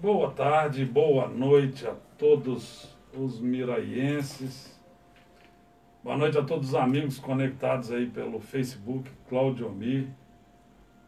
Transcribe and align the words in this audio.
Boa 0.00 0.30
tarde, 0.30 0.84
boa 0.84 1.26
noite 1.26 1.84
a 1.84 1.92
todos 2.16 2.96
os 3.12 3.40
miraienses. 3.40 4.80
Boa 6.04 6.16
noite 6.16 6.38
a 6.38 6.42
todos 6.44 6.68
os 6.68 6.74
amigos 6.76 7.18
conectados 7.18 7.90
aí 7.90 8.06
pelo 8.06 8.38
Facebook, 8.38 9.10
Claudio 9.28 9.68
Mir, 9.72 10.06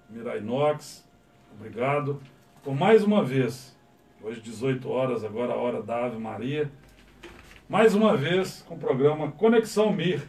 Mirainox. 0.08 1.08
Obrigado 1.52 2.20
por 2.64 2.74
mais 2.74 3.04
uma 3.04 3.22
vez, 3.22 3.78
hoje 4.20 4.40
18 4.40 4.90
horas, 4.90 5.22
agora 5.22 5.52
a 5.52 5.56
hora 5.56 5.80
da 5.80 6.06
Ave 6.06 6.18
Maria. 6.18 6.68
Mais 7.68 7.94
uma 7.94 8.16
vez 8.16 8.62
com 8.62 8.74
o 8.74 8.78
programa 8.78 9.30
Conexão 9.30 9.92
Mir, 9.92 10.20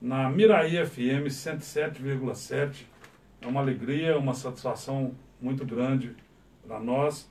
na 0.00 0.30
Miraí 0.30 0.76
FM 0.86 1.26
107,7. 1.26 2.86
É 3.40 3.46
uma 3.48 3.60
alegria, 3.60 4.16
uma 4.16 4.34
satisfação 4.34 5.16
muito 5.40 5.66
grande 5.66 6.14
para 6.66 6.80
nós 6.80 7.30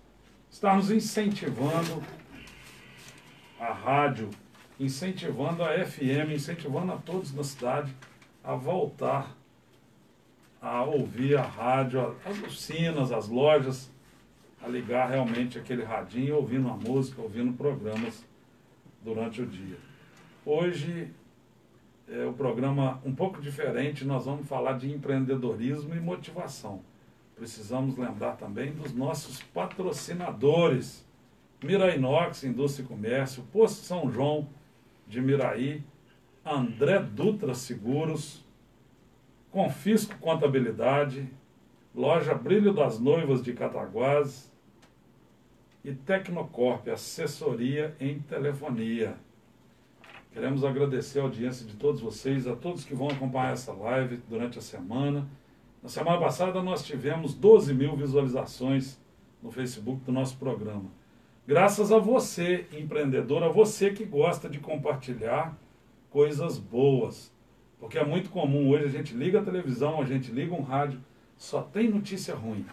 estarmos 0.50 0.92
incentivando 0.92 2.04
a 3.60 3.74
rádio, 3.74 4.30
incentivando 4.80 5.64
a 5.64 5.74
FM, 5.86 6.34
incentivando 6.36 6.92
a 6.92 6.98
todos 6.98 7.34
na 7.34 7.44
cidade 7.44 7.96
a 8.44 8.56
voltar 8.56 9.36
a 10.62 10.84
ouvir 10.84 11.38
a 11.38 11.42
rádio, 11.42 12.16
as 12.24 12.42
oficinas, 12.42 13.12
as 13.12 13.28
lojas, 13.28 13.92
a 14.62 14.68
ligar 14.68 15.10
realmente 15.10 15.60
aquele 15.60 15.84
radinho, 15.84 16.38
ouvindo 16.38 16.70
a 16.70 16.78
música, 16.78 17.22
ouvindo 17.22 17.52
programas 17.54 18.26
durante 19.02 19.42
o 19.42 19.46
dia. 19.46 19.78
Hoje 20.46 21.12
é 22.08 22.26
o 22.26 22.32
programa 22.32 23.02
um 23.04 23.14
pouco 23.14 23.42
diferente, 23.42 24.06
nós 24.06 24.26
vamos 24.26 24.48
falar 24.48 24.74
de 24.74 24.90
empreendedorismo 24.90 25.96
e 25.96 26.00
motivação 26.00 26.82
precisamos 27.44 27.98
lembrar 27.98 28.38
também 28.38 28.72
dos 28.72 28.94
nossos 28.94 29.44
patrocinadores. 29.44 31.06
Mirainox, 31.62 32.46
Indústria 32.46 32.86
e 32.86 32.88
Comércio, 32.88 33.44
Posto 33.52 33.84
São 33.84 34.10
João 34.10 34.48
de 35.06 35.20
Miraí, 35.20 35.84
André 36.46 37.00
Dutra 37.00 37.54
Seguros, 37.54 38.46
Confisco 39.52 40.18
Contabilidade, 40.20 41.30
Loja 41.94 42.34
Brilho 42.34 42.74
das 42.74 42.98
Noivas 42.98 43.44
de 43.44 43.52
Cataguás 43.52 44.50
e 45.84 45.94
Tecnocorp, 45.94 46.88
assessoria 46.88 47.94
em 48.00 48.20
telefonia. 48.20 49.18
Queremos 50.32 50.64
agradecer 50.64 51.20
a 51.20 51.24
audiência 51.24 51.66
de 51.66 51.76
todos 51.76 52.00
vocês, 52.00 52.48
a 52.48 52.56
todos 52.56 52.86
que 52.86 52.96
vão 52.96 53.10
acompanhar 53.10 53.52
essa 53.52 53.74
live 53.74 54.22
durante 54.30 54.58
a 54.60 54.62
semana 54.62 55.28
na 55.84 55.90
semana 55.90 56.18
passada 56.18 56.62
nós 56.62 56.86
tivemos 56.86 57.34
12 57.34 57.74
mil 57.74 57.94
visualizações 57.98 58.98
no 59.42 59.52
Facebook 59.52 60.06
do 60.06 60.14
nosso 60.14 60.38
programa. 60.38 60.86
Graças 61.46 61.92
a 61.92 62.00
você, 62.00 62.66
empreendedor, 62.72 63.44
a 63.44 63.50
você 63.50 63.92
que 63.92 64.06
gosta 64.06 64.48
de 64.48 64.60
compartilhar 64.60 65.58
coisas 66.10 66.58
boas. 66.58 67.34
Porque 67.82 67.98
é 67.98 68.06
muito 68.06 68.30
comum 68.30 68.70
hoje 68.70 68.86
a 68.86 68.90
gente 68.90 69.14
liga 69.14 69.42
a 69.42 69.44
televisão, 69.44 70.02
a 70.02 70.06
gente 70.06 70.32
liga 70.32 70.56
um 70.56 70.62
rádio, 70.62 71.02
só 71.38 71.62
tem 71.62 71.90
notícia 71.90 72.34
ruim. 72.34 72.66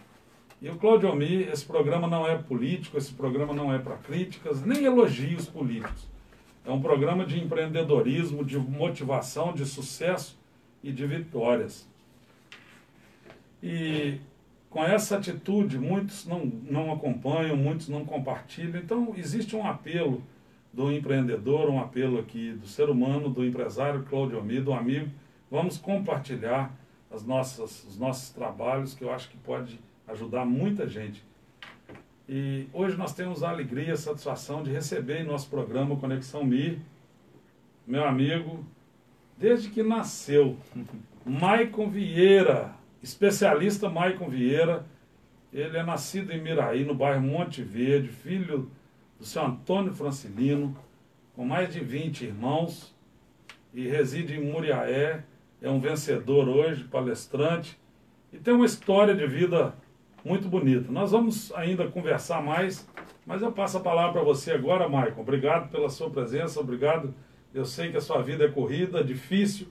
E 0.63 0.69
o 0.69 0.77
Claudio 0.77 1.09
Almi, 1.09 1.43
esse 1.43 1.65
programa 1.65 2.07
não 2.07 2.29
é 2.29 2.39
político, 2.39 2.97
esse 2.97 3.13
programa 3.13 3.53
não 3.53 3.75
é 3.75 3.79
para 3.81 3.97
críticas, 3.97 4.65
nem 4.65 4.85
elogios 4.85 5.47
políticos. 5.47 6.07
É 6.65 6.71
um 6.71 6.81
programa 6.81 7.27
de 7.27 7.41
empreendedorismo, 7.41 8.45
de 8.45 8.57
motivação, 8.57 9.53
de 9.53 9.67
sucesso 9.67 10.39
e 10.81 10.93
de 10.93 11.05
vitórias. 11.09 11.90
E 13.63 14.19
com 14.69 14.85
essa 14.85 15.17
atitude, 15.17 15.79
muitos 15.79 16.27
não, 16.27 16.45
não 16.45 16.93
acompanham, 16.93 17.57
muitos 17.57 17.89
não 17.89 18.05
compartilham. 18.05 18.81
Então, 18.81 19.13
existe 19.17 19.57
um 19.57 19.67
apelo 19.67 20.23
do 20.73 20.93
empreendedor, 20.93 21.69
um 21.69 21.81
apelo 21.81 22.19
aqui 22.21 22.53
do 22.53 22.67
ser 22.67 22.89
humano, 22.89 23.29
do 23.29 23.45
empresário 23.45 24.05
Claudio 24.05 24.39
Almeida, 24.39 24.63
do 24.63 24.73
amigo. 24.73 25.11
Vamos 25.51 25.77
compartilhar 25.77 26.73
as 27.11 27.25
nossas, 27.25 27.85
os 27.85 27.99
nossos 27.99 28.31
trabalhos, 28.31 28.95
que 28.95 29.03
eu 29.03 29.13
acho 29.13 29.29
que 29.29 29.37
pode 29.39 29.81
ajudar 30.07 30.45
muita 30.45 30.89
gente. 30.89 31.23
E 32.29 32.69
hoje 32.73 32.97
nós 32.97 33.13
temos 33.13 33.43
a 33.43 33.51
alegria 33.51 33.89
e 33.89 33.91
a 33.91 33.97
satisfação 33.97 34.63
de 34.63 34.71
receber 34.71 35.21
em 35.21 35.27
nosso 35.27 35.51
programa 35.51 35.97
Conexão 35.97 36.45
Mir, 36.45 36.79
meu 37.85 38.05
amigo, 38.05 38.65
desde 39.37 39.69
que 39.69 39.83
nasceu, 39.83 40.57
Maicon 41.27 41.91
Vieira, 41.91 42.73
Especialista 43.03 43.89
Maicon 43.89 44.29
Vieira, 44.29 44.85
ele 45.53 45.77
é 45.77 45.83
nascido 45.83 46.33
em 46.33 46.41
Miraí, 46.41 46.85
no 46.85 46.95
bairro 46.95 47.23
Monte 47.23 47.63
Verde, 47.63 48.09
filho 48.09 48.71
do 49.19 49.25
seu 49.25 49.45
Antônio 49.45 49.93
Francilino, 49.93 50.77
com 51.35 51.45
mais 51.45 51.73
de 51.73 51.81
20 51.81 52.27
irmãos, 52.27 52.95
e 53.73 53.87
reside 53.89 54.35
em 54.35 54.45
Muriaé, 54.45 55.25
é 55.63 55.71
um 55.71 55.81
vencedor 55.81 56.49
hoje, 56.49 56.85
palestrante, 56.85 57.79
e 58.33 58.39
tem 58.39 58.55
uma 58.55 58.67
história 58.67 59.15
de 59.15 59.27
vida 59.27 59.75
muito 60.25 60.49
bonita. 60.49 60.93
Nós 60.93 61.11
vamos 61.11 61.53
ainda 61.53 61.89
conversar 61.89 62.43
mais, 62.43 62.89
mas 63.27 63.43
eu 63.43 63.51
passo 63.51 63.79
a 63.79 63.81
palavra 63.81 64.13
para 64.13 64.23
você 64.23 64.53
agora, 64.53 64.89
Maicon. 64.89 65.23
Obrigado 65.23 65.71
pela 65.71 65.89
sua 65.89 66.11
presença, 66.11 66.61
obrigado. 66.61 67.15
Eu 67.53 67.65
sei 67.65 67.91
que 67.91 67.97
a 67.97 68.01
sua 68.01 68.23
vida 68.23 68.45
é 68.45 68.49
corrida, 68.49 69.03
difícil, 69.03 69.69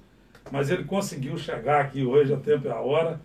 mas 0.52 0.70
ele 0.70 0.84
conseguiu 0.84 1.38
chegar 1.38 1.82
aqui 1.82 2.04
hoje 2.04 2.34
a 2.34 2.38
tempo 2.38 2.68
e 2.68 2.72
a 2.72 2.80
hora 2.80 3.20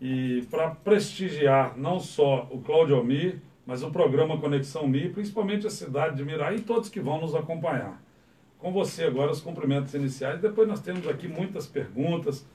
e 0.00 0.46
para 0.50 0.70
prestigiar 0.70 1.76
não 1.76 1.98
só 1.98 2.48
o 2.50 2.60
Cláudio 2.60 2.96
Almir, 2.96 3.40
mas 3.66 3.82
o 3.82 3.90
programa 3.90 4.38
Conexão 4.38 4.86
Mi, 4.86 5.08
principalmente 5.08 5.66
a 5.66 5.70
cidade 5.70 6.16
de 6.16 6.24
Mirai 6.24 6.56
e 6.56 6.60
todos 6.60 6.88
que 6.88 7.00
vão 7.00 7.20
nos 7.20 7.34
acompanhar. 7.34 8.00
Com 8.58 8.72
você 8.72 9.04
agora 9.04 9.32
os 9.32 9.40
cumprimentos 9.40 9.92
iniciais, 9.94 10.40
depois 10.40 10.68
nós 10.68 10.80
temos 10.80 11.06
aqui 11.08 11.26
muitas 11.26 11.66
perguntas, 11.66 12.46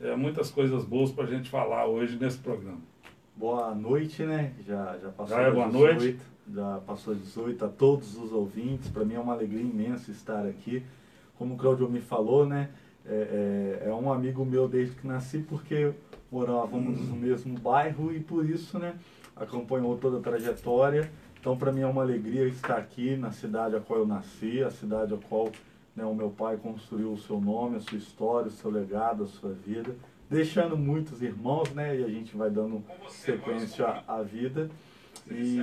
é, 0.00 0.14
muitas 0.16 0.50
coisas 0.50 0.84
boas 0.84 1.10
para 1.10 1.24
a 1.24 1.26
gente 1.26 1.48
falar 1.48 1.86
hoje 1.86 2.16
nesse 2.18 2.38
programa. 2.38 2.80
Boa 3.36 3.74
noite, 3.74 4.24
né? 4.24 4.52
Já, 4.66 4.98
já 5.00 5.10
passou 5.10 5.36
já 5.36 5.42
é 5.42 5.50
boa 5.50 5.66
18, 5.66 6.00
noite. 6.00 6.18
Já 6.52 6.80
passou 6.86 7.14
18 7.14 7.64
a 7.64 7.68
todos 7.68 8.16
os 8.16 8.32
ouvintes. 8.32 8.90
Para 8.90 9.04
mim 9.04 9.14
é 9.14 9.20
uma 9.20 9.32
alegria 9.32 9.62
imensa 9.62 10.10
estar 10.10 10.44
aqui. 10.44 10.82
Como 11.36 11.54
o 11.54 11.56
Claudio 11.56 11.88
me 11.88 12.00
falou, 12.00 12.44
né? 12.44 12.70
É, 13.08 13.80
é, 13.84 13.88
é, 13.88 13.94
um 13.94 14.12
amigo 14.12 14.44
meu 14.44 14.68
desde 14.68 14.94
que 14.94 15.06
nasci, 15.06 15.38
porque 15.38 15.92
morávamos 16.30 17.00
no 17.08 17.16
mesmo 17.16 17.58
bairro 17.58 18.12
e 18.12 18.20
por 18.20 18.48
isso, 18.48 18.78
né, 18.78 18.94
acompanhou 19.34 19.96
toda 19.96 20.18
a 20.18 20.20
trajetória. 20.20 21.10
Então, 21.40 21.56
para 21.56 21.72
mim 21.72 21.80
é 21.80 21.86
uma 21.86 22.02
alegria 22.02 22.46
estar 22.46 22.76
aqui 22.76 23.16
na 23.16 23.30
cidade 23.30 23.76
a 23.76 23.80
qual 23.80 24.00
eu 24.00 24.06
nasci, 24.06 24.62
a 24.62 24.70
cidade 24.70 25.14
a 25.14 25.16
qual 25.16 25.50
né, 25.96 26.04
o 26.04 26.14
meu 26.14 26.28
pai 26.28 26.58
construiu 26.58 27.12
o 27.12 27.16
seu 27.16 27.40
nome, 27.40 27.76
a 27.76 27.80
sua 27.80 27.96
história, 27.96 28.48
o 28.48 28.52
seu 28.52 28.70
legado, 28.70 29.24
a 29.24 29.26
sua 29.26 29.52
vida, 29.52 29.96
deixando 30.28 30.76
muitos 30.76 31.22
irmãos, 31.22 31.70
né, 31.70 31.98
e 31.98 32.04
a 32.04 32.08
gente 32.08 32.36
vai 32.36 32.50
dando 32.50 32.84
sequência 33.08 34.02
à, 34.06 34.22
vida. 34.22 34.68
E 35.30 35.58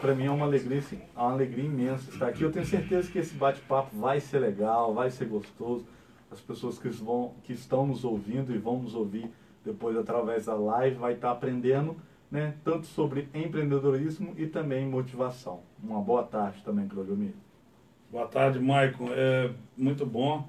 para 0.00 0.14
mim 0.14 0.26
é 0.26 0.30
uma 0.30 0.46
alegria, 0.46 0.82
é 0.92 1.20
uma 1.20 1.32
alegria 1.32 1.64
imensa 1.64 2.10
estar 2.10 2.28
aqui. 2.28 2.42
Eu 2.42 2.52
tenho 2.52 2.64
certeza 2.64 3.10
que 3.10 3.18
esse 3.18 3.34
bate-papo 3.34 3.96
vai 3.96 4.20
ser 4.20 4.38
legal, 4.38 4.94
vai 4.94 5.10
ser 5.10 5.26
gostoso 5.26 5.84
as 6.30 6.40
pessoas 6.40 6.78
que, 6.78 6.88
vão, 6.88 7.34
que 7.44 7.52
estão 7.52 7.86
nos 7.86 8.04
ouvindo 8.04 8.54
e 8.54 8.58
vão 8.58 8.80
nos 8.80 8.94
ouvir 8.94 9.30
depois 9.64 9.96
através 9.96 10.46
da 10.46 10.54
live 10.54 10.96
vai 10.96 11.14
estar 11.14 11.32
aprendendo 11.32 11.96
né, 12.30 12.54
tanto 12.64 12.86
sobre 12.86 13.28
empreendedorismo 13.34 14.34
e 14.36 14.46
também 14.46 14.86
motivação. 14.86 15.60
Uma 15.82 16.00
boa 16.00 16.22
tarde 16.22 16.62
também, 16.64 16.86
Claudio 16.86 17.34
Boa 18.10 18.26
tarde, 18.26 18.58
Maicon. 18.58 19.08
É 19.12 19.50
muito 19.76 20.06
bom 20.06 20.48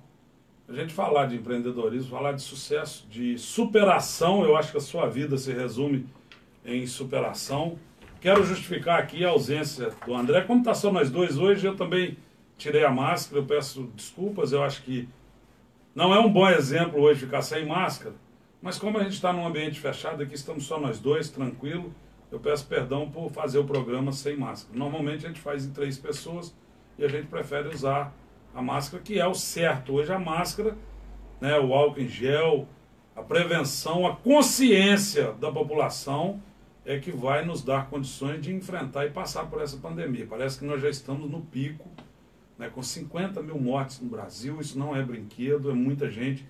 a 0.67 0.73
gente 0.73 0.93
falar 0.93 1.25
de 1.25 1.35
empreendedorismo, 1.35 2.09
falar 2.09 2.33
de 2.33 2.41
sucesso, 2.41 3.07
de 3.09 3.37
superação. 3.37 4.43
Eu 4.43 4.55
acho 4.55 4.71
que 4.71 4.77
a 4.77 4.81
sua 4.81 5.07
vida 5.07 5.37
se 5.37 5.51
resume 5.51 6.05
em 6.63 6.85
superação. 6.85 7.77
Quero 8.19 8.43
justificar 8.43 8.99
aqui 8.99 9.25
a 9.25 9.29
ausência 9.29 9.91
do 10.05 10.13
André. 10.13 10.41
Como 10.41 10.59
está 10.59 10.75
só 10.75 10.91
nós 10.91 11.09
dois 11.09 11.37
hoje, 11.37 11.65
eu 11.65 11.75
também 11.75 12.17
tirei 12.57 12.85
a 12.85 12.91
máscara. 12.91 13.41
Eu 13.41 13.45
peço 13.45 13.83
desculpas. 13.95 14.51
Eu 14.51 14.63
acho 14.63 14.83
que 14.83 15.09
não 15.93 16.13
é 16.13 16.19
um 16.19 16.31
bom 16.31 16.47
exemplo 16.49 17.01
hoje 17.01 17.21
ficar 17.21 17.41
sem 17.41 17.65
máscara, 17.65 18.15
mas 18.61 18.77
como 18.77 18.97
a 18.97 19.03
gente 19.03 19.13
está 19.13 19.33
num 19.33 19.45
ambiente 19.45 19.79
fechado, 19.79 20.23
aqui 20.23 20.35
estamos 20.35 20.65
só 20.65 20.79
nós 20.79 20.99
dois, 20.99 21.29
tranquilo, 21.29 21.93
eu 22.31 22.39
peço 22.39 22.65
perdão 22.65 23.09
por 23.09 23.29
fazer 23.29 23.59
o 23.59 23.65
programa 23.65 24.13
sem 24.13 24.37
máscara. 24.37 24.77
Normalmente 24.77 25.25
a 25.25 25.29
gente 25.29 25.41
faz 25.41 25.65
em 25.65 25.71
três 25.71 25.97
pessoas 25.97 26.55
e 26.97 27.03
a 27.03 27.09
gente 27.09 27.27
prefere 27.27 27.67
usar 27.67 28.13
a 28.55 28.61
máscara, 28.61 29.03
que 29.03 29.19
é 29.19 29.27
o 29.27 29.33
certo. 29.33 29.93
Hoje 29.93 30.13
a 30.13 30.19
máscara, 30.19 30.77
né, 31.41 31.59
o 31.59 31.73
álcool 31.73 31.99
em 31.99 32.07
gel, 32.07 32.67
a 33.15 33.21
prevenção, 33.21 34.07
a 34.07 34.15
consciência 34.15 35.33
da 35.33 35.51
população 35.51 36.41
é 36.85 36.97
que 36.99 37.11
vai 37.11 37.43
nos 37.43 37.61
dar 37.61 37.89
condições 37.89 38.41
de 38.41 38.53
enfrentar 38.53 39.05
e 39.05 39.11
passar 39.11 39.45
por 39.47 39.61
essa 39.61 39.75
pandemia. 39.77 40.25
Parece 40.25 40.59
que 40.59 40.65
nós 40.65 40.81
já 40.81 40.89
estamos 40.89 41.29
no 41.29 41.41
pico 41.41 41.89
né, 42.61 42.69
com 42.69 42.83
50 42.83 43.41
mil 43.41 43.59
mortes 43.59 43.99
no 44.01 44.07
Brasil, 44.07 44.61
isso 44.61 44.77
não 44.77 44.95
é 44.95 45.01
brinquedo, 45.01 45.71
é 45.71 45.73
muita 45.73 46.11
gente. 46.11 46.45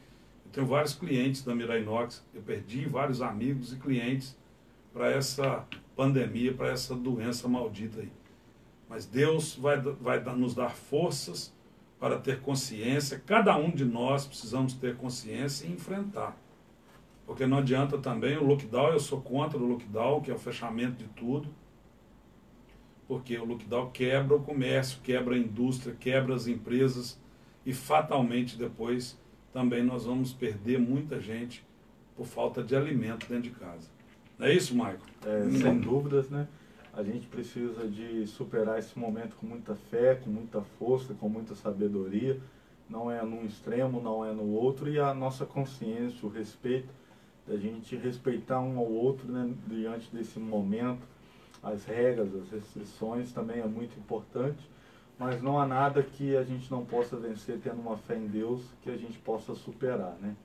Eu 0.46 0.52
tenho 0.52 0.68
vários 0.68 0.94
clientes 0.94 1.42
da 1.42 1.56
Mirai 1.56 1.84
Inox, 1.84 2.22
eu 2.34 2.42
perdi 2.42 2.86
vários 2.86 3.22
amigos 3.22 3.72
e 3.72 3.78
clientes 3.78 4.38
para 4.92 5.10
essa 5.10 5.66
pandemia, 5.96 6.54
para 6.54 6.68
essa 6.68 6.94
doença 6.94 7.48
maldita 7.48 8.02
aí. 8.02 8.12
Mas 8.90 9.06
Deus 9.06 9.56
vai, 9.56 9.80
vai 9.80 10.22
nos 10.36 10.54
dar 10.54 10.72
forças 10.72 11.54
para 11.98 12.19
ter 12.19 12.42
consciência. 12.42 13.24
Cada 13.25 13.56
um 13.56 13.72
de 13.72 13.86
nós 13.86 14.28
precisamos 14.28 14.74
ter 14.74 14.98
consciência 14.98 15.66
e 15.66 15.72
enfrentar. 15.72 16.36
Porque 17.25 17.46
não 17.46 17.60
adianta 17.60 17.98
também 17.98 18.36
o 18.36 18.44
lockdown, 18.44 18.90
eu 18.90 19.00
sou 19.00 19.22
contra 19.22 19.58
o 19.58 19.66
lockdown, 19.66 20.19
que 20.19 20.30
é 20.30 20.34
o 20.34 20.38
fechamento 20.38 20.98
de 20.98 21.08
tudo. 21.12 21.48
Porque 23.12 23.38
o 23.38 23.44
lockdown 23.44 23.92
quebra 23.92 24.38
o 24.38 24.40
comércio, 24.42 25.02
quebra 25.04 25.36
a 25.36 25.38
indústria, 25.38 25.94
quebra 26.00 26.34
as 26.34 26.48
empresas 26.48 27.19
e 27.66 27.74
fatalmente 27.74 28.58
depois 28.58 29.19
também 29.52 29.84
nós 29.84 30.06
vamos 30.06 30.31
perder 30.31 30.80
muita 30.80 31.19
gente 31.19 31.62
por 32.16 32.25
falta 32.25 32.63
de 32.63 32.74
alimento 32.74 33.28
dentro 33.28 33.50
de 33.50 33.50
casa. 33.50 33.90
Não 34.40 34.48
é 34.48 34.54
isso, 34.54 34.74
Michael? 34.74 35.00
É, 35.25 35.52
sem 35.52 35.78
dúvidas, 35.81 36.30
né? 36.30 36.48
A 36.94 37.04
gente 37.04 37.28
precisa 37.28 37.86
de 37.86 38.25
superar 38.28 38.80
esse 38.80 38.98
momento 38.98 39.36
com 39.36 39.46
muita 39.46 39.75
fé, 39.75 40.16
com 40.16 40.30
muita 40.30 40.62
força, 40.62 41.13
com 41.13 41.28
muita 41.28 41.54
sabedoria. 41.54 42.40
Não 42.90 43.12
é 43.12 43.22
num 43.25 43.46
extremo, 43.46 44.02
não 44.02 44.24
é 44.24 44.31
no 44.31 44.54
outro. 44.54 44.90
E 44.90 44.98
a 44.98 45.13
nossa 45.13 45.46
consciência, 45.46 46.25
o 46.25 46.31
respeito, 46.31 46.88
da 47.46 47.58
gente 47.58 47.94
respeitar 47.98 48.62
um 48.62 48.80
ao 48.80 48.90
outro 48.90 49.30
né, 49.30 49.54
diante 49.68 50.10
desse 50.16 50.40
momento. 50.40 51.11
As 51.63 51.86
regras, 51.86 52.34
as 52.36 52.50
restrições 52.50 53.31
também 53.31 53.60
é 53.60 53.68
muito 53.68 53.98
importante. 54.00 54.69
Mas 55.18 55.42
não 55.42 55.60
há 55.60 55.68
nada 55.68 56.02
que 56.02 56.36
a 56.36 56.44
gente 56.44 56.72
não 56.72 56.84
possa 56.84 57.16
vencer 57.16 57.60
tendo 57.60 57.80
uma 57.80 57.98
fé 57.98 58.18
em 58.18 58.28
Deus 58.28 58.63
que 58.81 58.90
a 58.90 58.98
gente 58.98 59.19
possa 59.19 59.54
superar, 59.54 60.16
né? 60.19 60.36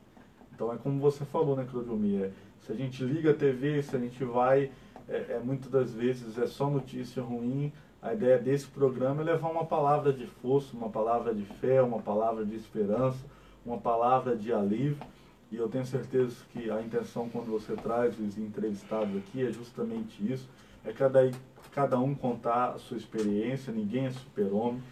Então 0.54 0.72
é 0.72 0.76
como 0.76 1.00
você 1.00 1.24
falou, 1.24 1.56
né, 1.56 1.66
Claudio 1.70 2.32
Se 2.60 2.72
a 2.72 2.74
gente 2.74 3.02
liga 3.02 3.30
a 3.30 3.34
TV, 3.34 3.82
se 3.82 3.96
a 3.96 3.98
gente 3.98 4.22
vai 4.24 4.70
é, 5.08 5.36
é, 5.36 5.40
muitas 5.42 5.70
das 5.70 5.94
vezes 5.94 6.36
é 6.38 6.46
só 6.46 6.68
notícia 6.68 7.22
ruim. 7.22 7.72
A 8.02 8.12
ideia 8.14 8.38
desse 8.38 8.66
programa 8.66 9.22
é 9.22 9.24
levar 9.24 9.48
uma 9.48 9.64
palavra 9.64 10.12
de 10.12 10.26
força, 10.26 10.76
uma 10.76 10.88
palavra 10.88 11.34
de 11.34 11.44
fé, 11.44 11.82
uma 11.82 12.00
palavra 12.00 12.44
de 12.44 12.54
esperança, 12.54 13.18
uma 13.64 13.78
palavra 13.78 14.36
de 14.36 14.52
alívio. 14.52 14.98
E 15.50 15.56
eu 15.56 15.68
tenho 15.68 15.86
certeza 15.86 16.36
que 16.52 16.70
a 16.70 16.82
intenção 16.82 17.28
quando 17.28 17.46
você 17.46 17.74
traz 17.74 18.18
os 18.18 18.36
entrevistados 18.36 19.16
aqui 19.16 19.46
é 19.46 19.52
justamente 19.52 20.32
isso, 20.32 20.48
é 20.86 20.92
cada, 20.92 21.30
cada 21.72 21.98
um 21.98 22.14
contar 22.14 22.70
a 22.70 22.78
sua 22.78 22.96
experiência, 22.96 23.72
ninguém 23.72 24.06
é 24.06 24.10
super-homem, 24.10 24.82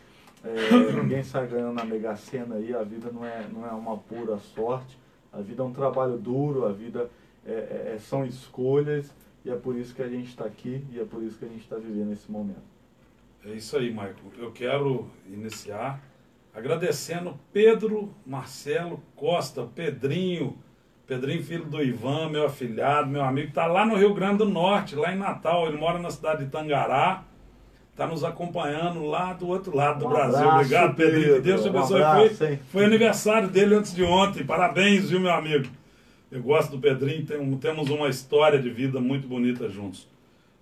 é, 0.43 0.93
ninguém 1.01 1.23
sai 1.23 1.47
ganhando 1.47 1.75
na 1.75 1.85
Mega 1.85 2.17
Sena 2.17 2.57
aí, 2.57 2.75
a 2.75 2.83
vida 2.83 3.11
não 3.13 3.25
é, 3.25 3.47
não 3.53 3.67
é 3.67 3.71
uma 3.71 3.97
pura 3.97 4.37
sorte, 4.39 4.99
a 5.33 5.41
vida 5.41 5.63
é 5.63 5.65
um 5.65 5.73
trabalho 5.73 6.19
duro, 6.19 6.67
a 6.67 6.73
vida 6.73 7.09
é, 7.47 7.53
é, 7.53 7.93
é 7.95 7.99
são 7.99 8.27
escolhas, 8.27 9.13
e 9.45 9.51
é 9.51 9.57
por 9.57 9.77
isso 9.77 9.95
que 9.95 10.03
a 10.03 10.09
gente 10.09 10.29
está 10.29 10.47
aqui 10.47 10.85
e 10.91 10.99
é 10.99 11.05
por 11.05 11.23
isso 11.23 11.39
que 11.39 11.45
a 11.45 11.49
gente 11.49 11.61
está 11.61 11.77
vivendo 11.77 12.13
esse 12.13 12.31
momento. 12.31 12.63
É 13.45 13.51
isso 13.51 13.77
aí, 13.77 13.91
Michael. 13.91 14.17
Eu 14.39 14.53
quero 14.53 15.11
iniciar 15.27 16.03
agradecendo 16.55 17.39
Pedro 17.53 18.15
Marcelo 18.25 19.03
Costa, 19.15 19.67
Pedrinho, 19.67 20.57
Pedrinho, 21.07 21.43
filho 21.43 21.67
do 21.67 21.83
Ivan, 21.83 22.31
meu 22.31 22.47
afilhado, 22.47 23.11
meu 23.11 23.23
amigo, 23.23 23.49
está 23.49 23.67
lá 23.67 23.85
no 23.85 23.95
Rio 23.95 24.15
Grande 24.15 24.39
do 24.39 24.47
Norte, 24.47 24.97
lá 24.97 25.13
em 25.13 25.19
Natal. 25.19 25.67
Ele 25.67 25.77
mora 25.77 25.99
na 25.99 26.11
cidade 26.11 26.45
de 26.45 26.51
Tangará. 26.51 27.25
Está 27.91 28.07
nos 28.07 28.25
acompanhando 28.25 29.05
lá 29.07 29.35
do 29.35 29.47
outro 29.47 29.77
lado 29.77 30.01
do 30.01 30.07
um 30.07 30.09
Brasil. 30.09 30.39
Abraço, 30.39 30.57
Obrigado, 30.57 30.97
Pedrinho. 30.97 31.27
Pedro. 31.27 31.43
Deus 31.43 31.63
te 31.63 31.69
abençoe. 31.69 32.01
Um 32.01 32.07
abraço, 32.07 32.35
foi, 32.37 32.59
foi 32.73 32.85
aniversário 32.87 33.49
dele 33.49 33.75
antes 33.75 33.95
de 33.95 34.03
ontem. 34.03 34.45
Parabéns, 34.45 35.11
viu, 35.11 35.21
meu 35.21 35.31
amigo? 35.31 35.69
Eu 36.33 36.43
gosto 36.43 36.73
do 36.73 36.79
Pedrinho, 36.81 37.25
tem, 37.25 37.57
temos 37.59 37.91
uma 37.91 38.09
história 38.09 38.59
de 38.59 38.69
vida 38.71 38.99
muito 38.99 39.29
bonita 39.29 39.69
juntos. 39.69 40.09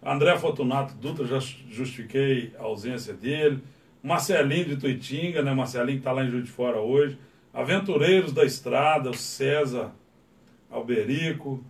André 0.05 0.37
Fortunato 0.37 0.93
Dutra, 0.95 1.25
já 1.25 1.38
justifiquei 1.71 2.53
a 2.59 2.65
ausência 2.65 3.15
dele. 3.15 3.62
Marcelinho 4.03 4.67
de 4.67 4.77
Tuitinga, 4.77 5.41
né? 5.41 5.55
Marcelinho 5.55 5.99
que 5.99 6.00
está 6.00 6.11
lá 6.11 6.25
em 6.25 6.29
Juiz 6.29 6.45
de 6.45 6.50
Fora 6.50 6.81
hoje. 6.81 7.17
Aventureiros 7.55 8.33
da 8.33 8.45
Estrada, 8.45 9.09
o 9.09 9.15
César 9.15 9.93
Alberico. 10.73 11.63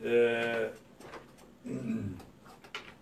É... 0.00 0.70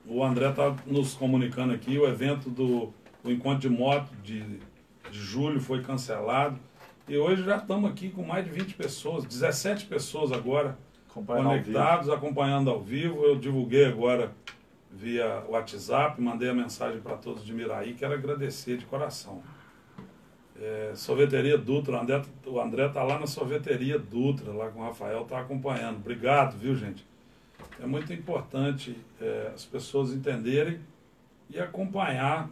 O 0.06 0.24
André 0.24 0.50
está 0.50 0.74
nos 0.86 1.14
comunicando 1.14 1.72
aqui, 1.72 1.98
o 1.98 2.06
evento 2.06 2.48
do 2.48 2.92
o 3.22 3.30
encontro 3.30 3.68
de 3.68 3.68
moto 3.68 4.10
de, 4.22 4.40
de 5.10 5.18
julho 5.18 5.60
foi 5.60 5.82
cancelado. 5.82 6.58
E 7.08 7.16
hoje 7.16 7.42
já 7.42 7.56
estamos 7.56 7.90
aqui 7.90 8.10
com 8.10 8.22
mais 8.22 8.44
de 8.44 8.50
20 8.50 8.74
pessoas, 8.74 9.24
17 9.24 9.86
pessoas 9.86 10.32
agora 10.32 10.78
acompanhando 11.10 11.48
conectados, 11.48 12.08
ao 12.08 12.16
acompanhando 12.16 12.70
ao 12.70 12.80
vivo. 12.80 13.24
Eu 13.24 13.36
divulguei 13.36 13.84
agora 13.84 14.32
via 14.90 15.44
WhatsApp, 15.48 16.20
mandei 16.20 16.48
a 16.48 16.54
mensagem 16.54 17.00
para 17.00 17.16
todos 17.16 17.44
de 17.44 17.52
Miraí, 17.52 17.94
quero 17.94 18.14
agradecer 18.14 18.76
de 18.76 18.86
coração. 18.86 19.42
É, 20.60 20.92
sorveteria 20.94 21.58
Dutra, 21.58 22.00
o 22.46 22.60
André 22.60 22.86
está 22.86 23.02
lá 23.02 23.18
na 23.18 23.26
sorveteria 23.26 23.98
Dutra, 23.98 24.52
lá 24.52 24.68
com 24.68 24.80
o 24.80 24.84
Rafael, 24.84 25.22
está 25.22 25.40
acompanhando. 25.40 25.96
Obrigado, 25.96 26.56
viu 26.56 26.74
gente? 26.74 27.04
É 27.82 27.86
muito 27.86 28.12
importante 28.12 28.96
é, 29.20 29.50
as 29.54 29.64
pessoas 29.64 30.12
entenderem 30.12 30.80
e 31.50 31.58
acompanhar 31.58 32.48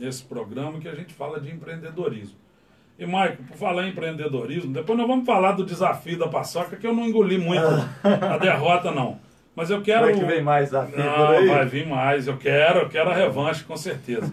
esse 0.00 0.22
programa 0.24 0.78
que 0.78 0.88
a 0.88 0.94
gente 0.94 1.12
fala 1.12 1.40
de 1.40 1.50
empreendedorismo. 1.50 2.36
E, 2.98 3.06
Maico, 3.06 3.42
por 3.44 3.56
falar 3.56 3.86
em 3.86 3.90
empreendedorismo, 3.90 4.72
depois 4.72 4.98
nós 4.98 5.06
vamos 5.06 5.24
falar 5.24 5.52
do 5.52 5.64
desafio 5.64 6.18
da 6.18 6.28
paçoca, 6.28 6.76
que 6.76 6.86
eu 6.86 6.94
não 6.94 7.06
engoli 7.06 7.38
muito 7.38 7.64
a 8.02 8.38
derrota, 8.38 8.90
não. 8.90 9.20
Mas 9.54 9.70
eu 9.70 9.82
quero. 9.82 10.06
Vai 10.06 10.14
que 10.14 10.24
vem 10.24 10.42
mais 10.42 10.66
desafio 10.66 10.98
não? 10.98 11.46
Vai 11.46 11.66
vir 11.66 11.86
mais, 11.86 12.26
eu 12.26 12.36
quero, 12.36 12.80
eu 12.80 12.88
quero 12.88 13.10
a 13.10 13.14
revanche, 13.14 13.62
com 13.64 13.76
certeza. 13.76 14.32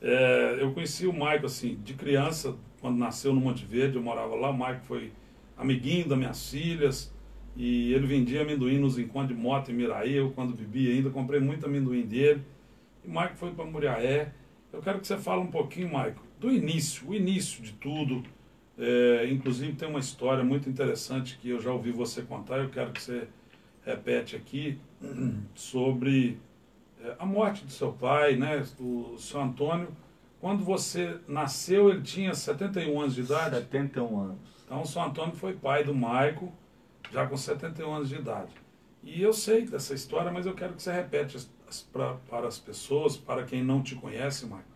É, 0.00 0.58
eu 0.60 0.72
conheci 0.72 1.06
o 1.06 1.12
Maico, 1.12 1.46
assim, 1.46 1.78
de 1.82 1.94
criança, 1.94 2.56
quando 2.80 2.96
nasceu 2.96 3.34
no 3.34 3.40
Monte 3.40 3.64
Verde, 3.64 3.96
eu 3.96 4.02
morava 4.02 4.34
lá, 4.34 4.50
o 4.50 4.56
Maico 4.56 4.84
foi 4.84 5.12
amiguinho 5.56 6.08
das 6.08 6.18
minhas 6.18 6.50
filhas, 6.50 7.12
e 7.56 7.92
ele 7.92 8.06
vendia 8.06 8.42
amendoim 8.42 8.78
nos 8.78 8.98
encontros 8.98 9.36
de 9.36 9.42
moto 9.42 9.70
em 9.70 9.74
Miraí, 9.74 10.14
eu 10.14 10.30
quando 10.30 10.54
bebi 10.54 10.90
ainda, 10.90 11.10
comprei 11.10 11.40
muito 11.40 11.66
amendoim 11.66 12.02
dele. 12.02 12.42
E 13.04 13.08
o 13.08 13.10
Maico 13.10 13.36
foi 13.36 13.50
para 13.52 13.64
Muriaé. 13.64 14.32
Eu 14.72 14.80
quero 14.80 15.00
que 15.00 15.06
você 15.06 15.18
fale 15.18 15.40
um 15.40 15.48
pouquinho, 15.48 15.92
Maico, 15.92 16.22
do 16.38 16.50
início, 16.50 17.08
o 17.08 17.14
início 17.14 17.62
de 17.62 17.72
tudo. 17.72 18.22
É, 18.78 19.28
inclusive 19.30 19.74
tem 19.74 19.88
uma 19.88 19.98
história 20.00 20.42
muito 20.42 20.70
interessante 20.70 21.38
que 21.38 21.50
eu 21.50 21.60
já 21.60 21.70
ouvi 21.70 21.90
você 21.90 22.22
contar, 22.22 22.58
eu 22.58 22.70
quero 22.70 22.92
que 22.92 23.02
você 23.02 23.28
repete 23.84 24.36
aqui 24.36 24.78
sobre 25.54 26.38
a 27.18 27.26
morte 27.26 27.64
do 27.64 27.72
seu 27.72 27.92
pai, 27.92 28.36
né, 28.36 28.64
o 28.78 29.16
seu 29.18 29.40
Antônio. 29.40 29.88
Quando 30.40 30.64
você 30.64 31.18
nasceu, 31.28 31.90
ele 31.90 32.02
tinha 32.02 32.34
71 32.34 33.00
anos 33.00 33.14
de 33.14 33.20
idade? 33.22 33.56
71 33.56 34.20
anos. 34.20 34.38
Então, 34.64 34.82
o 34.82 34.86
seu 34.86 35.02
Antônio 35.02 35.34
foi 35.34 35.52
pai 35.54 35.84
do 35.84 35.94
Maico, 35.94 36.52
já 37.10 37.26
com 37.26 37.36
71 37.36 37.92
anos 37.92 38.08
de 38.08 38.16
idade. 38.16 38.52
E 39.02 39.20
eu 39.20 39.32
sei 39.32 39.66
dessa 39.66 39.94
história, 39.94 40.30
mas 40.30 40.46
eu 40.46 40.54
quero 40.54 40.74
que 40.74 40.82
você 40.82 40.92
repete 40.92 41.48
pra, 41.92 42.14
para 42.28 42.46
as 42.46 42.58
pessoas, 42.58 43.16
para 43.16 43.44
quem 43.44 43.62
não 43.62 43.82
te 43.82 43.94
conhece, 43.94 44.46
Maico, 44.46 44.68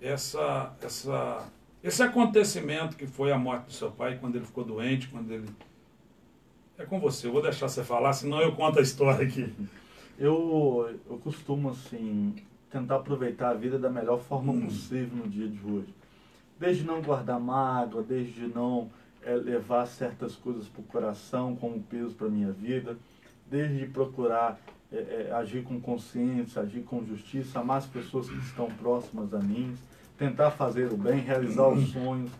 essa, 0.00 0.74
essa, 0.80 1.48
esse 1.82 2.02
acontecimento 2.02 2.96
que 2.96 3.06
foi 3.06 3.32
a 3.32 3.38
morte 3.38 3.66
do 3.66 3.72
seu 3.72 3.90
pai 3.90 4.18
quando 4.18 4.36
ele 4.36 4.44
ficou 4.44 4.64
doente, 4.64 5.08
quando 5.08 5.30
ele. 5.30 5.48
É 6.78 6.84
com 6.84 7.00
você, 7.00 7.26
eu 7.26 7.32
vou 7.32 7.42
deixar 7.42 7.68
você 7.68 7.82
falar, 7.82 8.12
senão 8.12 8.40
eu 8.40 8.54
conto 8.54 8.78
a 8.78 8.82
história 8.82 9.26
aqui. 9.26 9.52
Eu, 10.18 10.98
eu 11.08 11.18
costumo, 11.18 11.70
assim, 11.70 12.34
tentar 12.70 12.96
aproveitar 12.96 13.50
a 13.50 13.54
vida 13.54 13.78
da 13.78 13.90
melhor 13.90 14.20
forma 14.20 14.52
hum. 14.52 14.66
possível 14.66 15.16
no 15.16 15.28
dia 15.28 15.48
de 15.48 15.60
hoje. 15.64 15.94
Desde 16.58 16.84
não 16.84 17.02
guardar 17.02 17.38
mágoa, 17.38 18.02
desde 18.02 18.46
não 18.46 18.90
é, 19.22 19.34
levar 19.34 19.86
certas 19.86 20.34
coisas 20.36 20.66
para 20.68 20.80
o 20.80 20.84
coração 20.84 21.54
como 21.56 21.82
peso 21.82 22.14
para 22.14 22.28
a 22.28 22.30
minha 22.30 22.50
vida, 22.50 22.96
desde 23.50 23.86
procurar 23.86 24.58
é, 24.90 24.96
é, 25.28 25.32
agir 25.32 25.64
com 25.64 25.80
consciência, 25.80 26.62
agir 26.62 26.82
com 26.82 27.04
justiça, 27.04 27.58
amar 27.58 27.78
as 27.78 27.86
pessoas 27.86 28.28
que 28.28 28.38
estão 28.38 28.66
próximas 28.66 29.34
a 29.34 29.38
mim, 29.38 29.74
tentar 30.16 30.52
fazer 30.52 30.92
o 30.92 30.96
bem, 30.96 31.20
realizar 31.20 31.68
os 31.68 31.88
sonhos, 31.90 32.30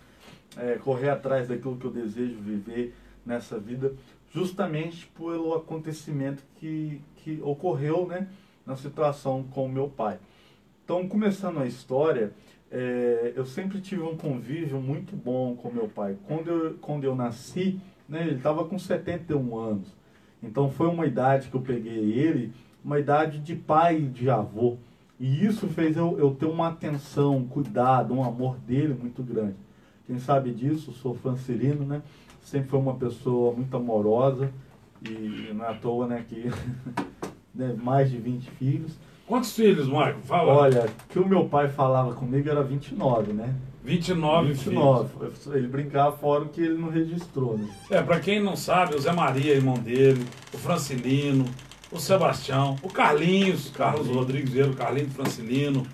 é, 0.56 0.76
correr 0.76 1.10
atrás 1.10 1.48
daquilo 1.48 1.76
que 1.76 1.84
eu 1.84 1.90
desejo 1.90 2.36
viver 2.36 2.94
nessa 3.24 3.58
vida, 3.58 3.92
justamente 4.32 5.06
pelo 5.16 5.54
acontecimento 5.54 6.42
que, 6.56 7.00
que 7.16 7.40
ocorreu 7.42 8.06
né, 8.06 8.28
na 8.64 8.76
situação 8.76 9.44
com 9.44 9.68
meu 9.68 9.88
pai. 9.88 10.18
Então, 10.84 11.08
começando 11.08 11.58
a 11.58 11.66
história, 11.66 12.32
é, 12.70 13.32
eu 13.34 13.44
sempre 13.46 13.80
tive 13.80 14.02
um 14.02 14.16
convívio 14.16 14.80
muito 14.80 15.16
bom 15.16 15.56
com 15.56 15.70
meu 15.70 15.88
pai. 15.88 16.16
Quando 16.26 16.48
eu, 16.48 16.74
quando 16.80 17.04
eu 17.04 17.14
nasci, 17.14 17.80
né, 18.08 18.22
ele 18.22 18.36
estava 18.36 18.64
com 18.64 18.78
71 18.78 19.58
anos. 19.58 19.88
Então 20.42 20.70
foi 20.70 20.86
uma 20.86 21.06
idade 21.06 21.48
que 21.48 21.56
eu 21.56 21.60
peguei 21.60 22.12
ele, 22.12 22.52
uma 22.84 22.98
idade 22.98 23.38
de 23.38 23.54
pai 23.54 23.98
e 23.98 24.08
de 24.08 24.30
avô. 24.30 24.76
E 25.18 25.44
isso 25.44 25.66
fez 25.68 25.96
eu, 25.96 26.18
eu 26.18 26.34
ter 26.34 26.46
uma 26.46 26.68
atenção, 26.68 27.38
um 27.38 27.48
cuidado, 27.48 28.14
um 28.14 28.22
amor 28.22 28.56
dele 28.58 28.94
muito 28.94 29.22
grande. 29.22 29.56
Quem 30.06 30.18
sabe 30.18 30.52
disso, 30.52 30.92
sou 30.92 31.14
francelino, 31.14 31.84
né? 31.84 32.02
Sempre 32.46 32.68
foi 32.68 32.78
uma 32.78 32.94
pessoa 32.94 33.52
muito 33.52 33.76
amorosa, 33.76 34.52
E 35.04 35.52
não 35.52 35.64
é 35.64 35.70
à 35.70 35.74
toa, 35.74 36.06
né, 36.06 36.24
que 36.28 36.48
né, 37.52 37.74
mais 37.82 38.08
de 38.08 38.18
20 38.18 38.50
filhos. 38.52 38.92
Quantos 39.26 39.52
filhos, 39.52 39.88
Marco? 39.88 40.20
Fala. 40.20 40.52
Olha, 40.54 40.88
que 41.08 41.18
o 41.18 41.26
meu 41.26 41.48
pai 41.48 41.66
falava 41.66 42.14
comigo 42.14 42.48
era 42.48 42.62
29, 42.62 43.32
né? 43.32 43.52
29, 43.82 44.52
29. 44.52 45.08
Filhos. 45.08 45.56
Ele 45.56 45.66
brincava 45.66 46.16
fora 46.16 46.44
o 46.44 46.48
que 46.48 46.60
ele 46.60 46.78
não 46.78 46.88
registrou, 46.88 47.58
né? 47.58 47.68
É, 47.90 48.00
pra 48.00 48.20
quem 48.20 48.40
não 48.40 48.54
sabe, 48.54 48.94
o 48.94 49.00
Zé 49.00 49.10
Maria, 49.12 49.52
irmão 49.52 49.74
dele, 49.74 50.24
o 50.54 50.56
Francilino, 50.56 51.44
o 51.90 51.98
Sebastião, 51.98 52.76
o 52.80 52.88
Carlinhos, 52.88 53.70
Carlos 53.70 54.06
Rodrigues 54.06 54.54
o 54.64 54.74
Carlinhos 54.74 55.12
Francilino. 55.12 55.84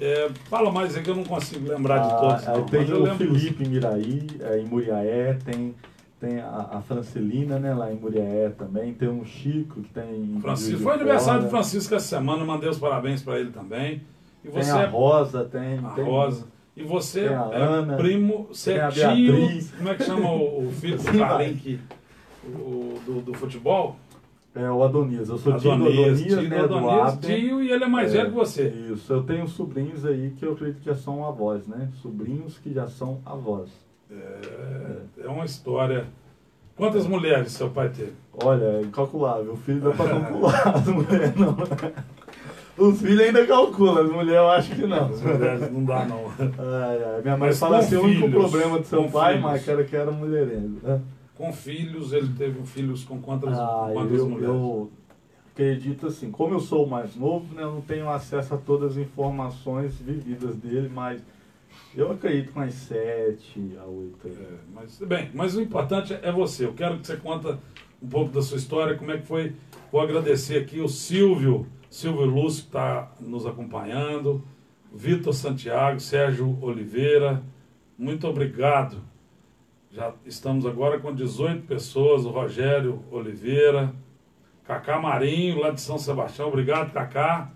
É, 0.00 0.30
fala 0.48 0.72
mais 0.72 0.96
aí 0.96 1.02
que 1.02 1.10
eu 1.10 1.16
não 1.16 1.24
consigo 1.24 1.68
lembrar 1.68 2.00
ah, 2.00 2.08
de 2.08 2.20
todos. 2.20 2.46
Não, 2.46 2.66
tem 2.66 2.92
o 2.92 3.14
Felipe 3.16 3.68
Miraí, 3.68 4.26
é, 4.40 4.58
em 4.58 4.64
Muriaé, 4.64 5.34
tem 5.44 5.74
tem 6.18 6.38
a, 6.38 6.68
a 6.72 6.82
Francelina, 6.82 7.58
né, 7.58 7.72
lá 7.72 7.90
em 7.90 7.96
Muriaé 7.96 8.50
também, 8.50 8.92
tem 8.92 9.08
um 9.08 9.24
Chico 9.24 9.80
que 9.80 9.88
tem 9.88 10.38
Francisco, 10.42 10.82
foi 10.82 10.92
aniversário 10.92 11.44
do 11.44 11.48
Francisco 11.48 11.94
essa 11.94 12.06
semana, 12.06 12.44
mandei 12.44 12.68
os 12.68 12.78
parabéns 12.78 13.22
para 13.22 13.40
ele 13.40 13.50
também. 13.50 14.02
E 14.44 14.48
você 14.48 14.70
tem 14.70 14.82
a 14.82 14.86
Rosa, 14.86 15.44
tem. 15.44 15.78
A 15.78 15.90
tem, 15.90 16.04
Rosa. 16.04 16.46
E 16.76 16.82
você 16.82 17.24
é 17.24 17.34
Ana, 17.34 17.96
primo, 17.96 18.48
você 18.50 18.74
é 18.74 18.88
tio, 18.88 19.34
como 19.76 19.88
é 19.88 19.94
que 19.94 20.04
chama 20.04 20.30
o, 20.30 20.66
o 20.66 20.72
filho 20.72 20.98
do 20.98 21.04
Carlinhos, 21.18 21.80
do, 22.44 23.20
do 23.22 23.34
futebol? 23.34 23.96
É 24.54 24.68
o 24.70 24.82
Adonias. 24.82 25.28
Eu 25.28 25.38
sou 25.38 25.54
Adonias, 25.54 25.62
tio 25.62 25.78
do 25.78 25.90
Adonias, 25.90 26.22
tio 26.22 26.48
né, 26.48 26.58
Adonias, 26.58 27.16
do 27.16 27.26
tio 27.26 27.62
e 27.62 27.70
ele 27.70 27.84
é 27.84 27.88
mais 27.88 28.12
é, 28.12 28.18
velho 28.18 28.30
que 28.30 28.36
você. 28.36 28.68
Isso. 28.68 29.12
Eu 29.12 29.22
tenho 29.22 29.46
sobrinhos 29.46 30.04
aí 30.04 30.32
que 30.36 30.44
eu 30.44 30.52
acredito 30.52 30.80
que 30.80 30.86
já 30.86 30.94
são 30.94 31.24
avós, 31.24 31.66
né? 31.68 31.88
Sobrinhos 32.02 32.58
que 32.58 32.72
já 32.72 32.88
são 32.88 33.20
avós. 33.24 33.70
É, 34.10 35.24
é 35.24 35.28
uma 35.28 35.44
história. 35.44 36.06
Quantas 36.76 37.06
mulheres 37.06 37.52
seu 37.52 37.70
pai 37.70 37.90
teve? 37.90 38.12
Olha, 38.42 38.64
é 38.64 38.82
incalculável. 38.82 39.52
O 39.52 39.56
filho 39.56 39.80
dá 39.80 39.90
para 39.90 40.18
calcular, 40.18 40.68
as 40.68 40.86
mulheres 40.88 41.36
não. 41.36 41.56
Os 42.78 43.00
filhos 43.00 43.20
ainda 43.20 43.46
calculam, 43.46 43.98
as 43.98 44.10
mulheres 44.10 44.40
eu 44.40 44.50
acho 44.50 44.74
que 44.74 44.86
não. 44.86 45.06
As 45.06 45.22
mulheres 45.22 45.72
não 45.72 45.84
dá, 45.84 46.06
não. 46.06 46.24
Ai, 46.38 47.04
ai. 47.04 47.22
Minha 47.22 47.36
mãe 47.36 47.48
Mas 47.50 47.58
fala 47.58 47.78
assim: 47.78 47.96
o 47.96 48.02
único 48.02 48.30
problema 48.30 48.78
do 48.78 48.84
seu 48.86 49.04
pai, 49.04 49.38
mas 49.38 49.68
era 49.68 49.84
que 49.84 49.94
era 49.94 50.10
mulherengo. 50.10 50.80
Né? 50.82 51.00
Com 51.40 51.54
filhos, 51.54 52.12
ele 52.12 52.28
teve 52.36 52.62
filhos 52.66 53.02
com 53.02 53.18
quantas, 53.18 53.58
ah, 53.58 53.88
quantas 53.94 54.18
eu, 54.18 54.28
mulheres? 54.28 54.54
Eu 54.54 54.90
acredito 55.50 56.06
assim, 56.06 56.30
como 56.30 56.52
eu 56.52 56.60
sou 56.60 56.84
o 56.84 56.90
mais 56.90 57.16
novo, 57.16 57.54
né, 57.54 57.62
eu 57.62 57.72
não 57.72 57.80
tenho 57.80 58.10
acesso 58.10 58.52
a 58.52 58.58
todas 58.58 58.92
as 58.92 58.98
informações 58.98 59.98
vividas 59.98 60.54
dele, 60.56 60.90
mas 60.92 61.22
eu 61.94 62.12
acredito 62.12 62.52
com 62.52 62.60
as 62.60 62.74
sete 62.74 63.74
a 63.80 63.86
oito. 63.86 64.28
É, 64.28 64.58
mas, 64.74 64.98
bem, 64.98 65.30
mas 65.32 65.56
o 65.56 65.62
importante 65.62 66.12
é 66.12 66.30
você. 66.30 66.66
Eu 66.66 66.74
quero 66.74 66.98
que 66.98 67.06
você 67.06 67.16
conta 67.16 67.58
um 68.02 68.06
pouco 68.06 68.30
da 68.30 68.42
sua 68.42 68.58
história, 68.58 68.98
como 68.98 69.10
é 69.10 69.16
que 69.16 69.26
foi. 69.26 69.54
Vou 69.90 70.02
agradecer 70.02 70.58
aqui 70.58 70.78
o 70.78 70.88
Silvio, 70.88 71.66
Silvio 71.88 72.26
Lúcio, 72.26 72.64
que 72.64 72.68
está 72.68 73.12
nos 73.18 73.46
acompanhando, 73.46 74.44
Vitor 74.92 75.32
Santiago, 75.32 76.00
Sérgio 76.00 76.58
Oliveira. 76.60 77.42
Muito 77.96 78.28
obrigado. 78.28 79.08
Já 79.92 80.14
estamos 80.24 80.64
agora 80.66 81.00
com 81.00 81.12
18 81.12 81.66
pessoas, 81.66 82.24
o 82.24 82.30
Rogério 82.30 83.02
Oliveira, 83.10 83.92
Cacá 84.64 85.00
Marinho, 85.00 85.58
lá 85.58 85.70
de 85.70 85.80
São 85.80 85.98
Sebastião. 85.98 86.46
Obrigado, 86.46 86.92
Cacá. 86.92 87.50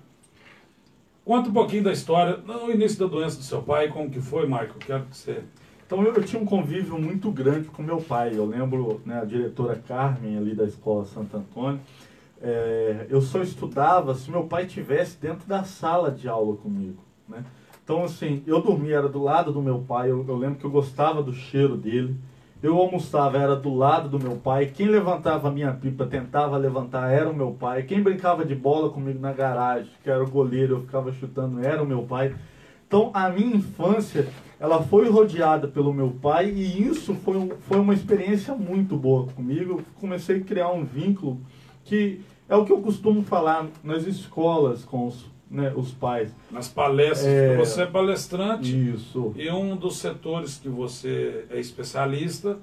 Conta 1.24 1.48
um 1.48 1.52
pouquinho 1.52 1.84
da 1.84 1.92
história, 1.92 2.36
no 2.38 2.72
início 2.72 2.98
da 2.98 3.06
doença 3.06 3.36
do 3.36 3.44
seu 3.44 3.62
pai, 3.62 3.88
como 3.88 4.10
que 4.10 4.20
foi, 4.20 4.46
Michael? 4.46 4.74
Quero 4.80 5.04
que 5.04 5.16
você... 5.16 5.44
Então 5.86 6.02
eu, 6.02 6.12
eu, 6.12 6.24
tinha 6.24 6.42
um 6.42 6.44
convívio 6.44 6.98
muito 6.98 7.30
grande 7.30 7.68
com 7.68 7.82
meu 7.82 7.98
pai. 7.98 8.32
Eu 8.34 8.46
lembro 8.46 9.00
né, 9.06 9.20
a 9.20 9.24
diretora 9.24 9.80
Carmen 9.86 10.36
ali 10.36 10.56
da 10.56 10.64
escola 10.64 11.04
Santo 11.04 11.36
Antônio. 11.36 11.80
É, 12.42 13.06
eu 13.10 13.22
só 13.22 13.42
estudava 13.42 14.12
se 14.16 14.28
meu 14.28 14.44
pai 14.44 14.66
tivesse 14.66 15.18
dentro 15.20 15.46
da 15.46 15.62
sala 15.62 16.10
de 16.10 16.28
aula 16.28 16.56
comigo, 16.56 17.00
né? 17.28 17.44
Então 17.84 18.02
assim, 18.02 18.42
eu 18.46 18.62
dormia 18.62 18.96
era 18.96 19.08
do 19.08 19.22
lado 19.22 19.52
do 19.52 19.62
meu 19.62 19.78
pai. 19.80 20.10
Eu, 20.10 20.24
eu 20.26 20.36
lembro 20.36 20.58
que 20.58 20.64
eu 20.64 20.70
gostava 20.70 21.22
do 21.22 21.34
cheiro 21.34 21.76
dele. 21.76 22.16
Eu 22.62 22.78
almoçava, 22.78 23.36
era 23.36 23.54
do 23.54 23.74
lado 23.74 24.08
do 24.08 24.18
meu 24.18 24.36
pai. 24.36 24.72
Quem 24.74 24.88
levantava 24.88 25.48
a 25.48 25.50
minha 25.50 25.70
pipa, 25.70 26.06
tentava 26.06 26.56
levantar, 26.56 27.12
era 27.12 27.28
o 27.28 27.36
meu 27.36 27.52
pai. 27.52 27.82
Quem 27.82 28.02
brincava 28.02 28.42
de 28.42 28.54
bola 28.54 28.88
comigo 28.88 29.20
na 29.20 29.34
garagem, 29.34 29.90
que 30.02 30.08
era 30.08 30.24
o 30.24 30.30
goleiro, 30.30 30.76
eu 30.76 30.80
ficava 30.80 31.12
chutando, 31.12 31.62
era 31.62 31.82
o 31.82 31.86
meu 31.86 32.04
pai. 32.04 32.34
Então, 32.86 33.10
a 33.12 33.28
minha 33.28 33.56
infância, 33.56 34.28
ela 34.58 34.82
foi 34.82 35.10
rodeada 35.10 35.68
pelo 35.68 35.92
meu 35.92 36.12
pai 36.22 36.48
e 36.48 36.88
isso 36.88 37.12
foi, 37.16 37.36
um, 37.36 37.50
foi 37.68 37.78
uma 37.78 37.92
experiência 37.92 38.54
muito 38.54 38.96
boa 38.96 39.26
comigo. 39.26 39.72
Eu 39.72 39.84
comecei 40.00 40.38
a 40.38 40.44
criar 40.44 40.72
um 40.72 40.84
vínculo 40.86 41.40
que 41.84 42.22
é 42.48 42.56
o 42.56 42.64
que 42.64 42.72
eu 42.72 42.80
costumo 42.80 43.22
falar 43.22 43.66
nas 43.82 44.04
escolas 44.04 44.84
com 44.86 45.06
os 45.06 45.33
né, 45.54 45.73
os 45.76 45.92
pais. 45.92 46.34
Nas 46.50 46.68
palestras, 46.68 47.26
é, 47.26 47.56
você 47.56 47.82
é 47.82 47.87
palestrante. 47.87 48.90
Isso. 48.90 49.32
E 49.37 49.49
um 49.50 49.76
dos 49.76 49.99
setores 49.99 50.58
que 50.58 50.68
você 50.68 51.46
é 51.49 51.61
especialista 51.61 52.58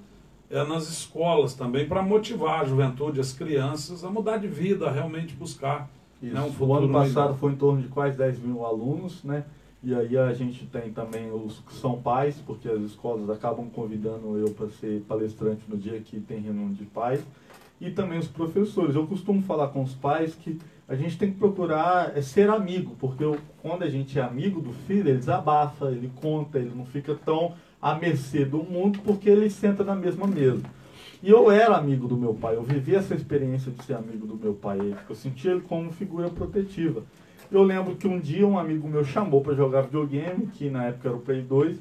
é 0.50 0.64
nas 0.66 0.90
escolas 0.90 1.54
também, 1.54 1.88
para 1.88 2.04
motivar 2.04 2.60
a 2.60 2.66
juventude, 2.66 3.22
as 3.22 3.32
crianças 3.32 4.04
a 4.04 4.10
mudar 4.10 4.36
de 4.38 4.50
vida, 4.50 4.88
a 4.88 4.92
realmente 4.92 5.34
buscar 5.34 5.90
Isso. 6.22 6.36
Né, 6.36 6.42
um 6.42 6.52
futuro. 6.52 6.72
O 6.72 6.76
ano 6.76 6.92
passado 6.92 7.24
melhor. 7.24 7.38
foi 7.38 7.52
em 7.54 7.56
torno 7.56 7.82
de 7.82 7.88
quase 7.88 8.18
10 8.18 8.40
mil 8.40 8.66
alunos, 8.66 9.24
né? 9.24 9.46
E 9.84 9.96
aí 9.96 10.16
a 10.16 10.32
gente 10.34 10.66
tem 10.66 10.92
também 10.92 11.32
os 11.32 11.60
que 11.60 11.74
são 11.74 12.00
pais, 12.00 12.36
porque 12.46 12.68
as 12.68 12.82
escolas 12.82 13.30
acabam 13.30 13.68
convidando 13.70 14.38
eu 14.38 14.52
para 14.52 14.70
ser 14.70 15.02
palestrante 15.08 15.64
no 15.68 15.76
dia 15.76 16.00
que 16.02 16.20
tem 16.20 16.40
reunião 16.42 16.72
de 16.72 16.86
pais. 16.86 17.26
E 17.80 17.90
também 17.90 18.20
os 18.20 18.28
professores. 18.28 18.94
Eu 18.94 19.08
costumo 19.08 19.42
falar 19.42 19.70
com 19.70 19.82
os 19.82 19.96
pais 19.96 20.36
que 20.36 20.60
a 20.92 20.96
gente 20.98 21.18
tem 21.18 21.32
que 21.32 21.38
procurar 21.38 22.18
é, 22.18 22.22
ser 22.22 22.50
amigo, 22.50 22.98
porque 23.00 23.24
eu, 23.24 23.38
quando 23.62 23.84
a 23.84 23.90
gente 23.90 24.20
é 24.20 24.22
amigo 24.22 24.60
do 24.60 24.74
filho, 24.74 25.08
ele 25.08 25.20
desabafa, 25.20 25.86
ele 25.86 26.12
conta, 26.20 26.60
ele 26.60 26.74
não 26.76 26.84
fica 26.84 27.16
tão 27.16 27.54
à 27.82 27.96
mercê 27.96 28.44
do 28.44 28.58
mundo, 28.58 29.00
porque 29.00 29.30
ele 29.30 29.50
senta 29.50 29.86
na 29.86 29.96
mesma 29.96 30.28
mesa. 30.28 30.64
E 31.24 31.30
eu 31.30 31.50
era 31.50 31.78
amigo 31.78 32.10
do 32.10 32.18
meu 32.18 32.34
pai, 32.34 32.58
eu 32.58 32.64
vivi 32.64 32.94
essa 32.94 33.16
experiência 33.16 33.72
de 33.72 33.82
ser 33.86 33.94
amigo 33.94 34.28
do 34.28 34.36
meu 34.36 34.54
pai, 34.54 34.94
eu 35.08 35.16
sentia 35.16 35.52
ele 35.52 35.62
como 35.62 35.94
figura 35.94 36.30
protetiva. 36.30 37.04
Eu 37.50 37.64
lembro 37.64 37.96
que 37.96 38.06
um 38.06 38.20
dia 38.20 38.46
um 38.46 38.60
amigo 38.60 38.86
meu 38.86 39.06
chamou 39.06 39.40
para 39.40 39.54
jogar 39.54 39.84
videogame, 39.84 40.48
que 40.48 40.70
na 40.70 40.88
época 40.88 41.08
era 41.08 41.18
o 41.18 41.22
Play 41.22 41.42
2, 41.42 41.80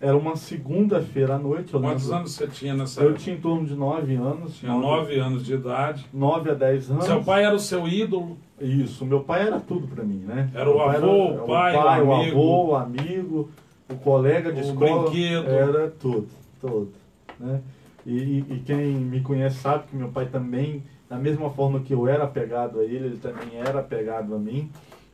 era 0.00 0.16
uma 0.16 0.34
segunda-feira 0.34 1.34
à 1.34 1.38
noite. 1.38 1.72
Quantos 1.72 2.04
lembro, 2.04 2.16
anos 2.16 2.32
você 2.32 2.46
tinha 2.46 2.74
nessa 2.74 3.02
Eu 3.02 3.08
época? 3.10 3.22
tinha 3.22 3.36
em 3.36 3.40
torno 3.40 3.66
de 3.66 3.74
9 3.74 4.14
anos. 4.14 4.56
Tinha 4.56 4.72
9 4.72 5.18
anos 5.18 5.44
de 5.44 5.54
idade. 5.54 6.06
9 6.12 6.50
a 6.50 6.54
10 6.54 6.90
anos. 6.90 7.04
Seu 7.04 7.22
pai 7.22 7.44
era 7.44 7.54
o 7.54 7.58
seu 7.58 7.86
ídolo? 7.86 8.38
Isso, 8.60 9.06
meu 9.06 9.20
pai 9.20 9.46
era 9.46 9.58
tudo 9.58 9.88
para 9.88 10.04
mim, 10.04 10.18
né? 10.26 10.50
Era 10.54 10.70
o 10.70 10.80
avô, 10.80 10.92
era, 10.92 11.06
o 11.06 11.46
pai, 11.46 11.74
o, 11.74 11.82
pai, 11.82 12.02
o, 12.02 12.12
amigo, 12.12 12.38
o 12.38 12.42
avô, 12.42 12.66
o 12.66 12.76
amigo, 12.76 13.50
o 13.88 13.96
colega 13.96 14.52
de 14.52 14.60
o 14.60 14.64
escola. 14.64 15.10
Brinquedo. 15.10 15.48
Era 15.48 15.90
tudo, 15.98 16.28
tudo. 16.60 16.92
Né? 17.38 17.62
E, 18.04 18.12
e, 18.12 18.38
e, 18.50 18.62
quem 18.64 18.94
me 18.94 19.20
conhece 19.20 19.56
sabe 19.56 19.84
que 19.88 19.96
meu 19.96 20.08
pai 20.08 20.26
também, 20.26 20.82
da 21.08 21.16
mesma 21.16 21.50
forma 21.50 21.80
que 21.80 21.94
eu 21.94 22.06
era 22.06 22.24
apegado 22.24 22.80
a 22.80 22.84
ele, 22.84 23.06
ele 23.06 23.16
também 23.16 23.58
era 23.58 23.80
apegado 23.80 24.34
a 24.34 24.38
mim. 24.38 24.70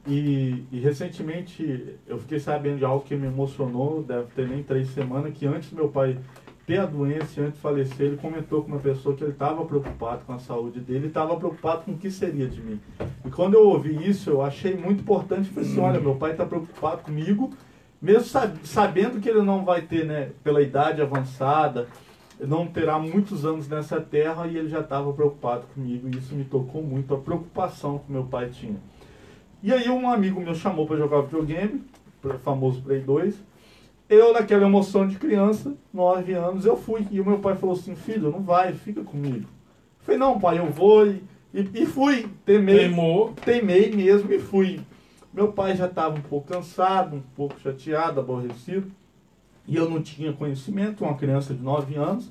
E, 0.06 0.64
e, 0.70 0.80
recentemente 0.80 1.96
eu 2.06 2.18
fiquei 2.18 2.38
sabendo 2.40 2.78
de 2.78 2.84
algo 2.84 3.04
que 3.04 3.16
me 3.16 3.26
emocionou, 3.26 4.02
deve 4.02 4.26
ter 4.34 4.48
nem 4.48 4.62
três 4.62 4.88
semanas, 4.90 5.32
que 5.34 5.46
antes 5.46 5.72
meu 5.72 5.88
pai 5.88 6.18
ter 6.66 6.80
a 6.80 6.86
doença 6.86 7.40
e 7.40 7.44
antes 7.44 7.54
de 7.54 7.60
falecer, 7.60 8.06
ele 8.06 8.16
comentou 8.16 8.62
com 8.62 8.68
uma 8.72 8.80
pessoa 8.80 9.14
que 9.14 9.22
ele 9.22 9.32
estava 9.32 9.64
preocupado 9.64 10.24
com 10.26 10.32
a 10.32 10.38
saúde 10.38 10.80
dele, 10.80 11.06
estava 11.06 11.36
preocupado 11.36 11.84
com 11.84 11.92
o 11.92 11.96
que 11.96 12.10
seria 12.10 12.48
de 12.48 12.60
mim. 12.60 12.80
E 13.24 13.30
quando 13.30 13.54
eu 13.54 13.68
ouvi 13.68 14.08
isso, 14.08 14.30
eu 14.30 14.42
achei 14.42 14.76
muito 14.76 15.02
importante, 15.02 15.48
falei 15.50 15.70
assim, 15.70 15.80
olha, 15.80 16.00
meu 16.00 16.16
pai 16.16 16.32
está 16.32 16.44
preocupado 16.44 17.02
comigo, 17.02 17.52
mesmo 18.02 18.24
sabendo 18.64 19.20
que 19.20 19.28
ele 19.28 19.42
não 19.42 19.64
vai 19.64 19.82
ter, 19.82 20.04
né, 20.04 20.30
pela 20.42 20.60
idade 20.60 21.00
avançada, 21.00 21.86
não 22.40 22.66
terá 22.66 22.98
muitos 22.98 23.46
anos 23.46 23.68
nessa 23.68 24.00
terra 24.00 24.46
e 24.46 24.58
ele 24.58 24.68
já 24.68 24.80
estava 24.80 25.12
preocupado 25.12 25.66
comigo 25.72 26.08
e 26.08 26.18
isso 26.18 26.34
me 26.34 26.44
tocou 26.44 26.82
muito, 26.82 27.14
a 27.14 27.18
preocupação 27.18 27.98
que 28.00 28.10
meu 28.10 28.24
pai 28.24 28.50
tinha. 28.50 28.76
E 29.62 29.72
aí 29.72 29.88
um 29.88 30.10
amigo 30.10 30.40
meu 30.40 30.54
chamou 30.54 30.84
para 30.86 30.96
jogar 30.96 31.22
videogame, 31.22 31.82
famoso 32.42 32.82
Play 32.82 33.00
2, 33.00 33.40
eu, 34.08 34.32
naquela 34.32 34.66
emoção 34.66 35.06
de 35.06 35.16
criança, 35.16 35.74
9 35.92 36.32
anos, 36.32 36.64
eu 36.64 36.76
fui. 36.76 37.06
E 37.10 37.20
o 37.20 37.26
meu 37.26 37.38
pai 37.38 37.56
falou 37.56 37.74
assim: 37.74 37.96
Filho, 37.96 38.30
não 38.30 38.42
vai, 38.42 38.72
fica 38.72 39.02
comigo. 39.02 39.46
Eu 39.46 40.04
falei: 40.04 40.18
Não, 40.18 40.38
pai, 40.38 40.58
eu 40.58 40.70
vou. 40.70 41.06
E, 41.06 41.22
e, 41.52 41.68
e 41.74 41.86
fui. 41.86 42.28
Temei, 42.44 42.78
Teimou. 42.78 43.32
Temei 43.44 43.90
mesmo 43.94 44.32
e 44.32 44.38
fui. 44.38 44.80
Meu 45.32 45.52
pai 45.52 45.76
já 45.76 45.86
estava 45.86 46.16
um 46.16 46.22
pouco 46.22 46.48
cansado, 46.48 47.16
um 47.16 47.22
pouco 47.34 47.60
chateado, 47.60 48.20
aborrecido. 48.20 48.90
E 49.66 49.74
eu 49.74 49.90
não 49.90 50.00
tinha 50.00 50.32
conhecimento, 50.32 51.04
uma 51.04 51.16
criança 51.16 51.52
de 51.52 51.60
9 51.60 51.96
anos. 51.96 52.30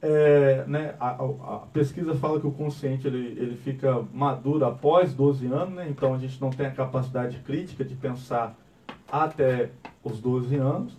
É, 0.00 0.64
né, 0.66 0.94
a, 0.98 1.10
a, 1.10 1.62
pesquisa 1.72 2.14
fala 2.14 2.40
que 2.40 2.46
o 2.46 2.50
consciente 2.50 3.06
ele, 3.06 3.36
ele 3.40 3.56
fica 3.56 4.04
maduro 4.12 4.64
após 4.64 5.14
12 5.14 5.46
anos, 5.46 5.74
né, 5.74 5.86
então 5.88 6.12
a 6.12 6.18
gente 6.18 6.40
não 6.40 6.50
tem 6.50 6.66
a 6.66 6.72
capacidade 6.72 7.38
crítica 7.38 7.84
de 7.84 7.94
pensar 7.94 8.58
até 9.08 9.70
os 10.04 10.20
12 10.20 10.56
anos. 10.56 10.96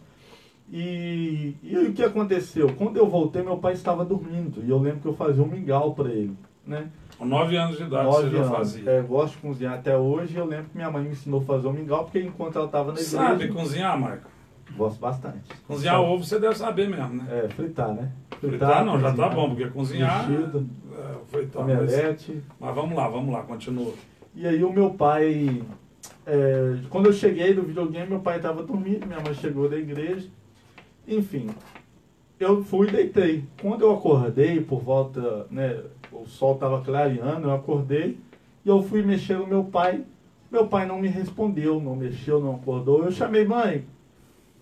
E, 0.72 1.56
e 1.62 1.78
o 1.78 1.94
que 1.94 2.02
aconteceu? 2.04 2.74
Quando 2.78 2.98
eu 2.98 3.08
voltei, 3.08 3.44
meu 3.44 3.58
pai 3.58 3.74
estava 3.74 4.04
dormindo. 4.04 4.64
E 4.66 4.70
eu 4.70 4.80
lembro 4.80 5.02
que 5.02 5.08
eu 5.08 5.14
fazia 5.14 5.44
um 5.44 5.48
mingau 5.48 5.94
para 5.94 6.10
ele. 6.10 6.36
né? 6.66 6.88
Com 7.18 7.26
nove 7.26 7.56
anos 7.56 7.78
de 7.78 7.84
idade 7.84 8.06
Nove 8.06 8.24
você 8.24 8.30
já 8.32 8.38
anos. 8.44 8.58
fazia. 8.58 8.90
É, 8.90 9.00
eu 9.00 9.04
gosto 9.04 9.36
de 9.36 9.40
cozinhar 9.42 9.74
até 9.76 9.96
hoje. 9.96 10.36
Eu 10.36 10.46
lembro 10.46 10.66
que 10.72 10.76
minha 10.78 10.90
mãe 10.90 11.04
me 11.04 11.10
ensinou 11.12 11.42
a 11.42 11.44
fazer 11.44 11.68
o 11.68 11.74
mingau, 11.74 12.06
porque 12.06 12.20
enquanto 12.22 12.56
ela 12.56 12.66
estava 12.66 12.88
na 12.88 12.94
igreja. 12.94 13.10
Sabe 13.18 13.48
cozinhar, 13.50 14.00
Marco? 14.00 14.30
Gosto 14.76 15.00
bastante. 15.00 15.42
Cozinhar 15.68 15.96
Sabe? 15.98 16.08
ovo 16.08 16.24
você 16.24 16.40
deve 16.40 16.56
saber 16.56 16.90
mesmo, 16.90 17.14
né? 17.16 17.28
É, 17.30 17.50
fritar, 17.50 17.94
né? 17.94 18.12
Fritar 18.40 18.84
não, 18.84 19.00
já 19.00 19.08
tá 19.14 19.30
cozinhar, 19.30 19.36
bom, 19.36 19.50
porque 19.50 19.68
cozinhar. 19.70 20.28
mexido, 20.30 20.68
É, 20.98 21.16
fritar, 21.28 21.64
mas, 21.68 21.78
omelete. 21.78 22.42
mas 22.60 22.74
vamos 22.76 22.96
lá, 22.98 23.08
vamos 23.08 23.32
lá, 23.32 23.44
continua. 23.44 23.94
E 24.34 24.48
aí 24.48 24.64
o 24.64 24.74
meu 24.74 24.90
pai, 24.92 25.62
é, 26.26 26.78
quando 26.90 27.08
eu 27.08 27.14
cheguei 27.14 27.54
do 27.54 27.64
videogame, 27.64 28.10
meu 28.10 28.20
pai 28.20 28.38
estava 28.38 28.64
dormindo, 28.64 29.06
minha 29.06 29.20
mãe 29.20 29.34
chegou 29.34 29.70
da 29.70 29.78
igreja. 29.78 30.28
Enfim, 31.08 31.50
eu 32.40 32.64
fui 32.64 32.88
e 32.88 32.92
deitei. 32.92 33.46
Quando 33.62 33.82
eu 33.82 33.94
acordei, 33.94 34.62
por 34.62 34.82
volta, 34.82 35.46
né, 35.52 35.82
o 36.12 36.26
sol 36.26 36.54
estava 36.54 36.82
clareando, 36.82 37.48
eu 37.48 37.54
acordei 37.54 38.18
e 38.64 38.70
eu 38.70 38.82
fui 38.82 39.02
mexer 39.02 39.38
no 39.38 39.48
meu 39.48 39.64
pai. 39.66 40.04
Meu 40.52 40.68
pai 40.68 40.86
não 40.86 41.00
me 41.00 41.08
respondeu, 41.08 41.82
não 41.82 41.96
mexeu, 41.96 42.40
não 42.40 42.56
acordou. 42.56 43.04
Eu 43.04 43.12
chamei, 43.12 43.44
mãe, 43.44 43.86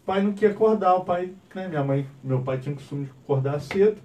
pai 0.05 0.21
não 0.21 0.33
quer 0.33 0.51
acordar, 0.51 0.95
o 0.95 1.03
pai, 1.03 1.31
né, 1.53 1.67
minha 1.67 1.83
mãe, 1.83 2.07
meu 2.23 2.41
pai 2.41 2.57
tinha 2.57 2.73
o 2.73 2.77
costume 2.77 3.05
de 3.05 3.11
acordar 3.23 3.59
cedo. 3.59 3.97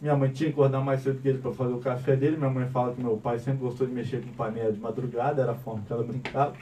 Minha 0.00 0.16
mãe 0.16 0.30
tinha 0.30 0.48
que 0.48 0.54
acordar 0.54 0.80
mais 0.80 1.02
cedo 1.02 1.20
que 1.20 1.28
ele 1.28 1.38
para 1.38 1.52
fazer 1.52 1.74
o 1.74 1.78
café 1.78 2.16
dele. 2.16 2.36
Minha 2.36 2.48
mãe 2.48 2.66
fala 2.68 2.94
que 2.94 3.02
meu 3.02 3.18
pai 3.18 3.38
sempre 3.38 3.60
gostou 3.60 3.86
de 3.86 3.92
mexer 3.92 4.22
com 4.22 4.32
panela 4.32 4.72
de 4.72 4.80
madrugada, 4.80 5.42
era 5.42 5.52
a 5.52 5.56
forma 5.56 5.82
que 5.86 5.92
ela 5.92 6.02
brincava. 6.02 6.54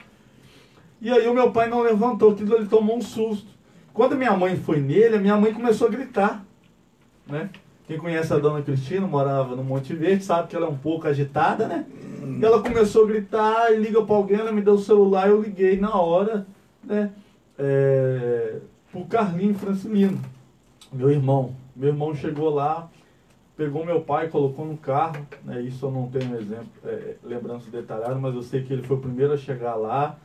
E 1.01 1.09
aí 1.09 1.27
o 1.27 1.33
meu 1.33 1.51
pai 1.51 1.69
não 1.69 1.81
levantou, 1.81 2.31
aquilo 2.31 2.55
ele 2.55 2.67
tomou 2.67 2.97
um 2.97 3.01
susto. 3.01 3.47
Quando 3.93 4.15
minha 4.15 4.35
mãe 4.35 4.55
foi 4.55 4.79
nele, 4.79 5.15
a 5.15 5.19
minha 5.19 5.37
mãe 5.37 5.53
começou 5.53 5.87
a 5.87 5.91
gritar. 5.91 6.45
Né? 7.27 7.49
Quem 7.87 7.97
conhece 7.97 8.33
a 8.33 8.37
dona 8.37 8.61
Cristina, 8.61 9.07
morava 9.07 9.55
no 9.55 9.63
Monte 9.63 9.95
Verde, 9.95 10.23
sabe 10.23 10.47
que 10.47 10.55
ela 10.55 10.67
é 10.67 10.69
um 10.69 10.77
pouco 10.77 11.07
agitada, 11.07 11.67
né? 11.67 11.85
E 12.39 12.45
ela 12.45 12.61
começou 12.61 13.05
a 13.05 13.07
gritar 13.07 13.71
liga 13.71 14.03
para 14.03 14.15
alguém, 14.15 14.37
ela 14.37 14.51
me 14.51 14.61
deu 14.61 14.75
o 14.75 14.79
celular, 14.79 15.27
eu 15.27 15.41
liguei 15.41 15.79
na 15.79 15.95
hora, 15.95 16.45
né? 16.83 17.11
É, 17.57 18.57
pro 18.91 19.05
Carlinho 19.05 19.55
Francilino, 19.55 20.19
meu 20.93 21.09
irmão. 21.09 21.55
Meu 21.75 21.89
irmão 21.89 22.13
chegou 22.13 22.49
lá, 22.49 22.89
pegou 23.57 23.85
meu 23.85 24.01
pai, 24.01 24.29
colocou 24.29 24.65
no 24.65 24.77
carro, 24.77 25.25
né? 25.43 25.61
Isso 25.61 25.85
eu 25.85 25.91
não 25.91 26.07
tenho 26.09 26.35
exemplo, 26.35 26.69
é, 26.85 27.15
lembrança 27.23 27.71
detalhada, 27.71 28.15
mas 28.15 28.35
eu 28.35 28.43
sei 28.43 28.61
que 28.61 28.71
ele 28.71 28.83
foi 28.83 28.97
o 28.97 29.01
primeiro 29.01 29.33
a 29.33 29.37
chegar 29.37 29.75
lá 29.75 30.15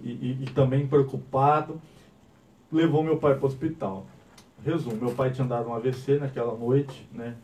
e, 0.00 0.10
e- 0.10 0.38
e 0.42 0.46
também 0.46 0.86
preocupado, 0.86 1.80
levou 2.70 3.02
meu 3.02 3.16
pai 3.16 3.34
para 3.34 3.44
o 3.44 3.46
hospital. 3.46 4.06
Resumo, 4.64 4.96
meu 4.96 5.12
pai 5.12 5.30
tinha 5.30 5.46
dado 5.46 5.68
um 5.68 5.74
AVC 5.74 6.18
naquela 6.18 6.56
noite, 6.56 7.06
né? 7.12 7.34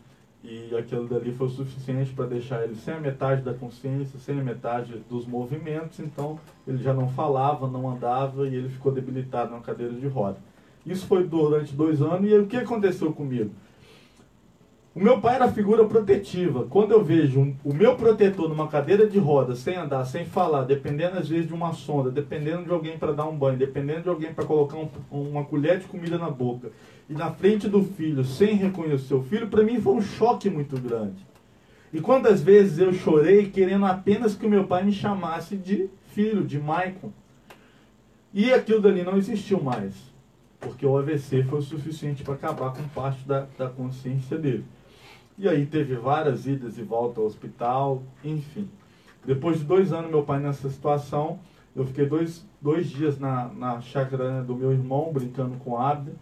E 0.45 0.75
aquilo 0.77 1.07
dali 1.07 1.33
foi 1.33 1.47
o 1.47 1.51
suficiente 1.51 2.13
para 2.13 2.27
deixar 2.27 2.65
ele 2.65 2.75
sem 2.75 2.95
a 2.95 2.99
metade 3.01 3.43
da 3.43 3.55
consciência, 3.55 4.19
sem 4.19 4.41
a 4.41 4.43
metade 4.43 5.01
dos 5.09 5.25
movimentos, 5.25 6.01
então 6.01 6.37
ele 6.67 6.79
já 6.83 6.93
não 6.93 7.09
falava, 7.09 7.69
não 7.69 7.89
andava 7.89 8.49
e 8.49 8.55
ele 8.57 8.69
ficou 8.69 8.91
debilitado 8.91 9.53
na 9.53 9.61
cadeira 9.61 9.93
de 9.95 10.09
roda. 10.09 10.39
Isso 10.85 11.07
foi 11.07 11.23
durante 11.29 11.77
dois 11.77 12.03
anos 12.03 12.29
e 12.29 12.35
aí, 12.35 12.41
o 12.41 12.47
que 12.47 12.57
aconteceu 12.57 13.13
comigo? 13.13 13.53
O 14.95 15.01
meu 15.01 15.23
pai 15.23 15.37
era 15.37 15.51
figura 15.51 15.87
protetiva. 15.87 16.67
Quando 16.69 16.93
eu 16.93 17.03
vejo 17.03 17.41
um- 17.41 17.57
o 17.65 17.73
meu 17.73 17.97
protetor 17.97 18.47
numa 18.47 18.69
cadeira 18.69 19.07
de 19.07 19.19
roda, 19.19 19.57
sem 19.57 19.75
andar, 19.75 20.05
sem 20.05 20.27
falar, 20.27 20.65
dependendo 20.65 21.19
às 21.19 21.27
vezes 21.31 21.47
de 21.47 21.55
uma 21.55 21.73
sonda, 21.73 22.11
dependendo 22.11 22.65
de 22.65 22.71
alguém 22.71 22.99
para 22.99 23.13
dar 23.13 23.25
um 23.25 23.35
banho, 23.35 23.57
dependendo 23.57 24.03
de 24.03 24.09
alguém 24.11 24.35
para 24.35 24.45
colocar 24.45 24.77
um- 24.77 24.91
uma 25.11 25.45
colher 25.45 25.79
de 25.79 25.87
comida 25.87 26.19
na 26.19 26.29
boca, 26.29 26.71
e 27.09 27.15
na 27.15 27.31
frente 27.31 27.69
do 27.71 27.83
filho, 27.83 28.23
sem 28.23 28.55
reconhecer 28.55 29.15
o 29.15 29.23
filho, 29.23 29.49
para 29.49 29.63
mim 29.65 29.81
foi 29.81 29.95
um 29.95 30.03
choque 30.03 30.51
muito 30.51 30.79
grande. 30.79 31.27
E 31.91 31.99
quantas 31.99 32.43
vezes 32.43 32.79
eu 32.79 32.93
chorei 32.93 33.49
querendo 33.49 33.87
apenas 33.87 34.35
que 34.35 34.45
o 34.47 34.51
meu 34.51 34.65
pai 34.65 34.85
me 34.85 34.93
chamasse 34.93 35.57
de 35.57 35.89
filho, 36.09 36.45
de 36.45 36.59
Maicon. 36.59 37.11
E 38.33 38.53
aquilo 38.53 38.81
dali 38.81 39.03
não 39.03 39.17
existiu 39.17 39.63
mais, 39.63 39.95
porque 40.61 40.85
o 40.85 40.99
AVC 40.99 41.45
foi 41.45 41.61
o 41.61 41.63
suficiente 41.63 42.23
para 42.23 42.35
acabar 42.35 42.75
com 42.75 42.83
parte 42.89 43.27
da, 43.27 43.47
da 43.57 43.69
consciência 43.71 44.37
dele. 44.37 44.65
E 45.39 45.49
aí 45.49 45.67
teve 45.67 45.95
várias 45.97 46.47
idas 46.47 46.79
e 46.79 46.83
voltas 46.83 47.19
ao 47.19 47.25
hospital, 47.25 48.03
enfim. 48.23 48.69
Depois 49.25 49.59
de 49.59 49.65
dois 49.65 49.93
anos, 49.93 50.11
meu 50.11 50.23
pai 50.23 50.41
nessa 50.41 50.69
situação, 50.69 51.39
eu 51.75 51.87
fiquei 51.87 52.07
dois, 52.07 52.47
dois 52.61 52.89
dias 52.89 53.19
na, 53.19 53.49
na 53.49 53.81
chácara 53.81 54.39
né, 54.39 54.43
do 54.43 54.55
meu 54.55 54.73
irmão, 54.73 55.11
brincando 55.13 55.57
com 55.59 55.79
Abda. 55.79 56.13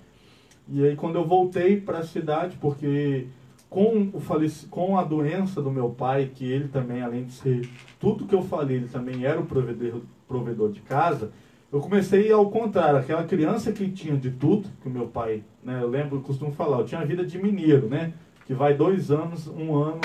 E 0.68 0.86
aí 0.86 0.94
quando 0.94 1.16
eu 1.16 1.26
voltei 1.26 1.80
para 1.80 1.98
a 1.98 2.04
cidade, 2.04 2.56
porque 2.60 3.26
com, 3.68 4.10
o 4.12 4.20
faleci, 4.20 4.66
com 4.66 4.98
a 4.98 5.02
doença 5.02 5.60
do 5.62 5.70
meu 5.70 5.90
pai, 5.90 6.30
que 6.34 6.44
ele 6.44 6.68
também, 6.68 7.02
além 7.02 7.24
de 7.24 7.32
ser 7.32 7.68
tudo 7.98 8.26
que 8.26 8.34
eu 8.34 8.42
falei, 8.42 8.76
ele 8.76 8.88
também 8.88 9.24
era 9.24 9.40
o 9.40 9.46
provedor, 9.46 10.02
provedor 10.28 10.70
de 10.70 10.80
casa, 10.80 11.32
eu 11.72 11.80
comecei 11.80 12.30
ao 12.32 12.50
contrário, 12.50 12.98
aquela 12.98 13.22
criança 13.24 13.70
que 13.70 13.88
tinha 13.88 14.16
de 14.16 14.30
tudo, 14.32 14.68
que 14.82 14.88
o 14.88 14.90
meu 14.90 15.06
pai, 15.06 15.44
né, 15.62 15.80
eu 15.80 15.88
lembro, 15.88 16.16
eu 16.16 16.20
costumo 16.20 16.50
falar, 16.50 16.80
eu 16.80 16.84
tinha 16.84 17.00
a 17.00 17.04
vida 17.04 17.24
de 17.24 17.40
mineiro, 17.40 17.88
né? 17.88 18.12
Que 18.50 18.54
vai 18.54 18.74
dois 18.74 19.12
anos, 19.12 19.46
um 19.46 19.76
ano, 19.76 20.00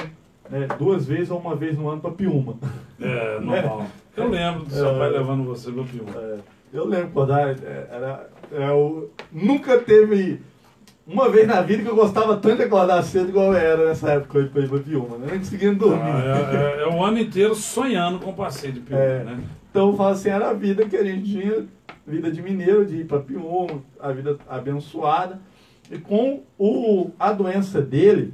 né, 0.52 0.68
duas 0.78 1.08
vezes 1.08 1.32
ou 1.32 1.40
uma 1.40 1.56
vez 1.56 1.76
no 1.76 1.90
ano 1.90 2.00
para 2.00 2.12
Piúma. 2.12 2.54
É, 3.02 3.40
normal. 3.40 3.88
Eu 4.16 4.30
lembro 4.30 4.66
do 4.66 4.70
seu 4.70 4.88
É. 4.88 5.00
pai 5.00 5.10
levando 5.10 5.44
você 5.46 5.72
pro 5.72 5.84
Piú. 5.84 6.06
É, 6.16 6.38
eu 6.72 6.86
lembro 6.86 7.10
quando 7.12 7.34
era, 7.34 7.52
era, 7.92 8.30
era 8.52 8.76
o- 8.76 9.10
nunca 9.32 9.80
teve 9.80 10.40
uma 11.08 11.28
vez 11.28 11.48
na 11.48 11.60
vida 11.64 11.82
que 11.82 11.90
eu 11.90 11.96
gostava 11.96 12.38
tanto 12.38 12.58
de 12.58 12.64
acordar 12.66 13.02
cedo 13.04 13.30
igual 13.30 13.48
eu 13.48 13.56
era 13.58 13.88
nessa 13.88 14.12
época 14.12 14.48
pra 14.54 14.62
ir 14.62 14.70
pra 14.70 14.78
Piúma, 14.80 15.18
né? 15.18 15.26
Nem 15.32 15.40
conseguindo 15.40 15.80
dormir. 15.80 16.02
Ah, 16.04 16.52
é, 16.54 16.82
é- 16.82 16.84
é 16.84 16.88
o 16.88 17.04
ano 17.04 17.18
inteiro 17.18 17.56
sonhando 17.56 18.20
com 18.20 18.30
o 18.30 18.34
passeio 18.36 18.74
de 18.74 18.80
Piú, 18.82 18.96
É. 18.96 19.24
né? 19.24 19.40
Então 19.72 19.90
eu 19.90 19.98
falo 19.98 20.10
assim, 20.10 20.30
era 20.30 20.52
a 20.52 20.54
vida 20.54 20.86
que 20.86 20.96
a 20.96 21.04
gente 21.04 21.24
tinha, 21.32 21.66
vida 22.06 22.32
de 22.32 22.44
mineiro, 22.44 22.86
de 22.86 22.98
ir 22.98 23.06
pra 23.06 23.20
Piúma, 23.20 23.82
a 24.00 24.12
vida 24.12 24.38
abençoada. 24.48 25.40
E 25.92 25.98
com 26.00 26.44
o, 26.58 27.12
a 27.20 27.32
doença 27.32 27.82
dele, 27.82 28.34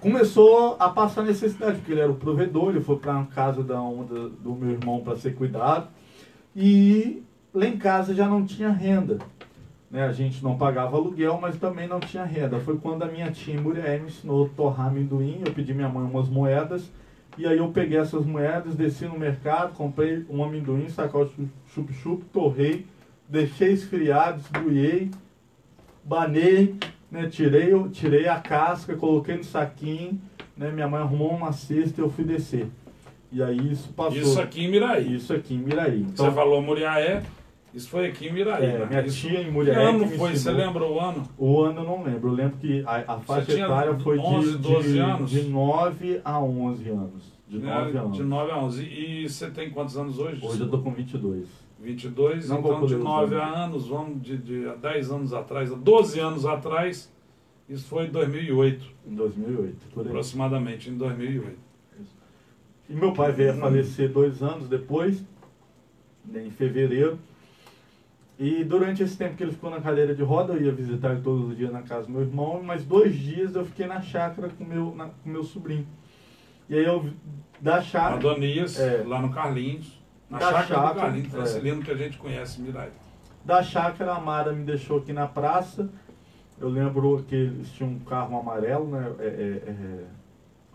começou 0.00 0.76
a 0.78 0.88
passar 0.88 1.22
necessidade, 1.22 1.78
porque 1.78 1.92
ele 1.92 2.00
era 2.00 2.10
o 2.10 2.16
provedor, 2.16 2.70
ele 2.70 2.80
foi 2.80 2.96
para 2.96 3.22
casa 3.26 3.62
da 3.62 3.80
onda 3.80 4.28
do 4.28 4.54
meu 4.54 4.70
irmão 4.70 5.00
para 5.00 5.16
ser 5.16 5.34
cuidado. 5.34 5.88
E 6.54 7.22
lá 7.54 7.66
em 7.66 7.76
casa 7.76 8.14
já 8.14 8.28
não 8.28 8.44
tinha 8.44 8.70
renda. 8.70 9.18
Né? 9.90 10.02
A 10.04 10.12
gente 10.12 10.42
não 10.42 10.56
pagava 10.56 10.96
aluguel, 10.96 11.38
mas 11.40 11.56
também 11.56 11.86
não 11.86 12.00
tinha 12.00 12.24
renda. 12.24 12.58
Foi 12.58 12.78
quando 12.78 13.02
a 13.02 13.06
minha 13.06 13.30
tia 13.30 13.60
Muriel 13.60 14.00
me 14.00 14.06
ensinou 14.06 14.46
a 14.46 14.48
torrar 14.48 14.86
amendoim, 14.88 15.42
eu 15.44 15.52
pedi 15.52 15.74
minha 15.74 15.88
mãe 15.88 16.02
umas 16.02 16.28
moedas, 16.28 16.90
e 17.36 17.46
aí 17.46 17.58
eu 17.58 17.68
peguei 17.68 17.98
essas 17.98 18.24
moedas, 18.24 18.74
desci 18.74 19.04
no 19.04 19.18
mercado, 19.18 19.74
comprei 19.74 20.24
um 20.28 20.42
amendoim, 20.42 20.88
sacote 20.88 21.34
de 21.38 21.48
chup-chup, 21.74 22.24
torrei, 22.32 22.86
deixei 23.28 23.72
esfriar, 23.72 24.36
desbuiei, 24.36 25.10
banei, 26.04 26.74
né, 27.10 27.28
tirei, 27.28 27.72
tirei 27.90 28.28
a 28.28 28.36
casca, 28.40 28.94
coloquei 28.96 29.36
no 29.36 29.44
saquinho, 29.44 30.20
né, 30.56 30.70
minha 30.70 30.88
mãe 30.88 31.00
arrumou 31.00 31.30
uma 31.30 31.52
cesta 31.52 32.00
e 32.00 32.04
eu 32.04 32.10
fui 32.10 32.24
descer. 32.24 32.68
E 33.30 33.42
aí 33.42 33.72
isso 33.72 33.88
passou. 33.94 34.18
Isso 34.18 34.40
aqui 34.40 34.64
em 34.64 34.70
Miraí. 34.70 35.14
Isso 35.14 35.32
aqui 35.32 35.54
em 35.54 35.58
Miraí. 35.58 36.02
Você 36.14 36.30
falou 36.32 36.60
Muriaé, 36.60 37.22
isso 37.72 37.88
foi 37.88 38.06
aqui 38.06 38.26
em 38.28 38.32
Miraí. 38.32 38.62
é, 38.64 38.78
né? 38.80 38.86
minha 38.86 39.00
Isso- 39.06 39.26
tia 39.26 39.40
em 39.40 39.44
Que 39.46 39.50
Muriaé 39.50 39.86
ano 39.86 40.06
que 40.06 40.18
foi? 40.18 40.36
Você 40.36 40.50
lembra 40.50 40.84
o 40.84 41.00
ano? 41.00 41.22
O 41.38 41.62
ano 41.62 41.80
eu 41.80 41.84
não 41.84 42.02
lembro. 42.02 42.28
Eu 42.28 42.34
lembro 42.34 42.58
que 42.58 42.82
a, 42.86 43.14
a 43.14 43.20
faixa 43.20 43.52
etária 43.58 43.94
foi 44.00 44.18
11, 44.18 44.52
de, 44.52 44.58
12 44.58 44.92
de, 44.92 44.98
anos? 44.98 45.30
de 45.30 45.42
9 45.44 46.20
a 46.22 46.38
11 46.42 46.88
anos. 46.90 47.32
De 47.48 47.58
9 47.58 47.92
Né? 47.92 48.00
anos. 48.00 48.16
De 48.18 48.22
9 48.22 48.50
a 48.52 48.58
11. 48.58 48.82
E 48.84 49.28
você 49.28 49.50
tem 49.50 49.70
quantos 49.70 49.96
anos 49.96 50.18
hoje? 50.18 50.38
Hoje 50.44 50.60
eu 50.60 50.68
tô 50.68 50.78
com 50.80 50.90
22. 50.92 51.46
22, 51.82 52.48
Não 52.48 52.60
então 52.60 52.74
de 52.74 52.80
poder 52.80 52.98
9 52.98 53.34
usar. 53.34 53.44
a 53.44 53.64
anos, 53.64 53.86
vamos 53.88 54.22
de, 54.22 54.36
de 54.38 54.68
há 54.68 54.74
10 54.74 55.10
anos 55.10 55.32
atrás, 55.34 55.72
há 55.72 55.74
12 55.76 56.20
anos 56.20 56.46
atrás, 56.46 57.12
isso 57.68 57.86
foi 57.88 58.06
em 58.06 58.10
2008, 58.10 58.86
Em 59.06 59.14
2008. 59.14 59.76
Por 59.92 60.02
aí. 60.02 60.06
aproximadamente 60.08 60.88
em 60.90 60.96
2008. 60.96 61.58
E 62.88 62.94
meu 62.94 63.12
pai 63.12 63.32
veio 63.32 63.52
a 63.52 63.54
falecer 63.54 64.10
dois 64.10 64.42
anos 64.42 64.68
depois, 64.68 65.24
em 66.34 66.50
fevereiro. 66.50 67.18
E 68.38 68.64
durante 68.64 69.02
esse 69.02 69.16
tempo 69.16 69.36
que 69.36 69.42
ele 69.42 69.52
ficou 69.52 69.70
na 69.70 69.80
cadeira 69.80 70.14
de 70.14 70.22
roda, 70.22 70.52
eu 70.54 70.62
ia 70.62 70.72
visitar 70.72 71.12
ele 71.12 71.22
todos 71.22 71.50
os 71.50 71.56
dias 71.56 71.72
na 71.72 71.82
casa 71.82 72.06
do 72.06 72.12
meu 72.12 72.22
irmão, 72.22 72.60
mas 72.62 72.84
dois 72.84 73.14
dias 73.16 73.54
eu 73.54 73.64
fiquei 73.64 73.86
na 73.86 74.00
chácara 74.00 74.48
com 74.50 74.64
meu, 74.64 74.94
na- 74.94 75.08
com 75.08 75.28
meu 75.30 75.42
sobrinho. 75.44 75.86
E 76.68 76.74
aí 76.76 76.84
eu, 76.84 77.08
da 77.60 77.80
chácara, 77.80 78.16
Adonias, 78.16 78.78
É. 78.78 79.04
lá 79.06 79.20
no 79.22 79.30
Carlinhos, 79.30 80.01
na 80.32 80.38
Da 80.38 80.46
chácara 80.46 80.64
chácara, 80.66 80.94
do 80.94 81.00
Carlinhos, 81.00 81.26
é. 81.26 81.30
Francelino, 81.30 81.82
que 81.82 81.90
a 81.90 81.94
gente 81.96 82.18
conhece, 82.18 82.60
Mirai. 82.60 82.90
da 83.44 83.62
chácara, 83.62 84.14
a 84.14 84.20
Mara 84.20 84.52
me 84.52 84.64
deixou 84.64 84.98
aqui 84.98 85.12
na 85.12 85.26
praça. 85.26 85.88
Eu 86.58 86.68
lembro 86.68 87.24
que 87.28 87.34
eles 87.34 87.70
tinham 87.72 87.90
um 87.90 87.98
carro 87.98 88.38
amarelo, 88.38 88.88
né? 88.88 89.12
É, 89.18 89.24
é, 89.24 89.70
é, 89.70 90.04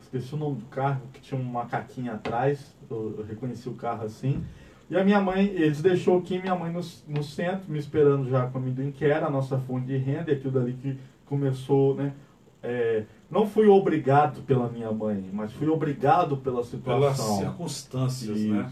esqueci 0.01 0.35
o 0.35 0.37
nome 0.37 0.57
do 0.57 0.65
carro, 0.65 1.01
que 1.13 1.21
tinha 1.21 1.39
um 1.39 1.43
macaquinho 1.43 2.13
atrás. 2.13 2.75
Eu, 2.89 3.15
eu 3.17 3.25
reconheci 3.25 3.67
o 3.67 3.73
carro 3.73 4.05
assim. 4.05 4.43
E 4.89 4.95
a 4.95 5.03
minha 5.03 5.19
mãe, 5.19 5.45
eles 5.47 5.81
deixou 5.81 6.19
aqui 6.19 6.39
minha 6.39 6.55
mãe 6.55 6.71
no, 6.71 6.81
no 7.07 7.23
centro, 7.23 7.69
me 7.69 7.79
esperando 7.79 8.29
já 8.29 8.47
com 8.47 8.59
o 8.59 8.61
amendoim, 8.61 8.91
que 8.91 9.05
era 9.05 9.25
a 9.27 9.29
nossa 9.29 9.57
fonte 9.57 9.87
de 9.87 9.97
renda, 9.97 10.31
e 10.31 10.35
aquilo 10.35 10.53
dali 10.53 10.73
que 10.73 10.97
começou, 11.25 11.95
né? 11.95 12.13
é, 12.63 13.03
não 13.29 13.45
fui 13.45 13.67
obrigado 13.67 14.41
pela 14.43 14.69
minha 14.69 14.91
mãe, 14.91 15.29
mas 15.31 15.51
fui 15.53 15.67
obrigado 15.67 16.37
pela 16.37 16.57
Pelas 16.63 16.67
situação. 16.67 17.39
circunstâncias, 17.39 18.39
né? 18.41 18.71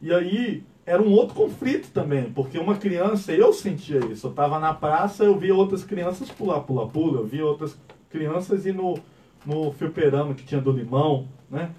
E 0.00 0.12
aí 0.12 0.62
era 0.86 1.02
um 1.02 1.12
outro 1.12 1.34
conflito 1.34 1.90
também, 1.92 2.32
porque 2.32 2.58
uma 2.58 2.76
criança, 2.76 3.32
eu 3.32 3.52
sentia 3.52 3.98
isso. 4.06 4.26
Eu 4.26 4.30
estava 4.30 4.58
na 4.58 4.72
praça, 4.72 5.24
eu 5.24 5.38
via 5.38 5.54
outras 5.54 5.84
crianças 5.84 6.30
pular, 6.30 6.60
pular, 6.60 6.86
pula. 6.86 7.20
Eu 7.20 7.26
via 7.26 7.44
outras 7.44 7.78
crianças 8.08 8.64
ir 8.64 8.72
no, 8.72 8.98
no 9.44 9.70
fliperama 9.72 10.34
que 10.34 10.44
tinha 10.44 10.60
do 10.60 10.72
limão, 10.72 11.28
né? 11.50 11.70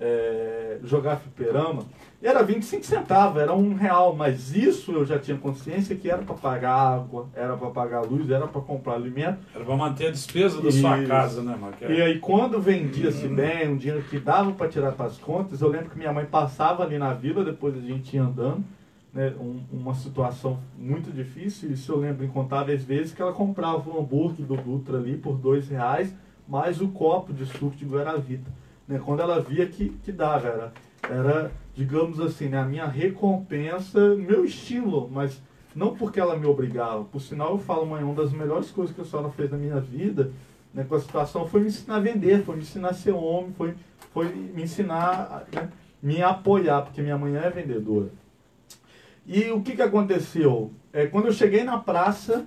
É, 0.00 0.80
jogar 0.82 1.18
fliperama. 1.18 1.84
E 2.22 2.26
era 2.26 2.40
25 2.44 2.86
centavos, 2.86 3.42
era 3.42 3.52
um 3.52 3.74
real, 3.74 4.14
mas 4.14 4.54
isso 4.54 4.92
eu 4.92 5.04
já 5.04 5.18
tinha 5.18 5.36
consciência 5.36 5.96
que 5.96 6.08
era 6.08 6.22
para 6.22 6.36
pagar 6.36 6.72
água, 6.72 7.26
era 7.34 7.56
para 7.56 7.68
pagar 7.70 8.02
luz, 8.02 8.30
era 8.30 8.46
para 8.46 8.60
comprar 8.60 8.94
alimento. 8.94 9.38
Era 9.52 9.64
para 9.64 9.76
manter 9.76 10.06
a 10.06 10.10
despesa 10.12 10.62
da 10.62 10.70
sua 10.70 10.98
Isso. 10.98 11.08
casa, 11.08 11.42
né, 11.42 11.56
Marquinhos? 11.60 11.98
E 11.98 12.00
aí, 12.00 12.20
quando 12.20 12.60
vendia-se 12.60 13.26
bem, 13.26 13.68
um 13.70 13.76
dinheiro 13.76 14.04
que 14.04 14.20
dava 14.20 14.52
para 14.52 14.68
tirar 14.68 14.92
para 14.92 15.06
as 15.06 15.18
contas, 15.18 15.60
eu 15.60 15.68
lembro 15.68 15.90
que 15.90 15.98
minha 15.98 16.12
mãe 16.12 16.24
passava 16.24 16.84
ali 16.84 16.96
na 16.96 17.12
vila, 17.12 17.44
depois 17.44 17.76
a 17.76 17.80
gente 17.80 18.14
ia 18.14 18.22
andando, 18.22 18.62
né, 19.12 19.34
um- 19.40 19.60
uma 19.72 19.92
situação 19.92 20.60
muito 20.78 21.10
difícil. 21.10 21.72
Isso 21.72 21.90
eu 21.90 21.98
lembro 21.98 22.24
incontáveis 22.24 22.84
vezes 22.84 23.12
que 23.12 23.20
ela 23.20 23.32
comprava 23.32 23.90
um 23.90 23.98
hambúrguer 23.98 24.46
do 24.46 24.56
Dutra 24.56 24.96
ali 24.96 25.16
por 25.16 25.36
dois 25.36 25.68
reais, 25.68 26.14
mais 26.46 26.80
o 26.80 26.86
copo 26.86 27.32
de 27.32 27.44
suco 27.46 27.74
de 27.74 27.84
Guaravita. 27.84 28.48
Né, 28.86 29.00
quando 29.04 29.18
ela 29.20 29.40
via 29.40 29.66
que, 29.66 29.88
que 30.04 30.12
dava, 30.12 30.46
era, 30.46 30.72
era, 31.10 31.52
digamos 31.74 32.20
assim, 32.20 32.48
né, 32.48 32.58
a 32.58 32.64
minha 32.64 32.86
recompensa, 32.86 34.14
meu 34.16 34.44
estilo, 34.44 35.08
mas 35.10 35.40
não 35.74 35.94
porque 35.96 36.20
ela 36.20 36.36
me 36.36 36.46
obrigava. 36.46 37.04
Por 37.04 37.20
sinal, 37.20 37.52
eu 37.52 37.58
falo, 37.58 37.86
mãe, 37.86 38.02
uma 38.02 38.14
das 38.14 38.32
melhores 38.32 38.70
coisas 38.70 38.94
que 38.94 39.00
a 39.00 39.04
senhora 39.04 39.30
fez 39.30 39.50
na 39.50 39.56
minha 39.56 39.80
vida 39.80 40.30
né, 40.72 40.84
com 40.88 40.94
a 40.94 41.00
situação 41.00 41.46
foi 41.46 41.60
me 41.60 41.68
ensinar 41.68 41.96
a 41.96 42.00
vender, 42.00 42.44
foi 42.44 42.56
me 42.56 42.62
ensinar 42.62 42.90
a 42.90 42.94
ser 42.94 43.12
homem, 43.12 43.52
foi, 43.52 43.74
foi 44.12 44.28
me 44.28 44.62
ensinar, 44.62 45.46
né, 45.52 45.68
me 46.02 46.22
apoiar, 46.22 46.82
porque 46.82 47.02
minha 47.02 47.18
mãe 47.18 47.36
é 47.36 47.50
vendedora. 47.50 48.08
E 49.26 49.50
o 49.50 49.62
que, 49.62 49.76
que 49.76 49.82
aconteceu? 49.82 50.72
É, 50.92 51.06
quando 51.06 51.26
eu 51.26 51.32
cheguei 51.32 51.62
na 51.62 51.78
praça, 51.78 52.46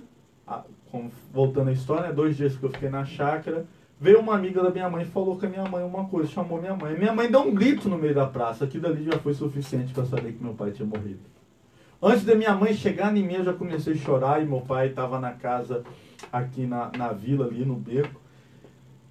voltando 1.32 1.70
à 1.70 1.72
história, 1.72 2.08
né, 2.08 2.12
dois 2.12 2.36
dias 2.36 2.56
que 2.56 2.62
eu 2.64 2.70
fiquei 2.70 2.88
na 2.88 3.04
chácara, 3.04 3.64
veio 4.00 4.20
uma 4.20 4.34
amiga 4.34 4.62
da 4.62 4.70
minha 4.70 4.88
mãe 4.88 5.04
e 5.04 5.06
falou 5.06 5.38
com 5.38 5.46
a 5.46 5.48
minha 5.48 5.64
mãe 5.64 5.82
uma 5.84 6.04
coisa, 6.04 6.30
chamou 6.30 6.60
minha 6.60 6.74
mãe. 6.74 6.98
Minha 6.98 7.12
mãe 7.12 7.30
deu 7.30 7.40
um 7.40 7.54
grito 7.54 7.88
no 7.88 7.98
meio 7.98 8.14
da 8.14 8.26
praça, 8.26 8.64
aquilo 8.64 8.82
dali 8.82 9.04
já 9.04 9.18
foi 9.18 9.34
suficiente 9.34 9.92
para 9.92 10.04
saber 10.04 10.32
que 10.32 10.42
meu 10.42 10.54
pai 10.54 10.70
tinha 10.70 10.86
morrido. 10.86 11.20
Antes 12.02 12.24
da 12.24 12.34
minha 12.34 12.54
mãe 12.54 12.74
chegar 12.74 13.16
em 13.16 13.22
mim, 13.22 13.34
eu 13.34 13.44
já 13.44 13.52
comecei 13.52 13.94
a 13.94 13.96
chorar 13.96 14.42
e 14.42 14.46
meu 14.46 14.60
pai 14.60 14.88
estava 14.88 15.18
na 15.18 15.32
casa 15.32 15.82
aqui 16.32 16.66
na, 16.66 16.90
na 16.96 17.12
vila, 17.12 17.46
ali 17.46 17.64
no 17.64 17.74
beco. 17.74 18.20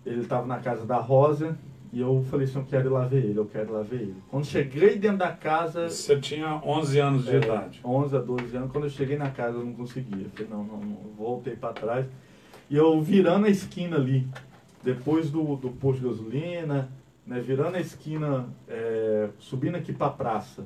Ele 0.06 0.22
estava 0.22 0.46
na 0.46 0.60
casa 0.60 0.86
da 0.86 0.98
Rosa 0.98 1.58
e 1.92 2.00
eu 2.00 2.24
falei 2.30 2.46
assim, 2.46 2.60
eu 2.60 2.66
quero 2.66 2.90
ir 2.90 2.92
lá 2.92 3.06
ver 3.06 3.26
ele, 3.26 3.40
eu 3.40 3.46
quero 3.46 3.70
ir 3.70 3.72
lá 3.72 3.82
ver 3.82 4.02
ele. 4.02 4.16
Quando 4.30 4.46
cheguei 4.46 4.98
dentro 4.98 5.18
da 5.18 5.32
casa... 5.32 5.90
Você 5.90 6.20
tinha 6.20 6.62
11 6.64 7.00
anos 7.00 7.26
de 7.26 7.36
é, 7.36 7.38
idade. 7.38 7.82
11 7.84 8.16
a 8.16 8.20
12 8.20 8.58
anos, 8.58 8.72
quando 8.72 8.84
eu 8.84 8.90
cheguei 8.90 9.18
na 9.18 9.32
casa 9.32 9.58
eu 9.58 9.66
não 9.66 9.74
conseguia. 9.74 10.26
Eu 10.26 10.30
falei, 10.30 10.48
não, 10.52 10.64
não, 10.64 10.78
não, 10.78 10.98
voltei 11.18 11.56
para 11.56 11.74
trás. 11.74 12.06
E 12.70 12.76
eu 12.76 13.02
virando 13.02 13.48
a 13.48 13.50
esquina 13.50 13.96
ali, 13.96 14.28
depois 14.86 15.30
do, 15.32 15.56
do 15.56 15.70
posto 15.72 16.02
de 16.02 16.08
gasolina, 16.08 16.90
né, 17.26 17.42
virando 17.42 17.76
a 17.76 17.82
esquina, 17.82 18.48
é, 18.70 19.30
subindo 19.40 19.76
aqui 19.76 19.92
para 19.92 20.08
a 20.08 20.12
praça. 20.12 20.64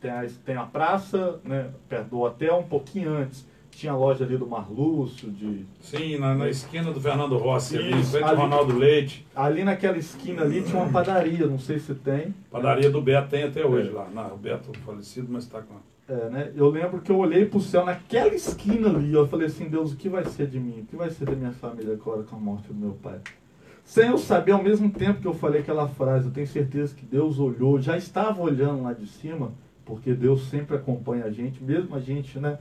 Tem 0.00 0.10
a, 0.10 0.26
tem 0.46 0.56
a 0.56 0.64
praça, 0.64 1.40
né, 1.44 1.70
perto 1.88 2.08
do 2.10 2.20
hotel, 2.20 2.58
um 2.58 2.68
pouquinho 2.68 3.10
antes. 3.12 3.46
Tinha 3.72 3.90
a 3.90 3.96
loja 3.96 4.24
ali 4.24 4.36
do 4.36 4.46
Marlúcio, 4.46 5.28
de... 5.32 5.66
Sim, 5.80 6.18
na, 6.18 6.32
na 6.36 6.48
esquina 6.48 6.92
do 6.92 7.00
Fernando 7.00 7.36
Rossi, 7.36 7.76
ali, 7.76 7.92
em 7.92 8.00
Isso, 8.00 8.12
frente 8.12 8.28
ali. 8.28 8.36
Ronaldo 8.36 8.78
Leite. 8.78 9.26
Ali 9.34 9.64
naquela 9.64 9.98
esquina 9.98 10.42
ali 10.42 10.62
tinha 10.62 10.80
uma 10.80 10.92
padaria, 10.92 11.44
não 11.48 11.58
sei 11.58 11.80
se 11.80 11.92
tem. 11.92 12.32
Padaria 12.52 12.88
do 12.88 13.02
Beto 13.02 13.30
tem 13.30 13.42
até 13.42 13.66
hoje 13.66 13.88
É. 13.88 13.92
lá. 13.92 14.08
Não, 14.14 14.34
o 14.34 14.36
Beto 14.36 14.70
falecido, 14.86 15.26
mas 15.28 15.42
está 15.42 15.60
com. 15.60 15.74
É, 16.06 16.28
né? 16.28 16.52
Eu 16.54 16.68
lembro 16.68 17.00
que 17.00 17.10
eu 17.10 17.16
olhei 17.16 17.46
pro 17.46 17.60
céu 17.60 17.84
naquela 17.84 18.34
esquina 18.34 18.88
ali, 18.90 19.12
eu 19.14 19.26
falei 19.26 19.46
assim, 19.46 19.68
Deus, 19.68 19.92
o 19.92 19.96
que 19.96 20.08
vai 20.08 20.24
ser 20.26 20.46
de 20.46 20.60
mim? 20.60 20.80
O 20.80 20.86
que 20.86 20.96
vai 20.96 21.08
ser 21.10 21.24
da 21.24 21.32
minha 21.32 21.52
família 21.52 21.94
agora 21.94 22.22
com 22.22 22.36
a 22.36 22.38
morte 22.38 22.68
do 22.68 22.74
meu 22.74 22.92
pai? 22.92 23.20
Sem 23.82 24.08
eu 24.08 24.18
saber, 24.18 24.52
ao 24.52 24.62
mesmo 24.62 24.90
tempo 24.90 25.20
que 25.20 25.26
eu 25.26 25.32
falei 25.34 25.62
aquela 25.62 25.88
frase, 25.88 26.26
eu 26.26 26.32
tenho 26.32 26.46
certeza 26.46 26.94
que 26.94 27.06
Deus 27.06 27.38
olhou, 27.38 27.80
já 27.80 27.96
estava 27.96 28.42
olhando 28.42 28.82
lá 28.82 28.92
de 28.92 29.06
cima, 29.06 29.52
porque 29.84 30.12
Deus 30.12 30.48
sempre 30.48 30.76
acompanha 30.76 31.24
a 31.24 31.30
gente, 31.30 31.62
mesmo 31.62 31.94
a 31.94 32.00
gente, 32.00 32.38
né, 32.38 32.58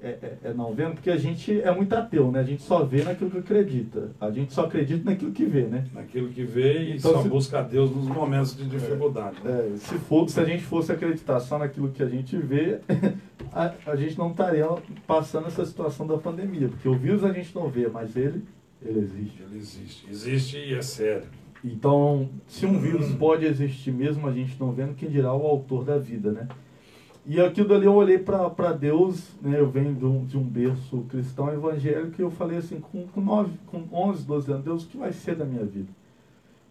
é, 0.00 0.08
é- 0.10 0.38
é 0.44 0.54
não 0.54 0.72
vendo, 0.74 0.94
porque 0.94 1.10
a 1.10 1.16
gente 1.16 1.60
é 1.60 1.70
muito 1.74 1.92
ateu, 1.92 2.30
né? 2.30 2.40
A 2.40 2.44
gente 2.44 2.62
só 2.62 2.84
vê 2.84 3.02
naquilo 3.02 3.30
que 3.30 3.38
acredita. 3.38 4.10
A 4.20 4.30
gente 4.30 4.52
só 4.52 4.64
acredita 4.66 5.10
naquilo 5.10 5.32
que 5.32 5.44
vê, 5.44 5.62
né? 5.62 5.86
Naquilo 5.92 6.28
que 6.28 6.44
vê 6.44 6.82
e 6.84 6.96
Então, 6.96 7.12
só 7.12 7.22
se- 7.22 7.28
busca 7.28 7.58
a 7.58 7.62
Deus 7.62 7.90
nos 7.94 8.06
momentos 8.06 8.56
de 8.56 8.64
dificuldade. 8.66 9.36
né? 9.44 9.72
É, 9.74 9.76
se, 9.76 9.94
for, 9.98 10.28
se 10.28 10.38
a 10.40 10.44
gente 10.44 10.62
fosse 10.62 10.92
acreditar 10.92 11.40
só 11.40 11.58
naquilo 11.58 11.90
que 11.90 12.02
a 12.02 12.08
gente 12.08 12.36
vê, 12.36 12.78
a, 13.52 13.72
a 13.86 13.96
gente 13.96 14.16
não 14.16 14.30
estaria 14.30 14.66
passando 15.06 15.48
essa 15.48 15.64
situação 15.66 16.06
da 16.06 16.16
pandemia. 16.16 16.68
Porque 16.68 16.88
o 16.88 16.94
vírus 16.94 17.24
a 17.24 17.32
gente 17.32 17.52
não 17.54 17.68
vê, 17.68 17.88
mas 17.88 18.14
ele, 18.16 18.44
ele 18.80 19.00
existe. 19.00 19.42
Ele 19.42 19.58
existe. 19.58 20.06
Existe 20.10 20.56
e 20.58 20.74
é 20.74 20.82
sério. 20.82 21.24
Então, 21.64 22.28
se 22.46 22.64
um 22.66 22.78
vírus 22.78 23.12
pode 23.16 23.44
existir 23.44 23.90
mesmo 23.90 24.28
a 24.28 24.32
gente 24.32 24.54
não 24.60 24.70
vendo, 24.70 24.94
quem 24.94 25.08
dirá 25.10 25.34
o 25.34 25.44
autor 25.44 25.84
da 25.84 25.98
vida, 25.98 26.30
né? 26.30 26.46
E 27.30 27.38
aquilo 27.42 27.68
dali 27.68 27.84
eu 27.84 27.94
olhei 27.94 28.18
para 28.18 28.72
Deus, 28.72 29.36
né? 29.42 29.60
Eu 29.60 29.68
venho 29.68 29.94
de 29.94 30.02
um, 30.06 30.24
de 30.24 30.38
um 30.38 30.42
berço 30.42 31.04
cristão 31.10 31.52
evangélico 31.52 32.14
e 32.18 32.24
eu 32.24 32.30
falei 32.30 32.56
assim, 32.56 32.80
com, 32.80 33.06
com, 33.06 33.46
com 33.66 33.84
11, 33.92 34.24
12 34.24 34.50
anos, 34.50 34.64
Deus, 34.64 34.84
o 34.84 34.88
que 34.88 34.96
vai 34.96 35.12
ser 35.12 35.36
da 35.36 35.44
minha 35.44 35.62
vida? 35.62 35.90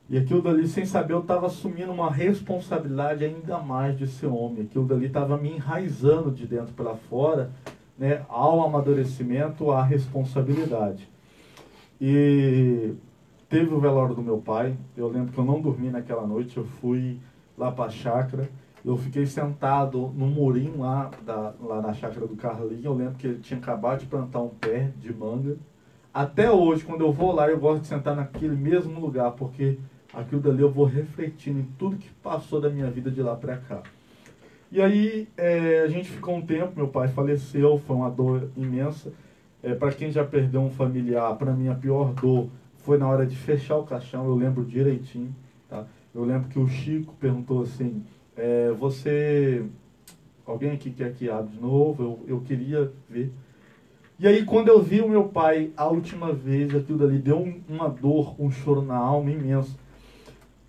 E 0.09 0.17
aquilo 0.17 0.41
dali, 0.41 0.67
sem 0.67 0.83
saber, 0.83 1.13
eu 1.13 1.19
estava 1.19 1.45
assumindo 1.45 1.91
uma 1.91 2.09
responsabilidade 2.09 3.23
ainda 3.23 3.59
mais 3.59 3.95
de 3.99 4.07
ser 4.07 4.25
homem. 4.25 4.63
Aquilo 4.63 4.85
dali 4.85 5.05
estava 5.05 5.37
me 5.37 5.51
enraizando 5.51 6.31
de 6.31 6.47
dentro 6.47 6.73
para 6.73 6.95
fora, 6.95 7.51
né? 7.95 8.25
Ao 8.27 8.65
amadurecimento, 8.65 9.69
à 9.69 9.83
responsabilidade. 9.83 11.07
E 12.01 12.95
teve 13.47 13.71
o 13.71 13.79
velório 13.79 14.15
do 14.15 14.23
meu 14.23 14.39
pai. 14.39 14.75
Eu 14.95 15.07
lembro 15.07 15.31
que 15.31 15.37
eu 15.37 15.45
não 15.45 15.61
dormi 15.61 15.91
naquela 15.91 16.25
noite. 16.25 16.57
Eu 16.57 16.65
fui 16.65 17.19
lá 17.55 17.71
para 17.71 17.85
a 17.85 17.89
chácara. 17.91 18.49
Eu 18.87 18.95
fiquei 18.95 19.25
sentado 19.25 20.13
no 20.15 20.27
murinho 20.27 20.79
lá, 20.79 21.11
da, 21.25 21.53
lá 21.59 21.81
na 21.81 21.93
chácara 21.93 22.25
do 22.25 22.37
Carlinho. 22.37 22.85
Eu 22.85 22.93
lembro 22.93 23.15
que 23.15 23.27
ele 23.27 23.39
tinha 23.39 23.59
acabado 23.59 23.99
de 23.99 24.05
plantar 24.05 24.39
um 24.39 24.47
pé 24.47 24.93
de 24.97 25.13
manga. 25.13 25.57
Até 26.13 26.49
hoje, 26.49 26.85
quando 26.85 27.01
eu 27.01 27.11
vou 27.11 27.33
lá, 27.33 27.49
eu 27.49 27.59
gosto 27.59 27.81
de 27.81 27.87
sentar 27.87 28.15
naquele 28.15 28.55
mesmo 28.55 28.97
lugar, 28.97 29.31
porque 29.31 29.77
aquilo 30.13 30.39
dali 30.39 30.61
eu 30.61 30.71
vou 30.71 30.85
refletindo 30.85 31.59
em 31.59 31.67
tudo 31.77 31.97
que 31.97 32.09
passou 32.23 32.61
da 32.61 32.69
minha 32.69 32.89
vida 32.89 33.11
de 33.11 33.21
lá 33.21 33.35
para 33.35 33.57
cá. 33.57 33.83
E 34.71 34.81
aí 34.81 35.27
é, 35.35 35.81
a 35.81 35.87
gente 35.89 36.09
ficou 36.09 36.37
um 36.37 36.41
tempo, 36.41 36.71
meu 36.73 36.87
pai 36.87 37.09
faleceu, 37.09 37.77
foi 37.79 37.93
uma 37.93 38.09
dor 38.09 38.49
imensa. 38.55 39.11
É, 39.61 39.75
para 39.75 39.91
quem 39.91 40.09
já 40.11 40.23
perdeu 40.23 40.61
um 40.61 40.69
familiar, 40.69 41.35
para 41.35 41.51
mim 41.51 41.67
a 41.67 41.75
pior 41.75 42.13
dor 42.13 42.47
foi 42.77 42.97
na 42.97 43.05
hora 43.05 43.25
de 43.25 43.35
fechar 43.35 43.75
o 43.75 43.83
caixão, 43.83 44.23
eu 44.23 44.35
lembro 44.35 44.63
direitinho. 44.63 45.35
Tá? 45.67 45.85
Eu 46.15 46.23
lembro 46.23 46.47
que 46.47 46.57
o 46.57 46.65
Chico 46.69 47.13
perguntou 47.19 47.63
assim, 47.63 48.01
é, 48.37 48.71
você. 48.71 49.65
Alguém 50.45 50.71
aqui 50.71 50.91
quer 50.91 51.13
que 51.13 51.29
abra 51.29 51.51
de 51.51 51.59
novo? 51.59 52.03
Eu, 52.03 52.35
eu 52.35 52.41
queria 52.41 52.91
ver. 53.09 53.31
E 54.19 54.25
aí 54.27 54.45
quando 54.45 54.69
eu 54.69 54.81
vi 54.81 55.01
o 55.01 55.09
meu 55.09 55.25
pai 55.25 55.71
a 55.75 55.87
última 55.87 56.31
vez, 56.33 56.73
aquilo 56.73 56.97
dali 56.97 57.19
deu 57.19 57.37
um- 57.37 57.61
uma 57.67 57.89
dor, 57.89 58.33
um 58.39 58.49
choro 58.49 58.81
na 58.81 58.95
alma 58.97 59.29
imenso. 59.29 59.77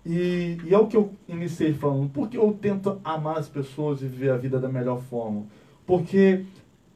E, 0.05 0.57
e 0.65 0.73
é 0.73 0.77
o 0.77 0.87
que 0.87 0.97
eu 0.97 1.11
iniciei 1.27 1.73
falando. 1.73 2.09
Porque 2.09 2.37
eu 2.37 2.51
tento 2.59 2.99
amar 3.03 3.37
as 3.37 3.47
pessoas 3.47 4.01
e 4.01 4.07
viver 4.07 4.31
a 4.31 4.37
vida 4.37 4.59
da 4.59 4.67
melhor 4.69 4.99
forma. 5.01 5.43
Porque 5.85 6.43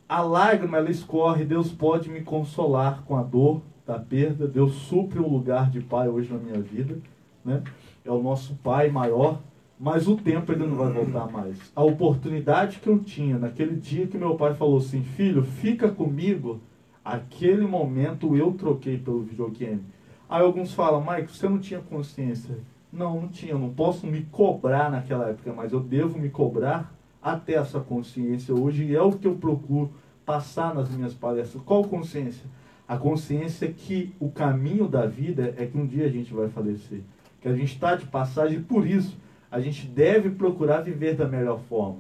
a 0.08 0.22
lágrima 0.22 0.78
ela 0.78 0.92
escorre, 0.92 1.46
Deus 1.46 1.72
pode 1.72 2.10
me 2.10 2.22
consolar 2.22 3.04
com 3.04 3.16
a 3.16 3.24
dor 3.24 3.62
da 3.86 3.98
perda. 3.98 4.48
Deus 4.48 4.74
supre 4.74 5.20
um 5.20 5.28
lugar 5.28 5.70
de 5.72 5.80
pai 5.82 6.08
hoje 6.08 6.32
na 6.32 6.38
minha 6.40 6.60
vida, 6.62 6.98
né? 7.44 7.64
É 8.06 8.12
o 8.12 8.22
nosso 8.22 8.56
pai 8.56 8.90
maior, 8.90 9.40
mas 9.80 10.08
o 10.08 10.16
tempo 10.16 10.52
ele 10.52 10.66
não 10.66 10.76
vai 10.76 10.92
voltar 10.92 11.32
mais. 11.32 11.58
A 11.76 11.84
oportunidade 11.84 12.80
que 12.80 12.88
eu 12.88 13.00
tinha 13.00 13.38
naquele 13.38 13.76
dia 13.76 14.08
que 14.08 14.18
meu 14.18 14.36
pai 14.36 14.54
falou 14.54 14.78
assim: 14.78 15.04
"Filho, 15.04 15.44
fica 15.44 15.90
comigo". 15.90 16.62
Aquele 17.04 17.68
momento 17.68 18.36
eu 18.38 18.54
troquei 18.54 18.98
pelo 18.98 19.22
videogame. 19.22 19.84
Aí 20.30 20.42
alguns 20.42 20.74
falam: 20.74 21.04
"Mike, 21.06 21.36
você 21.36 21.50
não 21.50 21.60
tinha 21.60 21.80
consciência?" 21.80 22.58
Não, 22.94 23.22
não 23.22 23.28
tinha, 23.28 23.54
eu 23.54 23.60
não 23.60 23.72
posso 23.72 24.06
me 24.06 24.22
cobrar 24.32 24.92
naquela 24.92 25.30
época, 25.30 25.52
mas 25.52 25.74
eu 25.74 25.80
devo 25.80 26.20
me 26.20 26.30
cobrar 26.30 26.94
até 27.20 27.54
essa 27.54 27.80
consciência 27.80 28.54
hoje, 28.54 28.84
e 28.84 28.96
é 28.96 29.02
o 29.02 29.14
que 29.14 29.26
eu 29.26 29.34
procuro 29.34 29.92
passar 30.24 30.76
nas 30.76 30.90
minhas 30.90 31.14
palestras. 31.14 31.64
Qual 31.64 31.84
consciência? 31.86 32.46
A 32.88 32.96
consciência 32.96 33.68
que 33.68 34.14
o 34.20 34.30
caminho 34.30 34.88
da 34.88 35.08
vida 35.08 35.56
é 35.58 35.66
que 35.66 35.76
um 35.76 35.88
dia 35.88 36.06
a 36.06 36.10
gente 36.10 36.32
vai 36.32 36.50
falecer, 36.50 37.02
que 37.42 37.48
a 37.48 37.56
gente 37.56 37.74
está 37.74 37.96
de 37.96 38.06
passagem, 38.06 38.60
e 38.60 38.62
por 38.62 38.86
isso 38.86 39.18
a 39.54 39.60
gente 39.60 39.86
deve 39.86 40.32
procurar 40.32 40.82
viver 40.82 41.13
da 41.13 41.28
melhor 41.28 41.60
forma. 41.70 42.00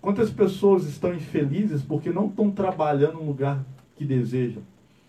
Quantas 0.00 0.30
pessoas 0.30 0.86
estão 0.86 1.12
infelizes 1.12 1.82
porque 1.82 2.08
não 2.08 2.28
estão 2.28 2.50
trabalhando 2.50 3.18
no 3.18 3.26
lugar 3.26 3.62
que 3.94 4.06
desejam? 4.06 4.62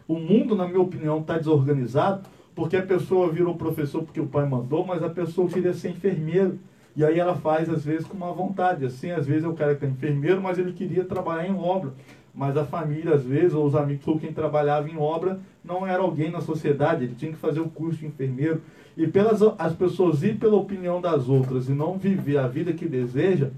O 0.05 0.19
mundo, 0.19 0.58
na 0.58 0.67
minha 0.67 0.81
opinião, 0.81 1.21
está 1.21 1.38
desorganizado 1.38 2.27
porque 2.53 2.75
a 2.75 2.81
pessoa 2.81 3.31
virou 3.31 3.55
professor 3.55 4.03
porque 4.03 4.19
o 4.19 4.27
pai 4.27 4.45
mandou, 4.45 4.86
mas 4.86 5.01
a 5.01 5.10
pessoa 5.10 5.47
queria 5.47 5.73
ser 5.73 5.91
enfermeiro. 5.91 6.60
E 6.97 7.05
aí 7.05 7.17
ela 7.17 7.36
faz, 7.36 7.69
às 7.69 7.86
vezes, 7.86 8.05
com 8.05 8.17
uma 8.17 8.34
vontade. 8.34 8.84
Assim, 8.84 9.12
às 9.12 9.25
vezes 9.25 9.45
o 9.45 9.53
cara 9.53 9.73
que 9.73 9.86
é 9.86 9.88
enfermeiro, 9.88 10.41
mas 10.41 10.58
ele 10.58 10.73
queria 10.73 11.05
trabalhar 11.05 11.47
em 11.47 11.55
obra. 11.55 11.93
Mas 12.34 12.58
a 12.58 12.65
família, 12.65 13.13
às 13.13 13.23
vezes, 13.23 13.53
ou 13.53 13.65
os 13.65 13.73
amigos 13.73 14.05
ou 14.05 14.19
quem 14.19 14.34
trabalhava 14.34 14.89
em 14.89 14.97
obra, 14.97 15.39
não 15.63 15.88
era 15.88 16.01
alguém 16.01 16.29
na 16.29 16.41
sociedade, 16.41 17.05
ele 17.05 17.15
tinha 17.15 17.31
que 17.31 17.38
fazer 17.38 17.62
o 17.62 17.69
curso 17.69 17.99
de 17.99 18.08
enfermeiro. 18.08 18.62
E 18.97 19.08
pelas 19.08 19.41
as 19.58 19.73
pessoas 19.73 20.23
ir 20.23 20.38
pela 20.38 20.55
opinião 20.55 21.01
das 21.01 21.27
outras 21.27 21.67
e 21.67 21.73
não 21.73 21.97
viver 21.97 22.38
a 22.38 22.47
vida 22.47 22.73
que 22.73 22.88
deseja, 22.88 23.51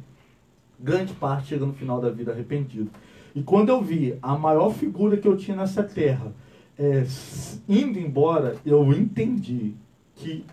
grande 0.80 1.14
parte 1.14 1.50
chega 1.50 1.66
no 1.66 1.74
final 1.74 2.02
da 2.02 2.10
vida 2.10 2.32
arrependido. 2.32 2.90
E 3.36 3.44
quando 3.44 3.70
eu 3.70 3.82
vi 3.82 4.18
a 4.22 4.38
maior 4.38 4.72
figura 4.72 5.18
que 5.18 5.28
eu 5.28 5.38
tinha 5.38 5.56
nessa 5.56 5.84
terra 5.84 6.34
é, 6.78 7.06
indo 7.68 8.00
embora, 8.00 8.56
eu 8.66 8.92
entendi 8.94 9.74
que 10.16 10.44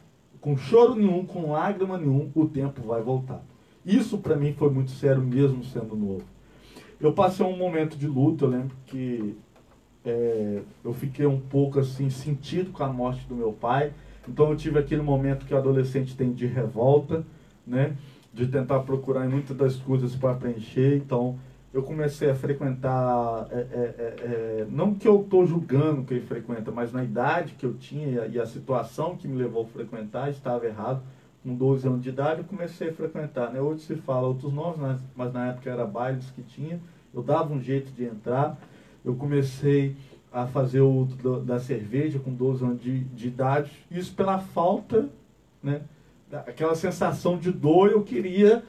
com 0.40 0.56
choro 0.56 0.94
nenhum, 0.94 1.24
com 1.24 1.52
lágrima 1.52 1.96
nenhum, 1.96 2.30
o 2.34 2.46
tempo 2.46 2.82
vai 2.82 3.02
voltar. 3.02 3.42
Isso 3.84 4.18
para 4.18 4.36
mim 4.36 4.52
foi 4.52 4.70
muito 4.70 4.90
sério, 4.90 5.22
mesmo 5.22 5.64
sendo 5.64 5.96
novo. 5.96 6.24
Eu 7.00 7.12
passei 7.12 7.44
um 7.44 7.56
momento 7.56 7.96
de 7.96 8.06
luto, 8.06 8.44
eu 8.44 8.50
lembro 8.50 8.76
que 8.86 9.34
é, 10.04 10.60
eu 10.84 10.92
fiquei 10.92 11.26
um 11.26 11.40
pouco 11.40 11.80
assim 11.80 12.10
sentido 12.10 12.70
com 12.72 12.84
a 12.84 12.88
morte 12.88 13.26
do 13.26 13.34
meu 13.34 13.52
pai. 13.52 13.92
Então 14.28 14.50
eu 14.50 14.56
tive 14.56 14.78
aquele 14.78 15.02
momento 15.02 15.46
que 15.46 15.54
o 15.54 15.56
adolescente 15.56 16.16
tem 16.16 16.32
de 16.32 16.46
revolta, 16.46 17.24
né? 17.66 17.96
De 18.32 18.46
tentar 18.46 18.80
procurar 18.80 19.28
muitas 19.28 19.56
das 19.56 19.76
coisas 19.76 20.14
para 20.16 20.34
preencher. 20.34 20.96
Então 20.96 21.38
eu 21.72 21.82
comecei 21.82 22.30
a 22.30 22.34
frequentar, 22.36 23.48
é, 23.50 23.56
é, 23.56 23.58
é, 23.58 24.60
é 24.60 24.66
não 24.70 24.94
que 24.94 25.08
eu 25.08 25.20
estou 25.20 25.44
julgando 25.44 26.04
quem 26.04 26.20
frequenta, 26.20 26.70
mas 26.70 26.92
na 26.92 27.02
idade 27.02 27.54
que 27.54 27.66
eu 27.66 27.74
tinha 27.74 28.06
e 28.06 28.18
a, 28.18 28.26
e 28.26 28.40
a, 28.40 28.46
situação 28.46 29.16
que 29.16 29.26
me 29.26 29.36
levou 29.36 29.64
a 29.64 29.66
frequentar 29.66 30.30
estava 30.30 30.64
errado. 30.66 31.02
Com 31.42 31.54
12 31.54 31.86
anos 31.86 32.02
de 32.02 32.08
idade 32.08 32.40
eu 32.40 32.44
comecei 32.44 32.88
a 32.88 32.92
frequentar. 32.92 33.52
Né? 33.52 33.60
Hoje 33.60 33.82
se 33.82 33.96
fala 33.96 34.28
outros 34.28 34.52
nomes, 34.52 34.78
mas, 34.78 35.00
mas 35.14 35.32
na 35.32 35.48
época 35.48 35.68
era 35.68 35.84
bailes 35.84 36.30
que 36.30 36.42
tinha. 36.42 36.80
Eu 37.12 37.22
dava 37.22 37.52
um 37.52 37.60
jeito 37.60 37.92
de 37.92 38.04
entrar. 38.04 38.56
Eu 39.04 39.14
comecei 39.16 39.96
a 40.34 40.48
fazer 40.48 40.80
o 40.80 41.04
da 41.44 41.60
cerveja 41.60 42.18
com 42.18 42.34
12 42.34 42.64
anos 42.64 42.82
de, 42.82 43.04
de 43.04 43.28
idade. 43.28 43.70
Isso 43.88 44.12
pela 44.12 44.40
falta, 44.40 45.08
né? 45.62 45.82
Aquela 46.32 46.74
sensação 46.74 47.38
de 47.38 47.52
dor, 47.52 47.92
eu 47.92 48.02
queria 48.02 48.64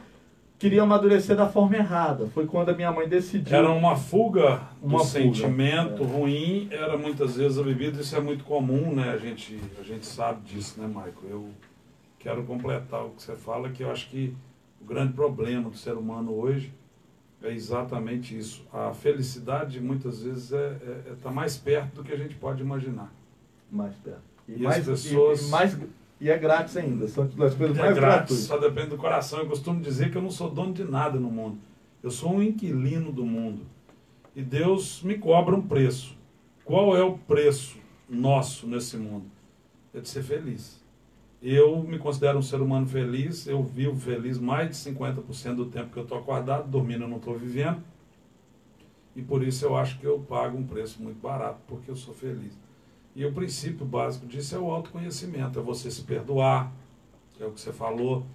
queria 0.60 0.84
amadurecer 0.84 1.36
da 1.36 1.50
forma 1.50 1.76
errada. 1.76 2.28
Foi 2.28 2.46
quando 2.46 2.70
a 2.70 2.74
minha 2.74 2.92
mãe 2.92 3.10
decidiu. 3.10 3.58
Era 3.58 3.70
uma 3.72 3.96
fuga 3.96 4.62
uma 4.82 5.00
do 5.00 5.04
fuga, 5.04 5.20
sentimento 5.20 6.04
é. 6.04 6.06
ruim, 6.06 6.68
era 6.72 6.98
muitas 6.98 7.36
vezes 7.36 7.58
a 7.58 7.64
bebida, 7.64 8.00
isso 8.00 8.16
é 8.16 8.22
muito 8.22 8.44
comum, 8.44 8.94
né? 8.94 9.10
A 9.10 9.18
gente, 9.18 9.60
a 9.80 9.84
gente 9.84 10.06
sabe 10.06 10.42
disso, 10.46 10.80
né, 10.80 10.88
Michael? 10.88 11.14
Eu 11.30 11.50
quero 12.20 12.44
completar 12.44 13.04
o 13.04 13.10
que 13.10 13.24
você 13.24 13.36
fala, 13.36 13.70
que 13.70 13.84
eu 13.84 13.92
acho 13.92 14.08
que 14.10 14.36
o 14.80 14.86
grande 14.86 15.14
problema 15.14 15.70
do 15.70 15.76
ser 15.76 15.94
humano 15.94 16.32
hoje 16.32 16.72
é 17.48 17.54
exatamente 17.54 18.38
isso. 18.38 18.66
A 18.72 18.94
felicidade 18.94 19.80
muitas 19.80 20.24
vezes 20.24 20.52
é 20.52 20.74
está 20.74 20.86
é, 20.86 21.14
é 21.14 21.16
tá 21.22 21.32
mais 21.32 21.58
perto 21.58 21.96
do 21.96 22.04
que 22.04 22.12
a 22.12 22.18
gente 22.18 22.36
pode 22.36 22.62
imaginar. 22.62 23.14
Mais 23.72 23.96
perto. 23.96 24.22
E, 24.48 24.54
e 24.54 24.60
mais, 24.60 24.88
as 24.88 25.04
pessoas. 25.04 25.44
E, 25.44 25.48
e 25.48 25.50
mais 25.50 25.78
e 26.20 26.30
é 26.30 26.38
grátis 26.38 26.78
ainda. 26.78 27.08
São 27.08 27.26
as 27.26 27.54
coisas 27.54 27.78
é 27.78 27.82
mais 27.82 27.96
grátis, 27.96 28.38
só 28.40 28.58
depende 28.58 28.90
do 28.90 28.98
coração. 28.98 29.40
Eu 29.40 29.48
costumo 29.48 29.82
dizer 29.82 30.12
que 30.12 30.18
eu 30.18 30.22
não 30.22 30.32
sou 30.32 30.50
dono 30.50 30.74
de 30.74 30.84
nada 30.84 31.20
no 31.20 31.30
mundo. 31.30 31.58
Eu 32.02 32.12
sou 32.12 32.36
um 32.36 32.42
inquilino 32.42 33.12
do 33.12 33.26
mundo. 33.26 33.64
E 34.36 34.42
Deus 34.42 35.02
me 35.02 35.18
cobra 35.18 35.56
um 35.56 35.62
preço. 35.62 36.16
Qual 36.64 36.96
é 36.96 37.04
o 37.04 37.18
preço 37.18 37.78
nosso 38.10 38.68
nesse 38.68 38.98
mundo? 38.98 39.26
É 39.94 40.00
de 40.00 40.08
ser 40.08 40.24
feliz. 40.24 40.84
Eu 41.48 41.84
me 41.84 42.00
considero 42.00 42.40
um 42.40 42.42
ser 42.42 42.60
humano 42.60 42.88
feliz. 42.88 43.46
Eu 43.46 43.62
vivo 43.62 43.96
feliz 43.96 44.40
mais 44.40 44.68
de 44.68 44.92
50% 44.92 45.54
do 45.54 45.68
tempo 45.68 45.92
que 45.92 45.98
eu 45.98 46.02
estou 46.02 46.18
acordado. 46.18 46.68
Dormindo 46.68 47.04
eu 47.04 47.08
não 47.08 47.18
estou 47.18 47.38
vivendo. 47.38 47.84
E 49.16 49.22
por 49.22 49.44
isso 49.44 49.64
eu 49.64 49.78
acho 49.78 50.00
que 50.00 50.08
eu 50.08 50.18
pago 50.28 50.58
um 50.58 50.66
preço 50.66 51.04
muito 51.04 51.22
barato, 51.22 51.60
porque 51.68 51.92
eu 51.92 51.96
sou 51.96 52.16
feliz. 52.16 52.58
E 53.16 53.24
o 53.24 53.32
princípio 53.32 53.86
básico 53.86 54.26
disso 54.26 54.56
é 54.56 54.58
o 54.58 54.72
autoconhecimento, 54.72 55.60
é 55.60 55.62
você 55.62 55.90
se 55.92 56.02
perdoar, 56.02 56.74
é 57.40 57.46
o 57.46 57.52
que 57.52 57.62
você 57.62 57.72
falou, 57.72 58.26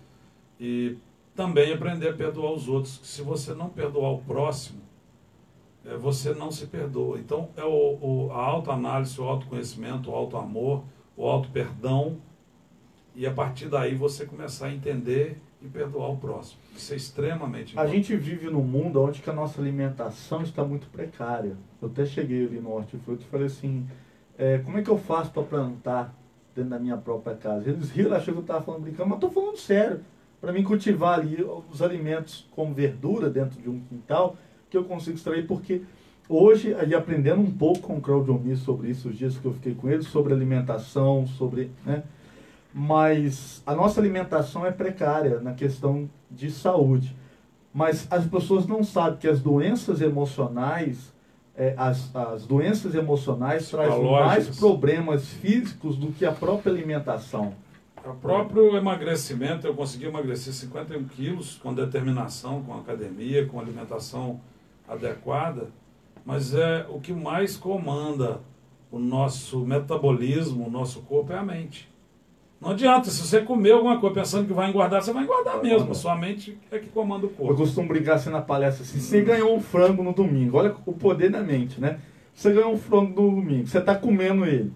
e 0.59 0.97
também 1.35 1.73
aprender 1.73 2.11
a 2.11 2.13
perdoar 2.15 2.53
os 2.53 2.69
outros. 2.69 3.01
Se 3.03 3.23
você 3.23 3.53
não 3.53 3.69
perdoar 3.69 4.13
o 4.13 4.19
próximo, 4.21 4.81
é, 5.85 5.97
você 5.97 6.33
não 6.33 6.53
se 6.53 6.67
perdoa. 6.67 7.19
Então, 7.19 7.49
é 7.57 7.65
o, 7.65 8.29
o, 8.29 8.31
a 8.33 8.43
autoanálise, 8.43 9.21
o 9.21 9.25
autoconhecimento, 9.25 10.11
o 10.11 10.15
autoamor, 10.15 10.85
o 11.17 11.29
auto-perdão, 11.29 12.17
e 13.15 13.27
a 13.27 13.31
partir 13.33 13.69
daí 13.69 13.95
você 13.95 14.25
começar 14.25 14.67
a 14.67 14.73
entender 14.73 15.39
e 15.63 15.69
perdoar 15.69 16.11
o 16.11 16.17
próximo. 16.17 16.61
Isso 16.75 16.93
é 16.93 16.97
extremamente 16.97 17.73
importante. 17.73 17.91
A 17.91 17.95
gente 17.95 18.17
vive 18.17 18.49
num 18.49 18.63
mundo 18.63 19.03
onde 19.03 19.21
que 19.21 19.29
a 19.29 19.33
nossa 19.33 19.61
alimentação 19.61 20.43
está 20.43 20.65
muito 20.65 20.87
precária. 20.89 21.57
Eu 21.83 21.89
até 21.89 22.07
cheguei 22.07 22.47
ali 22.47 22.61
no 22.61 22.73
Hortifruti 22.73 23.25
e 23.25 23.29
falei 23.29 23.47
assim, 23.47 23.87
é, 24.39 24.59
como 24.59 24.79
é 24.79 24.83
que 24.83 24.89
eu 24.89 24.97
faço 24.97 25.31
para 25.31 25.43
plantar 25.43 26.15
dentro 26.55 26.71
da 26.71 26.79
minha 26.79 26.97
própria 26.97 27.37
casa? 27.37 27.69
Eles 27.69 27.91
riram, 27.91 28.15
achou 28.15 28.33
que 28.33 28.41
eu 28.41 28.43
estava 28.43 28.63
falando 28.63 28.83
brincando, 28.83 29.09
mas 29.11 29.17
estou 29.17 29.31
falando 29.31 29.57
sério. 29.59 30.01
Para 30.41 30.53
mim 30.53 30.63
cultivar 30.63 31.19
ali 31.19 31.47
os 31.71 31.83
alimentos 31.83 32.49
como 32.53 32.73
verdura 32.73 33.29
dentro 33.29 33.61
de 33.61 33.69
um 33.69 33.81
quintal, 33.81 34.37
que 34.71 34.77
eu 34.77 34.85
consigo 34.85 35.17
extrair, 35.17 35.47
porque 35.47 35.83
hoje, 36.27 36.75
aí 36.75 36.95
aprendendo 36.95 37.43
um 37.43 37.51
pouco 37.51 37.81
com 37.81 37.99
o 37.99 38.01
Claudio 38.01 38.39
Mir 38.39 38.57
sobre 38.57 38.89
isso, 38.89 39.11
os 39.11 39.19
dias 39.19 39.37
que 39.37 39.45
eu 39.45 39.53
fiquei 39.53 39.75
com 39.75 39.91
ele, 39.91 40.03
sobre 40.03 40.33
alimentação, 40.33 41.27
sobre. 41.27 41.71
Né, 41.85 42.03
mas 42.73 43.63
a 43.67 43.75
nossa 43.75 44.01
alimentação 44.01 44.65
é 44.65 44.71
precária 44.71 45.41
na 45.41 45.53
questão 45.53 46.09
de 46.31 46.51
saúde. 46.51 47.17
Mas 47.73 48.07
as 48.11 48.27
pessoas 48.27 48.67
não 48.67 48.83
sabem 48.83 49.19
que 49.19 49.29
as 49.29 49.41
doenças 49.41 50.01
emocionais 50.01 51.13
é, 51.61 51.75
as, 51.77 52.15
as 52.17 52.47
doenças 52.47 52.95
emocionais 52.95 53.69
trazem 53.69 54.11
mais 54.11 54.57
problemas 54.59 55.29
físicos 55.29 55.95
do 55.97 56.11
que 56.11 56.25
a 56.25 56.33
própria 56.33 56.73
alimentação. 56.73 57.53
O 58.03 58.15
próprio 58.15 58.75
emagrecimento, 58.79 59.67
eu 59.67 59.75
consegui 59.75 60.07
emagrecer 60.07 60.55
51 60.55 61.05
quilos 61.05 61.57
com 61.57 61.75
determinação, 61.75 62.63
com 62.63 62.73
academia, 62.73 63.47
com 63.47 63.61
alimentação 63.61 64.41
adequada, 64.89 65.69
mas 66.25 66.55
é 66.55 66.87
o 66.89 66.99
que 66.99 67.13
mais 67.13 67.59
comanda 67.59 68.41
o 68.91 68.99
nosso 68.99 69.61
metabolismo, 69.61 70.67
o 70.67 70.71
nosso 70.71 71.03
corpo 71.03 71.31
é 71.33 71.37
a 71.37 71.43
mente. 71.43 71.91
Não 72.61 72.73
adianta, 72.73 73.09
se 73.09 73.27
você 73.27 73.41
comer 73.41 73.73
alguma 73.73 73.99
coisa 73.99 74.17
pensando 74.17 74.47
que 74.47 74.53
vai 74.53 74.69
engordar, 74.69 75.01
você 75.01 75.15
vai 75.15 75.23
engordar 75.25 75.63
mesmo. 75.63 75.95
Sua 75.95 76.15
mente 76.15 76.59
é 76.71 76.79
que 76.79 76.89
comanda 76.89 77.25
o 77.25 77.31
corpo. 77.31 77.53
Eu 77.53 77.57
costumo 77.57 77.89
brincar 77.89 78.17
assim 78.17 78.29
na 78.29 78.43
palestra 78.43 78.85
assim, 78.85 79.01
você 79.01 79.23
ganhou 79.23 79.57
um 79.57 79.61
frango 79.61 80.03
no 80.03 80.13
domingo, 80.13 80.59
olha 80.59 80.75
o 80.85 80.93
poder 80.93 81.31
da 81.31 81.41
mente, 81.41 81.81
né? 81.81 81.99
Você 82.35 82.53
ganhou 82.53 82.75
um 82.75 82.77
frango 82.77 83.23
no 83.23 83.37
domingo, 83.37 83.67
você 83.67 83.79
está 83.79 83.95
comendo 83.95 84.45
ele. 84.45 84.71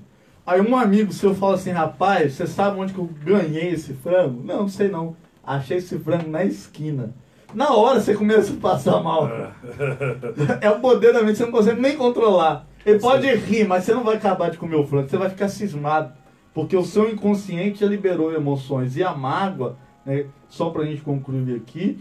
Aí 0.46 0.62
um 0.62 0.74
amigo 0.74 1.12
seu 1.12 1.34
fala 1.34 1.56
assim, 1.56 1.72
rapaz, 1.72 2.32
você 2.32 2.46
sabe 2.46 2.80
onde 2.80 2.94
que 2.94 2.98
eu 2.98 3.08
ganhei 3.22 3.68
esse 3.70 3.92
frango? 3.92 4.42
Não, 4.42 4.60
não 4.60 4.68
sei 4.68 4.88
não. 4.88 5.14
Achei 5.42 5.76
esse 5.76 5.98
frango 5.98 6.30
na 6.30 6.42
esquina. 6.42 7.14
Na 7.54 7.74
hora 7.74 8.00
você 8.00 8.14
começa 8.14 8.54
a 8.54 8.56
passar 8.56 9.02
mal. 9.02 9.28
É, 9.28 9.50
é 10.66 10.70
o 10.70 10.80
poder 10.80 11.12
da 11.12 11.22
mente, 11.22 11.36
você 11.36 11.44
não 11.44 11.52
consegue 11.52 11.80
nem 11.82 11.98
controlar. 11.98 12.66
Ele 12.84 12.98
pode 12.98 13.26
rir, 13.26 13.68
mas 13.68 13.84
você 13.84 13.92
não 13.92 14.04
vai 14.04 14.16
acabar 14.16 14.50
de 14.50 14.56
comer 14.56 14.76
o 14.76 14.86
frango, 14.86 15.08
você 15.08 15.18
vai 15.18 15.28
ficar 15.28 15.48
cismado 15.48 16.23
porque 16.54 16.76
o 16.76 16.84
seu 16.84 17.10
inconsciente 17.10 17.80
já 17.80 17.86
liberou 17.86 18.32
emoções. 18.32 18.96
E 18.96 19.02
a 19.02 19.12
mágoa, 19.12 19.76
né, 20.06 20.26
só 20.48 20.70
para 20.70 20.82
a 20.82 20.86
gente 20.86 21.02
concluir 21.02 21.56
aqui, 21.56 21.98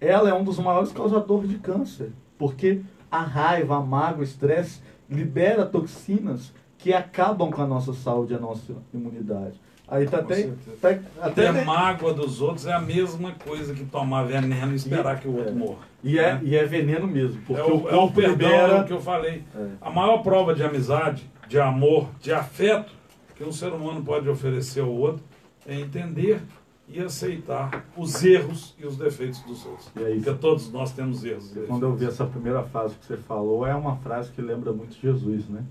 ela 0.00 0.30
é 0.30 0.32
um 0.32 0.44
dos 0.44 0.58
maiores 0.60 0.92
causadores 0.92 1.50
de 1.50 1.58
câncer. 1.58 2.12
Porque 2.38 2.80
a 3.10 3.20
raiva, 3.20 3.76
a 3.76 3.80
mágoa, 3.80 4.20
o 4.20 4.22
estresse 4.22 4.80
libera 5.10 5.66
toxinas 5.66 6.54
que 6.78 6.94
acabam 6.94 7.50
com 7.50 7.60
a 7.60 7.66
nossa 7.66 7.92
saúde 7.92 8.32
e 8.32 8.36
a 8.36 8.38
nossa 8.38 8.72
imunidade. 8.94 9.60
Aí 9.88 10.06
tá 10.06 10.18
até, 10.18 10.50
tá, 10.80 10.98
até 11.20 11.52
Ter 11.52 11.64
mágoa 11.64 12.12
dos 12.12 12.42
outros 12.42 12.66
é 12.66 12.72
a 12.74 12.78
mesma 12.78 13.32
coisa 13.32 13.74
que 13.74 13.86
tomar 13.86 14.24
veneno 14.24 14.72
e 14.72 14.76
esperar 14.76 15.16
e, 15.16 15.20
que 15.20 15.26
o 15.26 15.34
outro 15.34 15.50
é. 15.50 15.54
morra. 15.54 15.88
E 16.04 16.18
é, 16.18 16.34
né? 16.34 16.40
e 16.44 16.54
é 16.54 16.64
veneno 16.66 17.08
mesmo. 17.08 17.40
Porque 17.46 17.60
é 17.60 17.64
o, 17.64 17.84
o, 17.84 17.88
é 17.88 17.96
o 17.96 18.10
perdão, 18.10 18.50
libera... 18.50 18.72
é 18.74 18.80
o 18.82 18.84
que 18.84 18.92
eu 18.92 19.00
falei. 19.00 19.42
É. 19.56 19.66
A 19.80 19.90
maior 19.90 20.18
prova 20.18 20.54
de 20.54 20.62
amizade, 20.62 21.28
de 21.48 21.58
amor, 21.58 22.10
de 22.20 22.32
afeto 22.32 22.97
que 23.38 23.44
um 23.44 23.52
ser 23.52 23.72
humano 23.72 24.02
pode 24.02 24.28
oferecer 24.28 24.80
ao 24.80 24.92
outro 24.92 25.22
é 25.64 25.78
entender 25.78 26.42
e 26.88 27.00
aceitar 27.00 27.86
os 27.96 28.24
erros 28.24 28.74
e 28.78 28.84
os 28.84 28.96
defeitos 28.96 29.40
dos 29.42 29.64
outros. 29.64 29.90
E 29.94 30.02
é 30.02 30.14
Porque 30.14 30.34
todos 30.34 30.72
nós 30.72 30.92
temos 30.92 31.24
erros. 31.24 31.52
Quando 31.66 31.84
eu 31.84 31.94
vi 31.94 32.06
essa 32.06 32.26
primeira 32.26 32.64
frase 32.64 32.96
que 32.96 33.06
você 33.06 33.16
falou, 33.16 33.64
é 33.64 33.74
uma 33.74 33.96
frase 33.96 34.32
que 34.32 34.42
lembra 34.42 34.72
muito 34.72 34.96
Jesus, 35.00 35.48
né? 35.48 35.64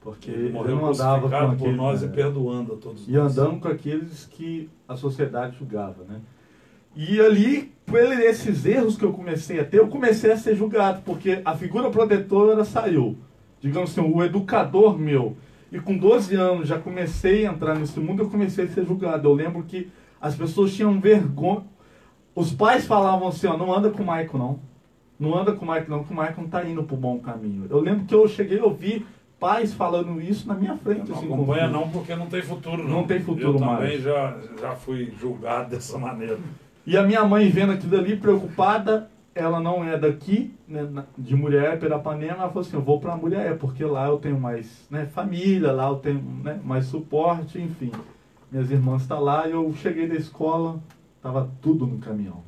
Porque 0.00 0.30
ele, 0.30 0.48
ele 0.48 0.74
não 0.74 0.86
andava 0.86 1.28
com 1.30 1.34
aqueles, 1.34 1.58
por 1.58 1.72
nós 1.72 2.02
né? 2.02 2.08
e 2.08 2.10
perdoando 2.10 2.74
a 2.74 2.76
todos 2.76 3.08
e 3.08 3.12
nós. 3.12 3.36
E 3.36 3.40
andando 3.40 3.60
com 3.60 3.68
aqueles 3.68 4.26
que 4.26 4.68
a 4.86 4.96
sociedade 4.96 5.56
julgava, 5.56 6.04
né? 6.04 6.20
E 6.94 7.20
ali, 7.20 7.72
por 7.86 7.98
esses 7.98 8.66
erros 8.66 8.96
que 8.96 9.04
eu 9.04 9.12
comecei 9.12 9.58
a 9.58 9.64
ter, 9.64 9.78
eu 9.78 9.88
comecei 9.88 10.30
a 10.30 10.36
ser 10.36 10.54
julgado, 10.54 11.00
porque 11.02 11.40
a 11.44 11.56
figura 11.56 11.90
protetora 11.90 12.64
saiu. 12.64 13.16
Digamos 13.60 13.90
assim, 13.90 14.00
o 14.00 14.22
educador 14.22 14.98
meu, 14.98 15.36
e 15.74 15.80
com 15.80 15.98
12 15.98 16.36
anos 16.36 16.68
já 16.68 16.78
comecei 16.78 17.44
a 17.44 17.50
entrar 17.50 17.74
nesse 17.74 17.98
mundo, 17.98 18.22
eu 18.22 18.30
comecei 18.30 18.64
a 18.64 18.68
ser 18.68 18.86
julgado. 18.86 19.28
Eu 19.28 19.34
lembro 19.34 19.64
que 19.64 19.90
as 20.20 20.36
pessoas 20.36 20.72
tinham 20.72 21.00
vergonha. 21.00 21.64
Os 22.32 22.52
pais 22.52 22.86
falavam 22.86 23.26
assim, 23.26 23.48
ó, 23.48 23.56
não 23.56 23.74
anda 23.74 23.90
com 23.90 24.04
o 24.04 24.06
Michael 24.06 24.30
não. 24.34 24.60
Não 25.18 25.36
anda 25.36 25.52
com 25.52 25.64
o 25.64 25.68
Michael 25.68 25.90
não, 25.90 26.04
que 26.04 26.12
o 26.12 26.14
Michael 26.14 26.34
não 26.36 26.44
está 26.44 26.64
indo 26.64 26.84
para 26.84 26.94
o 26.94 26.98
bom 26.98 27.18
caminho. 27.18 27.66
Eu 27.68 27.80
lembro 27.80 28.04
que 28.04 28.14
eu 28.14 28.28
cheguei 28.28 28.60
a 28.60 28.64
ouvir 28.64 29.04
pais 29.40 29.74
falando 29.74 30.20
isso 30.20 30.46
na 30.46 30.54
minha 30.54 30.76
frente. 30.76 31.10
Não 31.10 31.16
assim, 31.16 31.26
acompanha 31.26 31.66
não, 31.66 31.90
porque 31.90 32.14
não 32.14 32.26
tem 32.26 32.42
futuro 32.42 32.84
não. 32.84 32.90
Não 32.90 33.04
tem 33.04 33.18
futuro 33.18 33.58
eu 33.58 33.58
mais. 33.58 33.80
também 33.80 34.00
já, 34.00 34.38
já 34.60 34.76
fui 34.76 35.12
julgado 35.20 35.70
dessa 35.74 35.98
maneira. 35.98 36.38
E 36.86 36.96
a 36.96 37.02
minha 37.02 37.24
mãe 37.24 37.48
vendo 37.48 37.72
aquilo 37.72 37.98
ali, 37.98 38.16
preocupada, 38.16 39.10
ela 39.34 39.60
não 39.60 39.84
é 39.84 39.98
daqui, 39.98 40.54
né, 40.68 40.88
de 41.18 41.34
Muriaé, 41.34 41.76
Perapanema, 41.76 42.34
ela 42.34 42.48
falou 42.48 42.60
assim, 42.60 42.76
eu 42.76 42.82
vou 42.82 43.00
para 43.00 43.16
Muriaé, 43.16 43.54
porque 43.54 43.84
lá 43.84 44.06
eu 44.06 44.18
tenho 44.18 44.38
mais 44.38 44.86
né, 44.88 45.06
família, 45.06 45.72
lá 45.72 45.88
eu 45.88 45.96
tenho 45.96 46.22
né, 46.42 46.60
mais 46.64 46.86
suporte, 46.86 47.60
enfim. 47.60 47.90
Minhas 48.50 48.70
irmãs 48.70 49.02
estão 49.02 49.16
tá 49.16 49.22
lá, 49.22 49.48
e 49.48 49.50
eu 49.50 49.72
cheguei 49.74 50.06
da 50.06 50.14
escola, 50.14 50.80
estava 51.16 51.50
tudo 51.60 51.86
no 51.86 51.98
caminhão. 51.98 52.42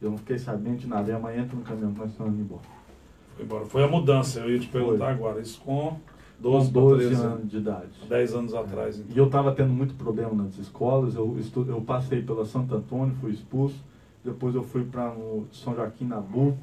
Eu 0.00 0.10
não 0.10 0.18
fiquei 0.18 0.38
sabendo 0.38 0.78
de 0.78 0.88
nada. 0.88 1.10
E 1.10 1.14
amanhã 1.14 1.42
entra 1.42 1.56
no 1.56 1.62
caminhão, 1.62 1.92
nós 1.92 2.10
estamos 2.10 2.32
indo 2.32 2.42
embora. 2.42 2.62
Foi 3.36 3.44
embora. 3.44 3.64
Foi 3.66 3.84
a 3.84 3.88
mudança, 3.88 4.40
eu 4.40 4.50
ia 4.50 4.58
te 4.58 4.68
perguntar 4.68 5.04
Foi. 5.04 5.14
agora. 5.14 5.40
Isso 5.40 5.60
com 5.60 5.96
12, 6.40 6.66
com 6.66 6.72
12 6.72 7.06
13, 7.06 7.24
anos 7.24 7.50
de 7.50 7.56
idade. 7.58 7.90
10 8.08 8.34
anos 8.34 8.54
atrás. 8.54 8.98
Então. 8.98 9.14
E 9.14 9.18
eu 9.18 9.26
estava 9.26 9.52
tendo 9.52 9.72
muito 9.72 9.94
problema 9.94 10.34
nas 10.42 10.58
escolas. 10.58 11.14
Eu, 11.14 11.36
eu 11.68 11.80
passei 11.82 12.22
pela 12.22 12.44
Santo 12.44 12.74
Antônio, 12.74 13.14
fui 13.20 13.30
expulso. 13.30 13.76
Depois 14.24 14.54
eu 14.54 14.62
fui 14.62 14.84
para 14.84 15.14
São 15.52 15.74
Joaquim 15.74 16.04
Nabuco. 16.04 16.58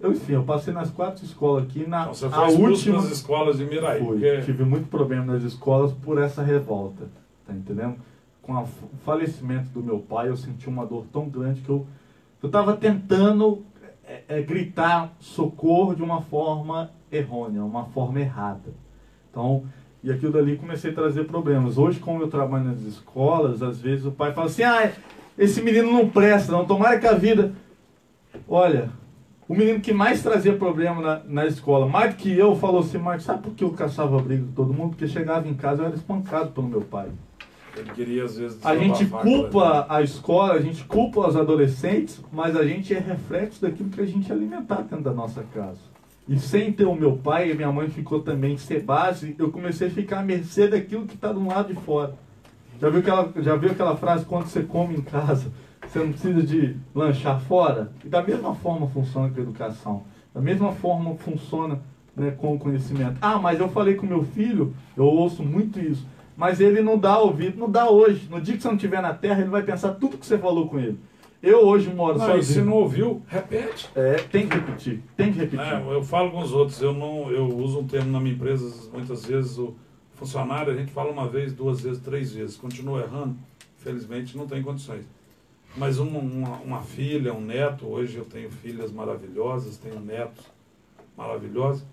Eu, 0.00 0.12
enfim, 0.12 0.32
eu 0.32 0.44
passei 0.44 0.72
nas 0.72 0.90
quatro 0.90 1.24
escolas 1.24 1.64
aqui. 1.64 1.86
Na, 1.86 2.02
então 2.02 2.14
você 2.14 2.28
foi 2.28 2.44
a 2.44 2.48
última 2.48 2.96
nas 2.96 3.10
escolas 3.10 3.58
de 3.58 3.64
Miraí. 3.64 4.04
Porque... 4.04 4.42
Tive 4.42 4.64
muito 4.64 4.88
problema 4.88 5.24
nas 5.24 5.42
escolas 5.42 5.92
por 5.92 6.18
essa 6.18 6.42
revolta. 6.42 7.08
Tá 7.46 7.54
entendendo? 7.54 7.96
Com 8.42 8.54
o 8.54 8.66
falecimento 9.04 9.70
do 9.70 9.82
meu 9.82 9.98
pai, 9.98 10.28
eu 10.28 10.36
senti 10.36 10.68
uma 10.68 10.86
dor 10.86 11.04
tão 11.12 11.28
grande 11.28 11.62
que 11.62 11.68
eu 11.68 11.86
eu 12.42 12.48
estava 12.48 12.76
tentando 12.76 13.64
é, 14.04 14.22
é, 14.28 14.42
gritar 14.42 15.12
socorro 15.18 15.94
de 15.94 16.02
uma 16.02 16.22
forma 16.22 16.90
errônea, 17.10 17.64
uma 17.64 17.86
forma 17.86 18.20
errada. 18.20 18.72
Então, 19.30 19.64
e 20.02 20.12
aquilo 20.12 20.32
dali 20.32 20.56
comecei 20.56 20.92
a 20.92 20.94
trazer 20.94 21.24
problemas. 21.24 21.76
Hoje, 21.76 21.98
como 21.98 22.22
eu 22.22 22.28
trabalho 22.28 22.64
nas 22.64 22.82
escolas, 22.82 23.62
às 23.62 23.80
vezes 23.80 24.06
o 24.06 24.12
pai 24.12 24.32
fala 24.32 24.46
assim: 24.46 24.62
ah, 24.62 24.92
esse 25.38 25.62
menino 25.62 25.92
não 25.92 26.08
presta, 26.08 26.52
não, 26.52 26.64
tomara 26.64 26.98
que 26.98 27.06
a 27.06 27.14
vida. 27.14 27.52
Olha, 28.48 28.90
o 29.48 29.54
menino 29.54 29.80
que 29.80 29.92
mais 29.92 30.22
trazia 30.22 30.56
problema 30.56 31.00
na, 31.00 31.22
na 31.24 31.46
escola, 31.46 31.86
mais 31.86 32.14
do 32.14 32.16
que 32.16 32.36
eu, 32.36 32.56
falou 32.56 32.80
assim: 32.80 32.98
Marcos, 32.98 33.24
sabe 33.24 33.42
por 33.42 33.54
que 33.54 33.64
eu 33.64 33.70
caçava 33.70 34.18
briga 34.18 34.44
com 34.44 34.52
todo 34.52 34.74
mundo? 34.74 34.90
Porque 34.90 35.06
chegava 35.06 35.48
em 35.48 35.54
casa 35.54 35.82
eu 35.82 35.86
era 35.86 35.94
espancado 35.94 36.50
pelo 36.50 36.68
meu 36.68 36.80
pai. 36.80 37.08
Ele 37.76 37.90
queria, 37.90 38.24
às 38.24 38.38
vezes, 38.38 38.64
a 38.64 38.74
gente 38.74 39.04
culpa 39.04 39.86
a 39.88 40.00
escola, 40.00 40.54
a 40.54 40.60
gente 40.60 40.84
culpa 40.84 41.28
os 41.28 41.36
adolescentes, 41.36 42.20
mas 42.32 42.56
a 42.56 42.64
gente 42.64 42.94
é 42.94 42.98
reflexo 42.98 43.60
daquilo 43.60 43.90
que 43.90 44.00
a 44.00 44.06
gente 44.06 44.32
alimentar 44.32 44.80
dentro 44.82 45.02
da 45.02 45.12
nossa 45.12 45.42
casa. 45.54 45.80
E 46.26 46.38
sem 46.38 46.72
ter 46.72 46.86
o 46.86 46.94
meu 46.94 47.18
pai 47.18 47.50
e 47.50 47.54
minha 47.54 47.70
mãe 47.70 47.88
ficou 47.88 48.20
também 48.20 48.56
ser 48.56 48.82
base, 48.82 49.36
eu 49.38 49.52
comecei 49.52 49.88
a 49.88 49.90
ficar 49.90 50.20
à 50.20 50.22
mercê 50.22 50.66
daquilo 50.66 51.06
que 51.06 51.14
está 51.14 51.32
do 51.32 51.46
lado 51.46 51.72
de 51.72 51.80
fora. 51.80 52.14
Já 52.80 52.90
viu, 52.90 53.00
aquela, 53.00 53.32
já 53.36 53.56
viu 53.56 53.70
aquela 53.70 53.96
frase, 53.96 54.24
quando 54.24 54.46
você 54.46 54.62
come 54.62 54.96
em 54.96 55.02
casa, 55.02 55.50
você 55.86 55.98
não 55.98 56.10
precisa 56.10 56.42
de 56.42 56.76
lanchar 56.94 57.40
fora? 57.40 57.92
E 58.04 58.08
da 58.08 58.22
mesma 58.22 58.54
forma 58.54 58.86
funciona 58.88 59.30
com 59.30 59.40
a 59.40 59.42
educação. 59.42 60.02
Da 60.34 60.40
mesma 60.40 60.72
forma 60.72 61.14
funciona 61.16 61.80
né, 62.14 62.30
com 62.30 62.54
o 62.54 62.58
conhecimento. 62.58 63.16
Ah, 63.20 63.38
mas 63.38 63.60
eu 63.60 63.68
falei 63.68 63.94
com 63.94 64.06
meu 64.06 64.24
filho, 64.24 64.74
eu 64.96 65.04
ouço 65.04 65.42
muito 65.42 65.80
isso 65.80 66.06
mas 66.36 66.60
ele 66.60 66.82
não 66.82 66.98
dá 66.98 67.18
ouvido, 67.18 67.58
não 67.58 67.70
dá 67.70 67.88
hoje. 67.90 68.28
No 68.30 68.40
dia 68.40 68.54
que 68.56 68.62
você 68.62 68.68
não 68.68 68.74
estiver 68.76 69.00
na 69.00 69.14
terra, 69.14 69.40
ele 69.40 69.50
vai 69.50 69.62
pensar 69.62 69.92
tudo 69.94 70.18
que 70.18 70.26
você 70.26 70.36
falou 70.36 70.68
com 70.68 70.78
ele. 70.78 70.98
Eu 71.42 71.66
hoje 71.66 71.92
moro 71.92 72.18
não, 72.18 72.26
sozinho. 72.26 72.42
se 72.42 72.60
não 72.60 72.72
ouviu, 72.74 73.22
repete. 73.26 73.88
É, 73.94 74.14
tem 74.14 74.48
que 74.48 74.56
repetir, 74.56 75.02
tem 75.16 75.32
que 75.32 75.38
repetir. 75.38 75.66
É, 75.66 75.94
eu 75.94 76.02
falo 76.02 76.30
com 76.30 76.40
os 76.40 76.52
outros, 76.52 76.80
eu 76.80 76.92
não, 76.92 77.30
eu 77.30 77.46
uso 77.46 77.80
um 77.80 77.86
termo 77.86 78.10
na 78.10 78.18
minha 78.18 78.34
empresa, 78.34 78.90
muitas 78.92 79.24
vezes 79.24 79.56
o 79.58 79.74
funcionário, 80.16 80.72
a 80.72 80.76
gente 80.76 80.90
fala 80.92 81.10
uma 81.10 81.28
vez, 81.28 81.52
duas 81.52 81.80
vezes, 81.80 82.02
três 82.02 82.32
vezes, 82.32 82.56
continua 82.56 83.02
errando, 83.02 83.36
felizmente 83.78 84.36
não 84.36 84.46
tem 84.46 84.62
condições. 84.62 85.04
Mas 85.76 85.98
uma, 85.98 86.18
uma, 86.18 86.56
uma 86.56 86.82
filha, 86.82 87.34
um 87.34 87.40
neto, 87.40 87.86
hoje 87.86 88.16
eu 88.16 88.24
tenho 88.24 88.50
filhas 88.50 88.90
maravilhosas, 88.90 89.76
tenho 89.76 90.00
netos 90.00 90.44
maravilhosos, 91.16 91.84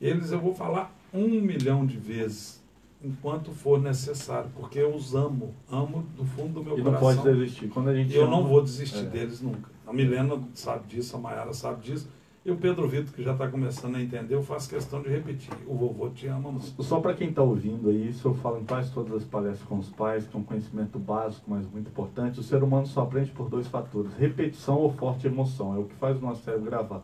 eles 0.00 0.30
eu 0.30 0.40
vou 0.40 0.54
falar 0.54 0.94
um 1.12 1.28
milhão 1.28 1.84
de 1.84 1.96
vezes 1.96 2.60
enquanto 3.02 3.50
for 3.52 3.80
necessário, 3.80 4.50
porque 4.54 4.78
eu 4.78 4.94
os 4.94 5.14
amo, 5.14 5.54
amo 5.70 6.02
do 6.14 6.24
fundo 6.24 6.54
do 6.54 6.64
meu 6.64 6.78
e 6.78 6.82
coração. 6.82 7.14
não 7.14 7.22
pode 7.22 7.38
desistir. 7.38 7.68
Quando 7.68 7.88
a 7.88 7.94
gente 7.94 8.14
eu 8.14 8.24
ama, 8.24 8.36
não 8.36 8.46
vou 8.46 8.62
desistir 8.62 8.98
é. 8.98 9.08
deles 9.08 9.40
nunca. 9.40 9.70
A 9.86 9.92
Milena 9.92 10.38
sabe 10.54 10.86
disso, 10.86 11.16
a 11.16 11.18
Mayara 11.18 11.52
sabe 11.52 11.82
disso. 11.82 12.08
E 12.42 12.50
o 12.50 12.56
Pedro 12.56 12.88
Vitor, 12.88 13.12
que 13.12 13.22
já 13.22 13.32
está 13.32 13.46
começando 13.48 13.96
a 13.96 14.02
entender, 14.02 14.34
eu 14.34 14.42
faço 14.42 14.70
questão 14.70 15.02
de 15.02 15.10
repetir. 15.10 15.52
O 15.66 15.74
vovô 15.74 16.08
te 16.08 16.26
ama. 16.26 16.58
Só 16.78 16.98
para 16.98 17.12
quem 17.12 17.28
está 17.28 17.42
ouvindo 17.42 17.90
aí, 17.90 18.08
isso 18.08 18.28
eu 18.28 18.32
falo 18.32 18.58
em 18.58 18.64
quase 18.64 18.90
todas 18.92 19.12
as 19.12 19.24
palestras 19.24 19.68
com 19.68 19.76
os 19.76 19.90
pais, 19.90 20.26
que 20.26 20.34
é 20.34 20.40
um 20.40 20.42
conhecimento 20.42 20.98
básico, 20.98 21.44
mas 21.50 21.70
muito 21.70 21.88
importante. 21.88 22.40
O 22.40 22.42
ser 22.42 22.62
humano 22.62 22.86
só 22.86 23.02
aprende 23.02 23.30
por 23.30 23.50
dois 23.50 23.66
fatores: 23.66 24.14
repetição 24.14 24.78
ou 24.78 24.90
forte 24.90 25.26
emoção. 25.26 25.74
É 25.74 25.78
o 25.80 25.84
que 25.84 25.94
faz 25.96 26.16
o 26.16 26.22
nosso 26.22 26.42
cérebro 26.42 26.64
gravar. 26.64 27.02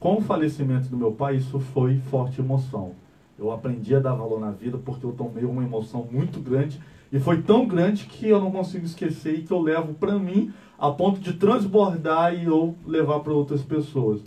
Com 0.00 0.16
o 0.16 0.20
falecimento 0.22 0.88
do 0.88 0.96
meu 0.96 1.12
pai, 1.12 1.36
isso 1.36 1.60
foi 1.60 1.98
forte 2.10 2.40
emoção. 2.40 2.92
Eu 3.38 3.52
aprendi 3.52 3.94
a 3.94 4.00
dar 4.00 4.14
valor 4.14 4.40
na 4.40 4.52
vida 4.52 4.78
porque 4.78 5.04
eu 5.04 5.12
tomei 5.12 5.44
uma 5.44 5.62
emoção 5.62 6.08
muito 6.10 6.40
grande 6.40 6.80
e 7.12 7.20
foi 7.20 7.42
tão 7.42 7.68
grande 7.68 8.06
que 8.06 8.26
eu 8.26 8.40
não 8.40 8.50
consigo 8.50 8.86
esquecer 8.86 9.34
e 9.34 9.42
que 9.42 9.52
eu 9.52 9.60
levo 9.60 9.92
para 9.92 10.18
mim 10.18 10.50
a 10.78 10.90
ponto 10.90 11.20
de 11.20 11.34
transbordar 11.34 12.34
e 12.34 12.46
eu 12.46 12.74
levar 12.86 13.20
para 13.20 13.34
outras 13.34 13.60
pessoas. 13.60 14.22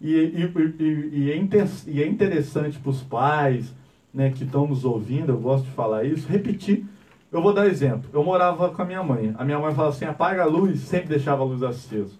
E, 0.00 0.14
e, 0.14 0.52
e, 0.78 1.30
é, 1.30 1.68
e 1.86 2.02
é 2.02 2.06
interessante 2.06 2.78
para 2.78 2.90
os 2.90 3.02
pais 3.02 3.74
né, 4.12 4.30
que 4.30 4.44
estão 4.44 4.66
nos 4.66 4.84
ouvindo, 4.84 5.32
eu 5.32 5.38
gosto 5.38 5.64
de 5.64 5.70
falar 5.72 6.04
isso, 6.04 6.28
repetir. 6.28 6.86
Eu 7.30 7.42
vou 7.42 7.52
dar 7.52 7.66
exemplo. 7.66 8.08
Eu 8.12 8.24
morava 8.24 8.70
com 8.70 8.80
a 8.80 8.84
minha 8.84 9.02
mãe. 9.02 9.34
A 9.36 9.44
minha 9.44 9.58
mãe 9.58 9.74
falava 9.74 9.94
assim: 9.94 10.04
apaga 10.06 10.42
a 10.42 10.46
luz, 10.46 10.80
sempre 10.80 11.08
deixava 11.08 11.42
a 11.42 11.44
luz 11.44 11.62
acesa. 11.62 12.14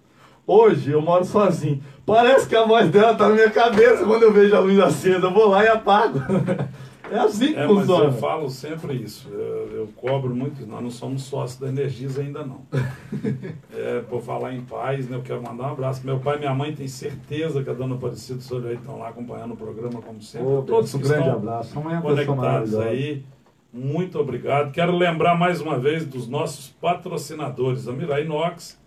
Hoje 0.45 0.91
eu 0.91 1.01
moro 1.01 1.25
sozinho. 1.25 1.81
Parece 2.05 2.47
que 2.47 2.55
a 2.55 2.65
voz 2.65 2.89
dela 2.89 3.15
tá 3.15 3.27
na 3.27 3.35
minha 3.35 3.49
cabeça 3.49 4.05
quando 4.05 4.23
eu 4.23 4.31
vejo 4.31 4.55
a 4.55 4.59
luz 4.59 4.79
acesa. 4.79 5.25
Eu 5.25 5.33
vou 5.33 5.49
lá 5.49 5.63
e 5.63 5.67
apago. 5.67 6.19
É 7.11 7.19
assim 7.19 7.53
que 7.53 7.59
é, 7.59 7.67
funciona. 7.67 8.05
Mas 8.05 8.15
eu 8.15 8.19
falo 8.19 8.49
sempre 8.49 8.93
isso. 8.95 9.29
Eu, 9.29 9.69
eu, 9.71 9.89
cobro 9.95 10.35
muito. 10.35 10.65
Nós 10.65 10.81
não 10.81 10.91
somos 10.91 11.23
sócios 11.23 11.59
da 11.59 11.67
Energisa 11.67 12.21
ainda 12.21 12.45
não. 12.45 12.61
é, 13.73 14.01
por 14.01 14.21
falar 14.21 14.53
em 14.53 14.61
paz, 14.61 15.07
né, 15.07 15.17
eu 15.17 15.21
quero 15.21 15.41
mandar 15.41 15.69
um 15.69 15.71
abraço. 15.71 16.05
Meu 16.05 16.19
pai 16.19 16.37
e 16.37 16.39
minha 16.39 16.53
mãe 16.53 16.73
têm 16.73 16.87
certeza 16.87 17.63
que 17.63 17.69
a 17.69 17.73
dona 17.73 17.95
Aparecida 17.95 18.41
e 18.71 18.75
estão 18.75 18.99
lá 18.99 19.09
acompanhando 19.09 19.53
o 19.53 19.57
programa, 19.57 20.01
como 20.01 20.21
sempre. 20.21 20.47
Ô, 20.47 20.61
Todos 20.61 20.93
um 20.93 20.99
grande 20.99 21.29
abraço. 21.29 21.77
É 21.79 22.01
conectados 22.01 22.75
aí. 22.75 23.23
Muito 23.73 24.19
obrigado. 24.19 24.71
Quero 24.71 24.95
lembrar 24.95 25.35
mais 25.35 25.61
uma 25.61 25.77
vez 25.77 26.05
dos 26.05 26.27
nossos 26.27 26.69
patrocinadores, 26.69 27.87
a 27.87 27.91
Mirai 27.91 28.23
Inox, 28.23 28.79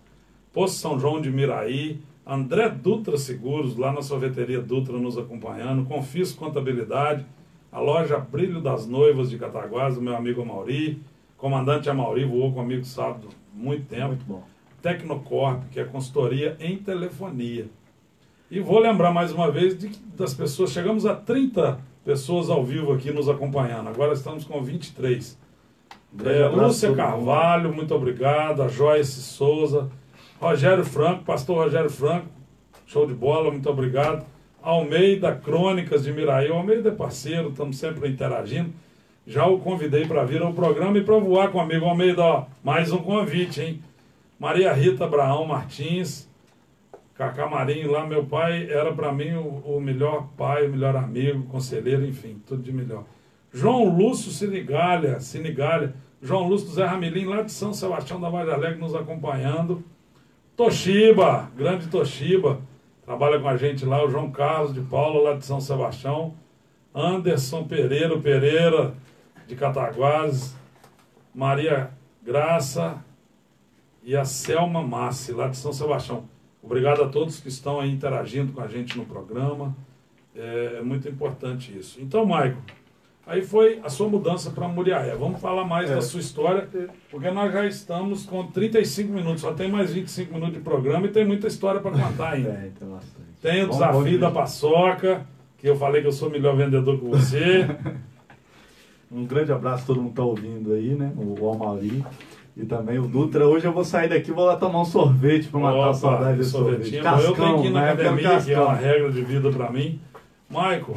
Poço 0.52 0.78
São 0.78 0.98
João 0.98 1.20
de 1.20 1.30
Miraí, 1.30 2.00
André 2.26 2.68
Dutra 2.68 3.16
Seguros, 3.16 3.76
lá 3.76 3.92
na 3.92 4.02
sorveteria 4.02 4.60
Dutra 4.60 4.96
nos 4.98 5.18
acompanhando, 5.18 5.84
Confis 5.84 6.32
Contabilidade, 6.32 7.24
a 7.72 7.78
loja 7.78 8.18
Brilho 8.18 8.60
das 8.60 8.86
Noivas 8.86 9.30
de 9.30 9.38
Cataguás, 9.38 9.94
do 9.94 10.02
meu 10.02 10.16
amigo 10.16 10.42
Amauri, 10.42 11.00
comandante 11.36 11.88
Amauri, 11.88 12.24
voou 12.24 12.52
comigo 12.52 12.84
sábado, 12.84 13.28
muito 13.54 13.86
tempo. 13.86 14.08
Muito 14.08 14.24
bom. 14.24 14.44
Tecnocorp, 14.82 15.64
que 15.70 15.78
é 15.78 15.84
consultoria 15.84 16.56
em 16.58 16.76
telefonia. 16.78 17.68
E 18.50 18.60
vou 18.60 18.80
lembrar 18.80 19.12
mais 19.12 19.30
uma 19.30 19.50
vez 19.50 19.78
de, 19.78 19.88
das 20.16 20.34
pessoas, 20.34 20.72
chegamos 20.72 21.06
a 21.06 21.14
30 21.14 21.78
pessoas 22.04 22.50
ao 22.50 22.64
vivo 22.64 22.92
aqui 22.92 23.12
nos 23.12 23.28
acompanhando, 23.28 23.88
agora 23.88 24.12
estamos 24.12 24.44
com 24.44 24.60
23. 24.62 25.38
É, 26.24 26.48
Lúcia 26.48 26.92
Carvalho, 26.92 27.72
muito 27.72 27.94
obrigado, 27.94 28.62
a 28.62 28.68
Joyce 28.68 29.22
Souza, 29.22 29.88
Rogério 30.40 30.84
Franco, 30.84 31.24
pastor 31.24 31.64
Rogério 31.64 31.90
Franco, 31.90 32.26
show 32.86 33.06
de 33.06 33.14
bola, 33.14 33.50
muito 33.50 33.70
obrigado. 33.70 34.26
Almeida 34.62 35.34
Crônicas 35.34 36.04
de 36.04 36.12
Miraí. 36.12 36.50
O 36.50 36.54
Almeida 36.54 36.90
é 36.90 36.92
parceiro, 36.92 37.50
estamos 37.50 37.78
sempre 37.78 38.08
interagindo. 38.08 38.72
Já 39.26 39.46
o 39.46 39.58
convidei 39.58 40.06
para 40.06 40.24
vir 40.24 40.42
ao 40.42 40.52
programa 40.52 40.98
e 40.98 41.04
para 41.04 41.18
voar 41.18 41.50
com 41.50 41.58
o 41.58 41.60
amigo 41.60 41.86
Almeida. 41.86 42.22
Ó, 42.22 42.46
mais 42.62 42.92
um 42.92 42.98
convite, 42.98 43.60
hein? 43.60 43.82
Maria 44.38 44.72
Rita 44.72 45.04
Abraão 45.04 45.44
Martins, 45.44 46.28
Cacá 47.14 47.46
Marinho 47.46 47.92
lá, 47.92 48.06
meu 48.06 48.24
pai 48.24 48.70
era 48.70 48.94
para 48.94 49.12
mim 49.12 49.34
o, 49.34 49.76
o, 49.76 49.80
melhor 49.80 50.28
pai, 50.38 50.66
o 50.66 50.70
melhor 50.70 50.96
amigo, 50.96 51.42
conselheiro, 51.48 52.06
enfim, 52.06 52.40
tudo 52.46 52.62
de 52.62 52.72
melhor. 52.72 53.04
João 53.52 53.94
Lúcio 53.94 54.30
Sinigalha, 54.30 55.20
Sinigalha, 55.20 55.92
João 56.22 56.48
Lúcio 56.48 56.70
Zé 56.70 56.86
Ramilim, 56.86 57.26
lá 57.26 57.42
de 57.42 57.52
São 57.52 57.74
Sebastião 57.74 58.18
da 58.18 58.30
Vale 58.30 58.50
Alegre, 58.50 58.80
nos 58.80 58.94
acompanhando. 58.94 59.84
Toshiba, 60.56 61.50
grande 61.54 61.88
Toshiba, 61.88 62.60
trabalha 63.10 63.40
com 63.40 63.48
a 63.48 63.56
gente 63.56 63.84
lá, 63.84 64.04
o 64.04 64.08
João 64.08 64.30
Carlos 64.30 64.72
de 64.72 64.80
Paula, 64.82 65.30
lá 65.30 65.36
de 65.36 65.44
São 65.44 65.60
Sebastião, 65.60 66.32
Anderson 66.94 67.64
Pereira 67.64 68.16
Pereira, 68.20 68.94
de 69.48 69.56
Cataguases, 69.56 70.54
Maria 71.34 71.90
Graça 72.22 73.04
e 74.04 74.16
a 74.16 74.24
Selma 74.24 74.80
Massi, 74.80 75.32
lá 75.32 75.48
de 75.48 75.56
São 75.56 75.72
Sebastião. 75.72 76.22
Obrigado 76.62 77.02
a 77.02 77.08
todos 77.08 77.40
que 77.40 77.48
estão 77.48 77.80
aí 77.80 77.90
interagindo 77.90 78.52
com 78.52 78.60
a 78.60 78.68
gente 78.68 78.96
no 78.96 79.04
programa. 79.04 79.76
É, 80.32 80.76
é 80.78 80.82
muito 80.82 81.08
importante 81.08 81.76
isso. 81.76 82.00
Então, 82.00 82.24
Maico, 82.24 82.62
aí 83.26 83.42
foi 83.42 83.80
a 83.82 83.88
sua 83.88 84.08
mudança 84.08 84.50
para 84.50 84.66
Muriaé. 84.68 85.14
Vamos 85.14 85.40
falar 85.40 85.64
mais 85.64 85.90
é. 85.90 85.94
da 85.94 86.00
sua 86.00 86.20
história, 86.20 86.68
porque 87.10 87.30
nós 87.30 87.52
já 87.52 87.66
estamos 87.66 88.24
com 88.24 88.46
35 88.46 89.12
minutos, 89.12 89.42
só 89.42 89.52
tem 89.52 89.70
mais 89.70 89.92
25 89.92 90.32
minutos 90.32 90.54
de 90.54 90.60
programa 90.60 91.06
e 91.06 91.10
tem 91.10 91.24
muita 91.24 91.46
história 91.46 91.80
para 91.80 91.90
contar 91.90 92.32
ainda. 92.32 92.50
É, 93.42 93.48
tem 93.48 93.62
o 93.64 93.68
bom, 93.68 93.72
desafio 93.72 94.12
bom 94.12 94.18
da 94.18 94.30
paçoca, 94.30 95.26
que 95.56 95.66
eu 95.66 95.74
falei 95.74 96.02
que 96.02 96.08
eu 96.08 96.12
sou 96.12 96.28
melhor 96.28 96.54
vendedor 96.54 96.98
que 96.98 97.04
você. 97.06 97.66
um 99.10 99.24
grande 99.24 99.50
abraço 99.50 99.84
a 99.84 99.86
todo 99.86 99.96
mundo 99.96 100.08
que 100.08 100.12
está 100.12 100.24
ouvindo 100.24 100.74
aí, 100.74 100.94
né? 100.94 101.10
O 101.16 101.46
Almari. 101.48 102.04
E 102.56 102.66
também 102.66 102.98
o 102.98 103.06
Dutra. 103.06 103.46
Hoje 103.46 103.66
eu 103.66 103.72
vou 103.72 103.84
sair 103.84 104.08
daqui 104.08 104.30
e 104.30 104.34
vou 104.34 104.44
lá 104.44 104.56
tomar 104.56 104.82
um 104.82 104.84
sorvete 104.84 105.48
para 105.48 105.60
matar 105.60 105.78
Opa, 105.78 105.90
a 105.90 105.94
saudade 105.94 106.38
desse 106.38 106.50
sorvete. 106.50 107.00
Cascão, 107.00 107.30
eu 107.30 107.34
tenho 107.34 107.62
que 107.62 107.66
ir 107.68 107.70
na 107.70 107.80
né? 107.80 107.92
academia, 107.92 108.40
que 108.42 108.52
é 108.52 108.60
uma 108.60 108.74
regra 108.74 109.10
de 109.10 109.22
vida 109.22 109.50
para 109.50 109.70
mim. 109.70 110.00
Michael, 110.50 110.96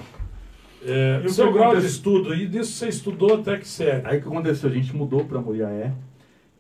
é, 0.86 1.22
o 1.26 1.30
seu 1.30 1.52
grau 1.52 1.76
de 1.76 1.86
estudo, 1.86 2.34
e 2.34 2.48
disso 2.48 2.74
você 2.74 2.90
estudou 2.90 3.36
até 3.36 3.58
que 3.58 3.68
sério? 3.68 4.02
Aí 4.06 4.18
o 4.18 4.22
que 4.22 4.28
aconteceu? 4.28 4.70
A 4.70 4.74
gente 4.74 4.96
mudou 4.96 5.26
para 5.26 5.40
Muriaé. 5.40 5.92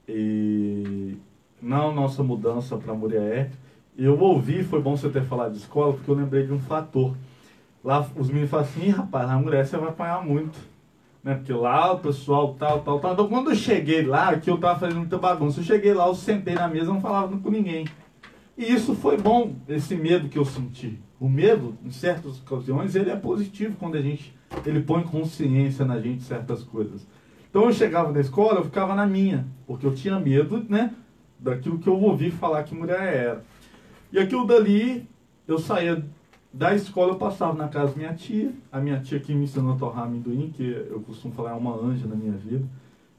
E 0.07 1.15
na 1.61 1.91
nossa 1.91 2.23
mudança 2.23 2.77
para 2.77 2.93
Muriaé, 2.93 3.49
eu 3.97 4.19
ouvi, 4.19 4.63
foi 4.63 4.81
bom 4.81 4.97
você 4.97 5.09
ter 5.09 5.23
falado 5.23 5.51
de 5.51 5.59
escola, 5.59 5.93
porque 5.93 6.09
eu 6.09 6.15
lembrei 6.15 6.45
de 6.45 6.53
um 6.53 6.59
fator. 6.59 7.15
Lá 7.83 8.05
os 8.15 8.27
meninos 8.27 8.49
falam 8.49 8.65
assim, 8.65 8.89
rapaz, 8.89 9.27
na 9.27 9.37
mulher 9.37 9.65
você 9.65 9.77
vai 9.77 9.89
apanhar 9.89 10.25
muito 10.25 10.73
né? 11.23 11.35
Porque 11.35 11.53
lá 11.53 11.93
o 11.93 11.99
pessoal 11.99 12.53
tal, 12.55 12.81
tal, 12.81 12.99
tal. 12.99 13.13
Então 13.13 13.27
quando 13.27 13.51
eu 13.51 13.55
cheguei 13.55 14.03
lá, 14.03 14.37
que 14.37 14.49
eu 14.49 14.57
tava 14.57 14.79
fazendo 14.79 14.99
muita 14.99 15.17
bagunça, 15.17 15.61
eu 15.61 15.63
cheguei 15.63 15.93
lá, 15.93 16.07
eu 16.07 16.15
sentei 16.15 16.55
na 16.55 16.67
mesa, 16.67 16.91
não 16.91 16.99
falava 16.99 17.35
com 17.37 17.49
ninguém. 17.49 17.87
E 18.57 18.71
isso 18.71 18.93
foi 18.93 19.17
bom, 19.17 19.55
esse 19.67 19.95
medo 19.95 20.27
que 20.27 20.37
eu 20.37 20.45
senti. 20.45 20.99
O 21.23 21.29
medo, 21.29 21.77
em 21.85 21.89
certas 21.89 22.37
ocasiões, 22.41 22.95
ele 22.95 23.09
é 23.09 23.15
positivo 23.15 23.77
quando 23.79 23.95
a 23.95 24.01
gente, 24.01 24.35
ele 24.65 24.81
põe 24.81 25.03
consciência 25.03 25.85
na 25.85 25.97
gente 25.97 26.21
certas 26.21 26.63
coisas. 26.63 27.07
Então 27.49 27.63
eu 27.63 27.71
chegava 27.71 28.11
na 28.11 28.19
escola, 28.19 28.59
eu 28.59 28.65
ficava 28.65 28.93
na 28.93 29.05
minha, 29.05 29.47
porque 29.65 29.85
eu 29.85 29.95
tinha 29.95 30.19
medo, 30.19 30.65
né, 30.67 30.93
daquilo 31.39 31.79
que 31.79 31.87
eu 31.87 31.97
ouvi 31.97 32.29
falar 32.29 32.63
que 32.63 32.75
mulher 32.75 33.01
era. 33.01 33.45
E 34.11 34.19
aquilo 34.19 34.45
dali, 34.45 35.07
eu 35.47 35.57
saía 35.57 36.03
da 36.51 36.75
escola 36.75 37.13
eu 37.13 37.17
passava 37.17 37.53
na 37.53 37.69
casa 37.69 37.93
da 37.93 37.97
minha 37.99 38.13
tia, 38.13 38.51
a 38.69 38.81
minha 38.81 38.99
tia 38.99 39.17
que 39.17 39.33
me 39.33 39.45
ensinou 39.45 39.75
a 39.75 39.77
torrar 39.77 40.03
amendoim, 40.03 40.51
que 40.53 40.71
eu 40.89 40.99
costumo 41.07 41.33
falar 41.33 41.51
é 41.51 41.55
uma 41.55 41.73
anja 41.73 42.05
na 42.05 42.17
minha 42.17 42.33
vida. 42.33 42.65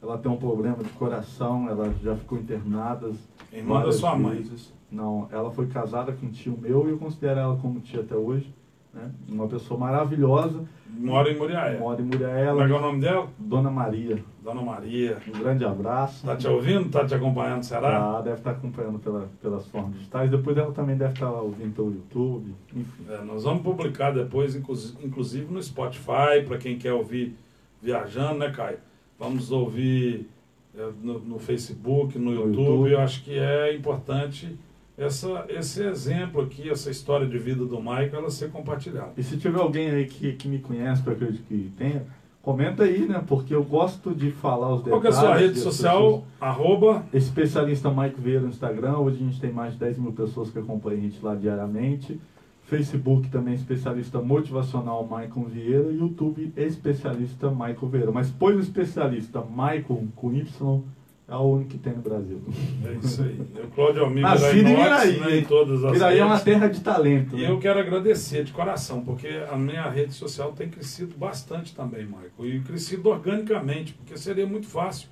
Ela 0.05 0.19
tem 0.19 0.31
um 0.31 0.37
problema 0.37 0.85
de 0.85 0.91
coração, 0.91 1.67
ela 1.67 1.91
já 2.03 2.15
ficou 2.15 2.37
internada. 2.37 3.11
Irmã 3.51 3.83
da 3.83 3.91
sua 3.91 4.15
mãe? 4.15 4.45
Não, 4.93 5.27
ela 5.33 5.51
foi 5.51 5.67
casada 5.67 6.13
com 6.13 6.27
um 6.27 6.31
tio 6.31 6.59
meu 6.61 6.87
e 6.87 6.91
eu 6.91 6.99
considero 6.99 7.41
ela 7.41 7.57
como 7.57 7.81
tia 7.81 8.01
até 8.01 8.15
hoje. 8.15 8.55
Né? 8.93 9.11
Uma 9.27 9.49
pessoa 9.49 9.81
maravilhosa. 9.81 10.63
Mora 10.91 11.33
em 11.33 11.39
Muriaé. 11.39 11.79
Mora 11.79 12.03
em 12.03 12.05
Muriaé. 12.05 12.47
Como 12.49 12.61
é 12.61 12.67
que 12.67 12.73
é 12.73 12.77
o 12.77 12.81
nome 12.81 13.01
dela? 13.01 13.29
Dona 13.39 13.71
Maria. 13.71 14.23
Dona 14.43 14.61
Maria. 14.61 15.17
Um 15.27 15.39
grande 15.39 15.65
abraço. 15.65 16.19
Está 16.19 16.37
te 16.37 16.47
ouvindo? 16.47 16.87
Está 16.87 17.05
te 17.07 17.15
acompanhando, 17.15 17.63
será? 17.63 18.19
Ah, 18.19 18.21
deve 18.21 18.37
estar 18.37 18.51
acompanhando 18.51 18.99
pela, 18.99 19.29
pelas 19.41 19.67
formas 19.69 19.95
digitais. 19.95 20.31
Depois 20.31 20.57
ela 20.57 20.71
também 20.71 20.97
deve 20.97 21.15
estar 21.15 21.31
ouvindo 21.31 21.75
pelo 21.75 21.91
YouTube. 21.91 22.55
Enfim. 22.77 23.07
É, 23.09 23.25
nós 23.25 23.43
vamos 23.43 23.63
publicar 23.63 24.13
depois, 24.13 24.55
inclusive 24.55 25.51
no 25.51 25.63
Spotify, 25.63 26.45
para 26.47 26.59
quem 26.59 26.77
quer 26.77 26.93
ouvir 26.93 27.35
viajando, 27.83 28.39
né, 28.39 28.51
Caio? 28.51 28.79
Vamos 29.19 29.51
ouvir 29.51 30.29
é, 30.77 30.89
no, 31.03 31.19
no, 31.21 31.39
Facebook, 31.39 32.19
no, 32.19 32.27
no 32.27 32.33
YouTube. 32.33 32.63
YouTube. 32.63 32.93
Eu 32.93 33.01
acho 33.01 33.23
que 33.23 33.39
é 33.39 33.75
importante 33.75 34.57
essa, 34.97 35.47
esse 35.49 35.83
exemplo 35.83 36.41
aqui, 36.41 36.71
essa 36.71 36.91
história 36.91 37.27
de 37.27 37.39
vida 37.39 37.65
do 37.65 37.79
Michael, 37.79 38.15
ela 38.15 38.31
ser 38.31 38.51
compartilhada. 38.51 39.13
E 39.17 39.23
se 39.23 39.37
tiver 39.37 39.61
alguém 39.61 39.91
aí 39.91 40.07
que, 40.07 40.33
que 40.33 40.49
me 40.49 40.59
conhece, 40.59 41.03
que 41.03 41.09
eu 41.09 41.13
acredito 41.15 41.43
que 41.45 41.73
tenha, 41.77 42.07
comenta 42.43 42.85
aí, 42.85 43.07
né? 43.07 43.23
Porque 43.27 43.55
eu 43.55 43.65
gosto 43.65 44.15
de 44.15 44.31
falar 44.31 44.75
os 44.75 44.83
detalhes. 44.83 45.03
Qual 45.03 45.13
é 45.13 45.17
a 45.17 45.21
sua 45.21 45.37
rede 45.37 45.59
social? 45.59 46.25
Arroba? 46.41 47.05
Especialista 47.13 47.91
Mike 47.91 48.21
Vieira 48.21 48.43
no 48.43 48.49
Instagram. 48.49 48.99
Hoje 48.99 49.17
a 49.17 49.25
gente 49.25 49.41
tem 49.41 49.53
mais 49.53 49.73
de 49.73 49.81
10 49.81 49.99
mil 49.99 50.13
pessoas 50.13 50.51
que 50.51 50.59
acompanham 50.59 50.99
a 50.99 51.03
gente 51.03 51.25
lá 51.25 51.35
diariamente. 51.35 52.21
Facebook 52.75 53.29
também 53.29 53.55
especialista 53.55 54.21
motivacional 54.21 55.05
Michael 55.05 55.47
Vieira. 55.47 55.93
YouTube 55.93 56.53
especialista 56.57 57.51
Michael 57.51 57.89
Vieira. 57.89 58.13
Mas 58.13 58.31
põe 58.31 58.55
o 58.55 58.61
especialista 58.61 59.41
Michael 59.41 60.09
com 60.17 60.33
Y 60.33 60.83
é 61.27 61.35
o 61.37 61.41
único 61.41 61.71
que 61.71 61.79
tem 61.79 61.95
no 61.95 62.03
Brasil. 62.03 62.43
É 62.85 62.93
isso 62.95 63.23
aí. 63.23 63.41
Eu, 63.57 63.69
Cláudio 63.69 64.05
Almir, 64.05 64.23
Nascido 64.23 64.69
em 64.69 64.77
Viraí. 64.77 65.21
Né, 65.21 65.39
em 65.39 65.45
todas 65.45 65.83
as 65.83 65.93
Viraí 65.93 66.19
é 66.19 66.25
uma 66.25 66.39
terra 66.39 66.67
de 66.67 66.81
talento. 66.81 67.37
E 67.37 67.43
né? 67.43 67.51
eu 67.51 67.59
quero 67.59 67.81
agradecer 67.81 68.45
de 68.45 68.53
coração, 68.53 69.03
porque 69.03 69.29
a 69.51 69.57
minha 69.57 69.89
rede 69.89 70.13
social 70.13 70.53
tem 70.53 70.69
crescido 70.69 71.17
bastante 71.17 71.75
também, 71.75 72.05
Michael. 72.05 72.31
E 72.41 72.61
crescido 72.61 73.09
organicamente, 73.09 73.95
porque 73.95 74.19
seria 74.19 74.47
muito 74.47 74.67
fácil 74.67 75.09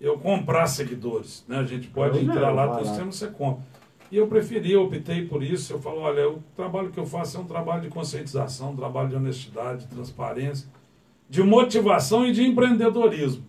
eu 0.00 0.18
comprar 0.18 0.66
seguidores. 0.68 1.44
Né? 1.48 1.58
A 1.58 1.64
gente 1.64 1.88
pode 1.88 2.18
eu 2.18 2.22
entrar 2.22 2.50
lá, 2.52 2.68
todo 2.68 2.86
sistema 2.86 3.10
você 3.10 3.26
compra. 3.26 3.64
E 4.10 4.16
eu 4.16 4.26
preferi, 4.26 4.72
eu 4.72 4.82
optei 4.82 5.26
por 5.26 5.42
isso. 5.42 5.72
Eu 5.72 5.80
falo, 5.80 6.00
olha, 6.00 6.28
o 6.28 6.42
trabalho 6.56 6.90
que 6.90 6.98
eu 6.98 7.06
faço 7.06 7.36
é 7.36 7.40
um 7.40 7.44
trabalho 7.44 7.82
de 7.82 7.88
conscientização, 7.88 8.72
um 8.72 8.76
trabalho 8.76 9.08
de 9.08 9.14
honestidade, 9.14 9.86
de 9.86 9.94
transparência, 9.94 10.68
de 11.28 11.42
motivação 11.42 12.26
e 12.26 12.32
de 12.32 12.42
empreendedorismo. 12.42 13.44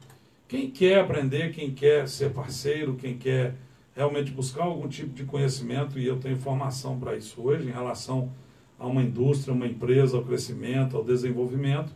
Quem 0.48 0.70
quer 0.70 1.00
aprender, 1.00 1.52
quem 1.52 1.72
quer 1.72 2.08
ser 2.08 2.32
parceiro, 2.32 2.96
quem 2.96 3.18
quer 3.18 3.56
realmente 3.96 4.32
buscar 4.32 4.64
algum 4.64 4.88
tipo 4.88 5.14
de 5.14 5.24
conhecimento, 5.24 5.98
e 5.98 6.06
eu 6.06 6.20
tenho 6.20 6.38
formação 6.38 7.00
para 7.00 7.16
isso 7.16 7.42
hoje, 7.42 7.68
em 7.68 7.72
relação 7.72 8.32
a 8.78 8.86
uma 8.86 9.02
indústria, 9.02 9.54
uma 9.54 9.68
empresa, 9.68 10.18
ao 10.18 10.24
crescimento, 10.24 10.96
ao 10.96 11.04
desenvolvimento, 11.04 11.92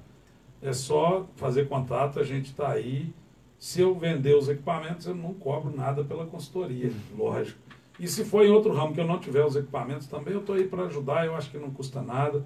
é 0.61 0.74
só 0.74 1.28
fazer 1.36 1.68
contato, 1.68 2.20
a 2.20 2.24
gente 2.24 2.45
está 2.45 2.72
aí. 2.72 3.13
Se 3.59 3.82
eu 3.82 3.95
vender 3.95 4.36
os 4.36 4.49
equipamentos, 4.49 5.05
eu 5.05 5.16
não 5.16 5.34
cobro 5.34 5.76
nada 5.76 6.03
pela 6.03 6.26
consultoria, 6.26 6.91
lógico. 7.18 7.59
E 8.00 8.08
se 8.08 8.26
for 8.26 8.46
em 8.46 8.50
outro 8.50 8.74
ramo 8.74 8.93
que 8.93 9.00
eu 9.00 9.08
não 9.08 9.20
tiver 9.20 9.46
os 9.46 9.56
equipamentos 9.56 10.08
também, 10.08 10.34
eu 10.34 10.41
estou 10.41 10.56
aí 10.56 10.66
para 10.66 10.84
ajudar, 10.84 11.26
eu 11.26 11.36
acho 11.36 11.50
que 11.50 11.58
não 11.58 11.72
custa 11.72 12.02
nada. 12.02 12.46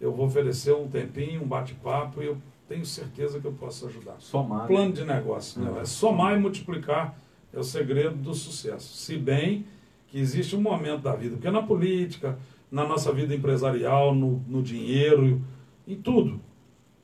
Eu 0.00 0.12
vou 0.12 0.26
oferecer 0.26 0.74
um 0.74 0.88
tempinho, 0.88 1.42
um 1.42 1.46
bate-papo, 1.46 2.22
e 2.22 2.26
eu 2.26 2.36
tenho 2.68 2.84
certeza 2.84 3.40
que 3.40 3.46
eu 3.46 3.52
posso 3.52 3.86
ajudar. 3.86 4.16
Somar. 4.18 4.66
Plano 4.66 4.92
de 4.92 5.04
negócio. 5.04 5.60
Né? 5.60 5.80
É 5.80 5.84
somar 5.84 6.36
e 6.36 6.40
multiplicar 6.40 7.18
é 7.52 7.58
o 7.58 7.64
segredo 7.64 8.16
do 8.16 8.34
sucesso. 8.34 8.94
Se 8.96 9.16
bem 9.16 9.64
que 10.08 10.18
existe 10.18 10.54
um 10.54 10.60
momento 10.60 11.02
da 11.02 11.14
vida, 11.14 11.36
porque 11.36 11.50
na 11.50 11.62
política, 11.62 12.38
na 12.70 12.86
nossa 12.86 13.12
vida 13.12 13.34
empresarial, 13.34 14.14
no, 14.14 14.42
no 14.46 14.62
dinheiro, 14.62 15.40
em 15.86 15.96
tudo, 15.96 16.40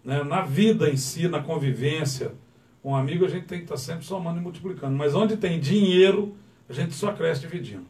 né? 0.05 0.23
na 0.23 0.43
vida 0.43 0.91
em 0.91 0.97
si, 0.97 1.29
na 1.29 1.43
convivência 1.43 2.33
com 2.83 2.93
um 2.93 2.97
amigo, 2.97 3.25
a 3.25 3.29
gente 3.29 3.47
tem 3.47 3.59
que 3.59 3.65
estar 3.65 3.79
sempre 3.79 4.05
somando 4.05 4.39
e 4.39 4.43
multiplicando. 4.43 4.95
Mas 4.95 5.15
onde 5.15 5.39
tem 5.39 5.59
dinheiro, 5.59 6.35
a 6.69 6.73
gente 6.73 6.95
só 6.95 7.13
cresce 7.13 7.43
dividindo. 7.43 7.87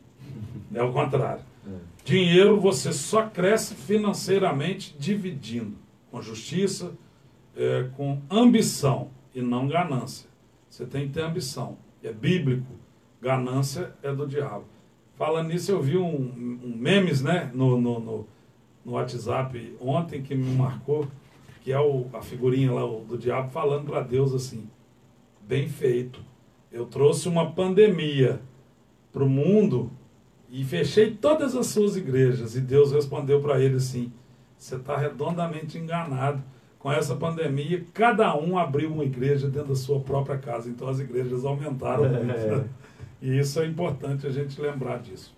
É 0.74 0.82
o 0.82 0.92
contrário. 0.92 1.42
Dinheiro 2.04 2.60
você 2.60 2.92
só 2.92 3.26
cresce 3.28 3.74
financeiramente 3.74 4.94
dividindo, 4.98 5.76
com 6.10 6.20
justiça, 6.20 6.92
é, 7.56 7.88
com 7.96 8.20
ambição 8.30 9.10
e 9.34 9.40
não 9.40 9.66
ganância. 9.66 10.28
Você 10.68 10.84
tem 10.84 11.06
que 11.06 11.14
ter 11.14 11.22
ambição. 11.22 11.78
É 12.02 12.12
bíblico. 12.12 12.66
Ganância 13.22 13.94
é 14.02 14.12
do 14.12 14.26
diabo. 14.26 14.64
Falando 15.16 15.48
nisso, 15.48 15.70
eu 15.70 15.80
vi 15.80 15.96
um, 15.96 16.60
um 16.62 16.76
memes 16.76 17.22
né, 17.22 17.50
no, 17.54 17.80
no, 17.80 18.00
no, 18.00 18.28
no, 18.84 18.92
WhatsApp 18.92 19.76
ontem 19.80 20.20
que 20.20 20.34
me 20.34 20.54
marcou, 20.56 21.08
que 21.62 21.72
é 21.72 21.80
o, 21.80 22.06
a 22.12 22.20
figurinha 22.20 22.72
lá 22.72 22.84
o, 22.84 23.04
do 23.04 23.16
diabo 23.16 23.50
falando 23.50 23.86
para 23.86 24.02
Deus 24.02 24.34
assim: 24.34 24.68
bem 25.40 25.68
feito. 25.68 26.20
Eu 26.70 26.84
trouxe 26.84 27.28
uma 27.28 27.52
pandemia 27.52 28.42
para 29.14 29.24
o 29.24 29.28
mundo 29.28 29.92
e 30.50 30.64
fechei 30.64 31.12
todas 31.12 31.54
as 31.54 31.68
suas 31.68 31.96
igrejas. 31.96 32.56
E 32.56 32.60
Deus 32.60 32.92
respondeu 32.92 33.40
para 33.40 33.60
ele 33.60 33.76
assim: 33.76 34.12
você 34.58 34.74
está 34.74 34.96
redondamente 34.96 35.78
enganado 35.78 36.42
com 36.80 36.92
essa 36.92 37.16
pandemia, 37.16 37.82
cada 37.94 38.36
um 38.36 38.58
abriu 38.58 38.92
uma 38.92 39.04
igreja 39.04 39.48
dentro 39.48 39.68
da 39.68 39.74
sua 39.74 40.00
própria 40.00 40.36
casa. 40.36 40.68
Então 40.68 40.86
as 40.86 40.98
igrejas 40.98 41.44
aumentaram 41.44 42.04
muito. 42.10 42.30
É. 42.30 42.56
Né? 42.56 42.64
E 43.22 43.38
isso 43.38 43.58
é 43.60 43.66
importante 43.66 44.26
a 44.26 44.30
gente 44.30 44.60
lembrar 44.60 44.98
disso. 44.98 45.34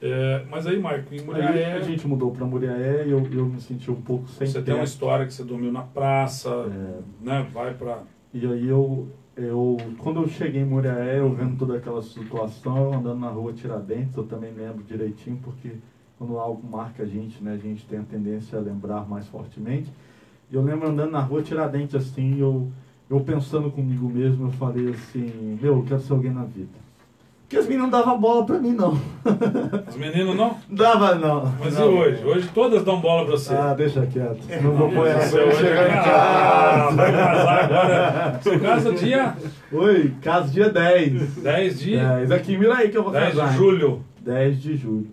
É, 0.00 0.44
mas 0.50 0.66
aí, 0.66 0.80
Marco, 0.80 1.14
em 1.14 1.20
Muriaé. 1.20 1.74
Aí 1.74 1.78
a 1.78 1.80
gente 1.80 2.08
mudou 2.08 2.32
para 2.32 2.44
Muriaé 2.46 3.06
e 3.06 3.10
eu, 3.10 3.24
eu 3.30 3.46
me 3.46 3.60
senti 3.60 3.90
um 3.90 4.00
pouco 4.00 4.26
sem 4.28 4.46
Você 4.46 4.62
tem 4.62 4.74
uma 4.74 4.84
história 4.84 5.26
que 5.26 5.34
você 5.34 5.44
dormiu 5.44 5.70
na 5.70 5.82
praça, 5.82 6.48
é. 6.48 7.24
né? 7.24 7.46
Vai 7.52 7.74
para. 7.74 8.02
E 8.32 8.44
aí 8.46 8.66
eu, 8.66 9.08
eu. 9.36 9.76
Quando 9.98 10.22
eu 10.22 10.28
cheguei 10.28 10.62
em 10.62 10.66
Muriaé, 10.66 11.18
eu 11.18 11.32
vendo 11.32 11.56
toda 11.58 11.76
aquela 11.76 12.02
situação, 12.02 12.76
eu 12.76 12.94
andando 12.94 13.20
na 13.20 13.28
rua 13.28 13.52
Tiradentes, 13.52 14.16
eu 14.16 14.24
também 14.24 14.52
lembro 14.52 14.82
direitinho, 14.84 15.38
porque 15.42 15.72
quando 16.18 16.38
algo 16.38 16.66
marca 16.66 17.02
a 17.02 17.06
gente, 17.06 17.42
né, 17.42 17.52
a 17.52 17.56
gente 17.56 17.84
tem 17.86 17.98
a 17.98 18.02
tendência 18.02 18.58
a 18.58 18.62
lembrar 18.62 19.08
mais 19.08 19.26
fortemente. 19.26 19.90
Eu 20.50 20.62
lembro 20.62 20.88
andando 20.88 21.10
na 21.10 21.20
rua 21.20 21.42
Tiradentes 21.42 21.94
assim, 21.94 22.38
eu, 22.38 22.70
eu 23.08 23.20
pensando 23.20 23.70
comigo 23.70 24.08
mesmo, 24.08 24.46
eu 24.46 24.52
falei 24.52 24.90
assim, 24.90 25.58
meu, 25.60 25.76
eu 25.76 25.82
quero 25.84 26.00
ser 26.00 26.12
alguém 26.12 26.32
na 26.32 26.44
vida. 26.44 26.81
Porque 27.52 27.64
as 27.64 27.68
meninas 27.68 27.90
não 27.90 28.00
davam 28.00 28.18
bola 28.18 28.46
pra 28.46 28.58
mim, 28.58 28.72
não. 28.72 28.98
Os 29.86 29.96
meninos 29.96 30.34
não? 30.34 30.56
Dava, 30.70 31.16
não. 31.16 31.52
Mas 31.60 31.78
não. 31.78 31.92
e 31.92 31.94
hoje? 31.94 32.24
Hoje 32.24 32.50
todas 32.54 32.82
dão 32.82 32.98
bola 32.98 33.26
pra 33.26 33.32
você. 33.32 33.52
Ah, 33.52 33.74
deixa 33.74 34.06
quieto. 34.06 34.40
Não 34.62 34.74
vou 34.74 34.90
pôr 34.90 35.06
essa. 35.06 35.36
Hoje 35.36 35.58
chegar 35.58 35.90
em 35.90 35.92
ah, 35.92 36.02
casa. 36.02 36.96
vai 36.96 37.12
casar 37.12 37.64
agora. 37.64 38.40
Você 38.40 38.58
casa 38.58 38.92
dia 38.92 39.36
Oi, 39.70 40.14
caso 40.22 40.50
dia 40.50 40.70
10. 40.70 41.36
10 41.42 41.78
de, 41.78 41.96
10. 41.98 42.30
Aqui, 42.30 42.56
mira 42.56 42.74
aí 42.74 42.88
que 42.88 42.96
eu 42.96 43.02
vou 43.02 43.12
10 43.12 43.34
casar. 43.34 43.44
de 43.44 43.50
hein? 43.50 43.58
julho. 43.58 44.04
10 44.22 44.62
de 44.62 44.74
julho. 44.74 45.10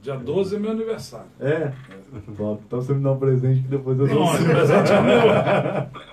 Dia 0.00 0.14
12 0.14 0.54
é 0.54 0.58
meu 0.60 0.70
aniversário. 0.70 1.26
É? 1.40 1.72
Top. 2.36 2.62
Então 2.64 2.80
você 2.80 2.94
me 2.94 3.02
dá 3.02 3.10
um 3.10 3.18
presente 3.18 3.60
que 3.60 3.68
depois 3.68 3.98
eu 3.98 4.06
dou. 4.06 4.20
Não, 4.20 4.26
o 4.26 4.34
esse 4.34 4.44
seu. 4.44 4.54
presente 4.54 4.92
é 4.92 5.00
meu. 5.00 5.22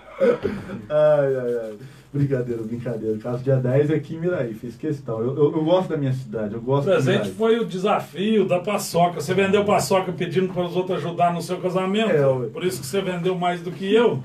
Ai, 0.90 1.36
ai, 1.36 1.56
ai. 1.64 1.78
Brincadeira, 2.14 2.64
brincadeira. 2.64 3.18
Caso 3.20 3.44
dia 3.44 3.58
10 3.58 3.92
é 3.92 3.96
aqui 3.96 4.16
em 4.16 4.20
Miraí, 4.20 4.54
fiz 4.56 4.76
questão. 4.76 5.20
Eu, 5.22 5.38
eu, 5.38 5.44
eu 5.58 5.64
gosto 5.64 5.90
da 5.90 5.98
minha 5.98 6.12
cidade, 6.12 6.56
eu 6.56 6.60
O 6.60 6.64
gosto 6.64 6.86
presente 6.86 7.30
foi 7.32 7.60
o 7.60 7.66
desafio 7.66 8.48
da 8.48 8.60
paçoca. 8.60 9.22
Você 9.22 9.34
vendeu 9.36 9.64
paçoca 9.64 10.12
pedindo 10.12 10.52
para 10.52 10.64
os 10.66 10.76
outros 10.76 10.98
ajudar 10.98 11.32
no 11.34 11.42
seu 11.42 11.60
casamento. 11.60 12.10
É, 12.12 12.26
ué. 12.28 12.48
Por 12.48 12.64
isso 12.64 12.82
que 12.82 12.88
você 12.88 13.00
vendeu 13.02 13.36
mais 13.36 13.62
do 13.62 13.72
que 13.72 13.94
eu. 13.94 14.24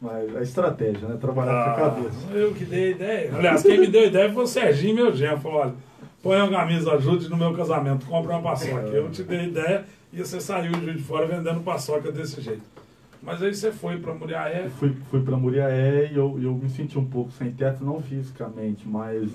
Mas 0.00 0.34
a 0.36 0.42
estratégia, 0.42 1.08
né? 1.08 1.16
Trabalhar 1.20 1.52
com 1.52 1.58
a 1.70 1.72
Ah, 1.72 1.90
cabeça. 1.90 2.32
eu 2.32 2.54
que 2.54 2.64
dei 2.64 2.92
ideia. 2.92 3.30
Aliás, 3.34 3.62
quem 3.62 3.78
me 3.80 3.86
deu 3.88 4.06
ideia 4.06 4.32
foi 4.32 4.44
o 4.44 4.46
Serginho, 4.46 4.94
meu 4.94 5.12
genro. 5.14 5.38
Falou, 5.40 5.58
olha, 5.60 5.74
põe 6.22 6.38
uma 6.40 6.50
camisa, 6.50 6.92
ajude 6.92 7.28
no 7.28 7.36
meu 7.36 7.52
casamento, 7.52 8.06
compra 8.06 8.32
uma 8.32 8.42
paçoca. 8.42 8.80
Eu 8.88 9.10
te 9.10 9.22
dei 9.24 9.46
ideia 9.46 9.84
e 10.12 10.18
você 10.20 10.40
saiu 10.40 10.72
de 10.72 11.02
Fora 11.02 11.26
vendendo 11.26 11.60
paçoca 11.60 12.10
desse 12.10 12.40
jeito. 12.40 12.62
Mas 13.22 13.42
aí 13.42 13.54
você 13.54 13.70
foi 13.70 13.98
para 13.98 14.14
Muriaé. 14.14 14.68
Fui, 14.70 14.94
fui 15.10 15.20
para 15.22 15.36
Muriaé 15.36 16.10
e 16.12 16.16
eu, 16.16 16.38
eu 16.42 16.54
me 16.54 16.68
senti 16.68 16.98
um 16.98 17.04
pouco 17.04 17.30
sem 17.32 17.52
teto, 17.52 17.84
não 17.84 18.00
fisicamente, 18.00 18.88
mas 18.88 19.30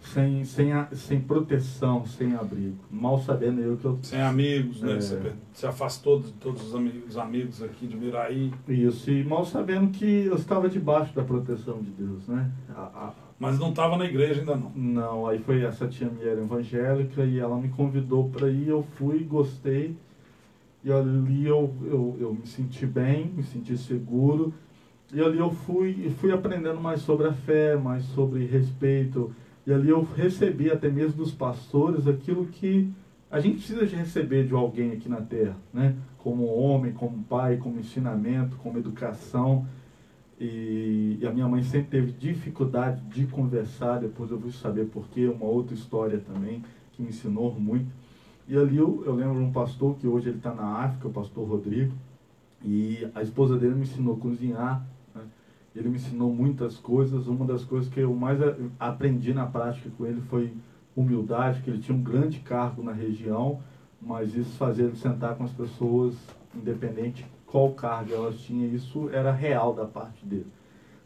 sem, 0.00 0.44
sem, 0.44 0.72
a- 0.72 0.88
sem 0.92 1.20
proteção, 1.20 2.04
sem 2.04 2.34
abrigo. 2.34 2.76
Mal 2.90 3.18
sabendo 3.20 3.60
eu 3.60 3.76
que 3.76 3.84
eu. 3.84 3.98
Sem 4.02 4.20
amigos, 4.20 4.82
né? 4.82 4.94
É. 4.94 4.98
Você 4.98 5.32
se 5.54 5.66
afastou 5.66 6.18
de 6.20 6.32
todos 6.32 6.66
os 6.66 6.74
amigos, 6.74 7.10
os 7.10 7.16
amigos 7.16 7.62
aqui 7.62 7.86
de 7.86 7.96
Miraí. 7.96 8.52
Isso, 8.68 9.10
e 9.10 9.22
mal 9.22 9.44
sabendo 9.44 9.90
que 9.92 10.24
eu 10.24 10.34
estava 10.34 10.68
debaixo 10.68 11.14
da 11.14 11.22
proteção 11.22 11.80
de 11.80 11.90
Deus, 11.92 12.26
né? 12.26 12.50
A- 12.74 12.80
a- 12.80 13.14
Mas 13.38 13.58
não 13.58 13.70
estava 13.70 13.96
na 13.96 14.04
igreja 14.04 14.40
ainda 14.40 14.56
não. 14.56 14.72
Não, 14.74 15.26
aí 15.28 15.38
foi 15.38 15.62
essa 15.64 15.86
tia 15.86 16.08
minha 16.08 16.26
era 16.28 16.40
evangélica 16.40 17.24
e 17.24 17.38
ela 17.38 17.56
me 17.56 17.68
convidou 17.68 18.28
para 18.30 18.48
ir, 18.48 18.68
eu 18.68 18.82
fui, 18.96 19.20
gostei. 19.24 19.96
E 20.84 20.90
ali 20.90 21.46
eu, 21.46 21.72
eu, 21.84 22.16
eu 22.20 22.34
me 22.34 22.46
senti 22.46 22.86
bem, 22.86 23.32
me 23.36 23.42
senti 23.42 23.76
seguro. 23.76 24.52
E 25.12 25.20
ali 25.20 25.38
eu 25.38 25.50
fui, 25.50 26.10
fui 26.18 26.32
aprendendo 26.32 26.80
mais 26.80 27.02
sobre 27.02 27.28
a 27.28 27.32
fé, 27.32 27.76
mais 27.76 28.02
sobre 28.06 28.46
respeito. 28.46 29.32
E 29.66 29.72
ali 29.72 29.90
eu 29.90 30.02
recebi 30.02 30.70
até 30.70 30.88
mesmo 30.88 31.18
dos 31.18 31.32
pastores 31.32 32.08
aquilo 32.08 32.46
que 32.46 32.90
a 33.30 33.40
gente 33.40 33.56
precisa 33.56 33.86
de 33.86 33.94
receber 33.94 34.46
de 34.46 34.52
alguém 34.52 34.92
aqui 34.92 35.08
na 35.08 35.20
terra, 35.20 35.56
né? 35.72 35.96
Como 36.18 36.44
homem, 36.44 36.92
como 36.92 37.22
pai, 37.24 37.56
como 37.56 37.78
ensinamento, 37.78 38.56
como 38.56 38.78
educação. 38.78 39.66
E, 40.38 41.18
e 41.20 41.26
a 41.26 41.30
minha 41.30 41.46
mãe 41.46 41.62
sempre 41.62 41.88
teve 41.88 42.12
dificuldade 42.12 43.00
de 43.02 43.26
conversar, 43.26 44.00
depois 44.00 44.30
eu 44.30 44.40
fui 44.40 44.50
saber 44.50 44.86
porquê, 44.86 45.26
uma 45.26 45.46
outra 45.46 45.74
história 45.74 46.18
também, 46.18 46.62
que 46.92 47.00
me 47.00 47.08
ensinou 47.08 47.54
muito. 47.58 47.86
E 48.48 48.56
ali 48.56 48.76
eu, 48.76 49.02
eu 49.06 49.14
lembro 49.14 49.34
de 49.34 49.44
um 49.44 49.52
pastor 49.52 49.96
que 49.96 50.06
hoje 50.06 50.28
ele 50.28 50.38
está 50.38 50.52
na 50.54 50.78
África, 50.78 51.08
o 51.08 51.12
pastor 51.12 51.48
Rodrigo, 51.48 51.92
e 52.64 53.08
a 53.14 53.22
esposa 53.22 53.56
dele 53.56 53.74
me 53.74 53.82
ensinou 53.82 54.16
a 54.16 54.18
cozinhar. 54.18 54.86
né? 55.14 55.22
Ele 55.74 55.88
me 55.88 55.96
ensinou 55.96 56.32
muitas 56.32 56.76
coisas. 56.76 57.26
Uma 57.26 57.44
das 57.44 57.64
coisas 57.64 57.92
que 57.92 58.00
eu 58.00 58.14
mais 58.14 58.38
aprendi 58.78 59.32
na 59.32 59.46
prática 59.46 59.90
com 59.96 60.06
ele 60.06 60.20
foi 60.22 60.52
humildade, 60.94 61.62
que 61.62 61.70
ele 61.70 61.80
tinha 61.80 61.96
um 61.96 62.02
grande 62.02 62.40
cargo 62.40 62.82
na 62.82 62.92
região, 62.92 63.60
mas 64.00 64.34
isso 64.34 64.56
fazia 64.56 64.84
ele 64.84 64.96
sentar 64.96 65.34
com 65.36 65.44
as 65.44 65.52
pessoas, 65.52 66.14
independente 66.54 67.24
qual 67.46 67.72
cargo 67.72 68.12
elas 68.12 68.40
tinham, 68.40 68.74
isso 68.74 69.08
era 69.10 69.30
real 69.32 69.74
da 69.74 69.84
parte 69.84 70.24
dele. 70.24 70.46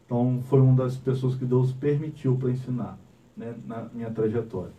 Então 0.05 0.41
foi 0.43 0.61
uma 0.61 0.75
das 0.75 0.95
pessoas 0.95 1.35
que 1.35 1.45
Deus 1.45 1.73
permitiu 1.73 2.35
para 2.37 2.49
ensinar 2.49 2.97
né, 3.35 3.53
na 3.65 3.87
minha 3.93 4.09
trajetória. 4.09 4.71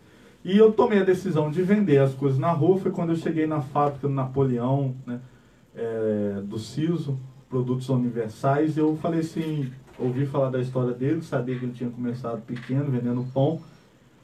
E 0.43 0.57
eu 0.57 0.71
tomei 0.71 0.99
a 0.99 1.03
decisão 1.03 1.51
de 1.51 1.61
vender 1.61 1.97
as 1.97 2.13
coisas 2.13 2.39
na 2.39 2.51
rua, 2.51 2.79
foi 2.79 2.91
quando 2.91 3.09
eu 3.09 3.15
cheguei 3.17 3.45
na 3.45 3.61
fábrica 3.61 4.07
do 4.07 4.13
Napoleão, 4.13 4.95
né, 5.05 5.19
é, 5.75 6.41
do 6.43 6.57
Ciso, 6.57 7.19
produtos 7.49 7.89
universais, 7.89 8.77
eu 8.77 8.95
falei 9.01 9.19
assim, 9.19 9.71
ouvi 9.97 10.25
falar 10.25 10.49
da 10.49 10.59
história 10.59 10.93
dele, 10.93 11.21
sabia 11.21 11.57
que 11.57 11.65
ele 11.65 11.73
tinha 11.73 11.89
começado 11.89 12.41
pequeno, 12.41 12.89
vendendo 12.89 13.25
pão. 13.33 13.59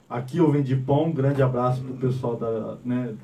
Aqui 0.08 0.38
eu 0.38 0.50
vendi 0.50 0.74
pão, 0.76 1.10
grande 1.10 1.42
abraço 1.42 1.82
pro 1.82 1.94
pessoal 1.94 2.36
da, 2.36 2.78
né, 2.84 3.14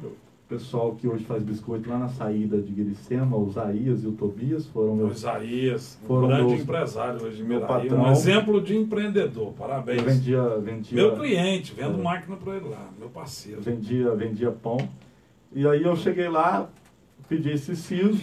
pessoal 0.56 0.94
que 0.94 1.08
hoje 1.08 1.24
faz 1.24 1.42
biscoito 1.42 1.88
lá 1.88 1.98
na 1.98 2.08
saída 2.10 2.60
de 2.60 2.70
Guiricema, 2.70 3.38
o 3.38 3.50
Zaías 3.50 4.04
e 4.04 4.06
o 4.06 4.12
Tobias 4.12 4.66
foram 4.66 4.92
O 4.92 4.96
meus 4.96 5.16
Isaías, 5.20 5.98
um 6.04 6.06
Foram 6.06 6.28
grande 6.28 6.44
meus- 6.50 6.60
empresário 6.60 7.24
hoje 7.24 7.36
de 7.38 7.42
meu 7.44 7.62
patrão. 7.62 8.02
Um 8.02 8.10
exemplo 8.12 8.60
de 8.60 8.76
empreendedor. 8.76 9.54
Parabéns. 9.54 10.00
eu 10.00 10.04
vendia, 10.04 10.42
vendia 10.58 10.94
Meu 11.02 11.16
cliente, 11.16 11.72
vendo 11.74 11.98
É. 11.98 12.02
máquina 12.02 12.36
para 12.36 12.56
ele 12.56 12.68
lá, 12.68 12.86
meu 12.98 13.08
parceiro. 13.08 13.62
vendia, 13.62 14.14
vendia 14.14 14.50
pão. 14.50 14.76
E 15.54 15.66
aí 15.66 15.82
eu 15.82 15.96
cheguei 15.96 16.28
lá, 16.28 16.68
pedi 17.30 17.48
esse 17.50 17.74
siso, 17.74 18.22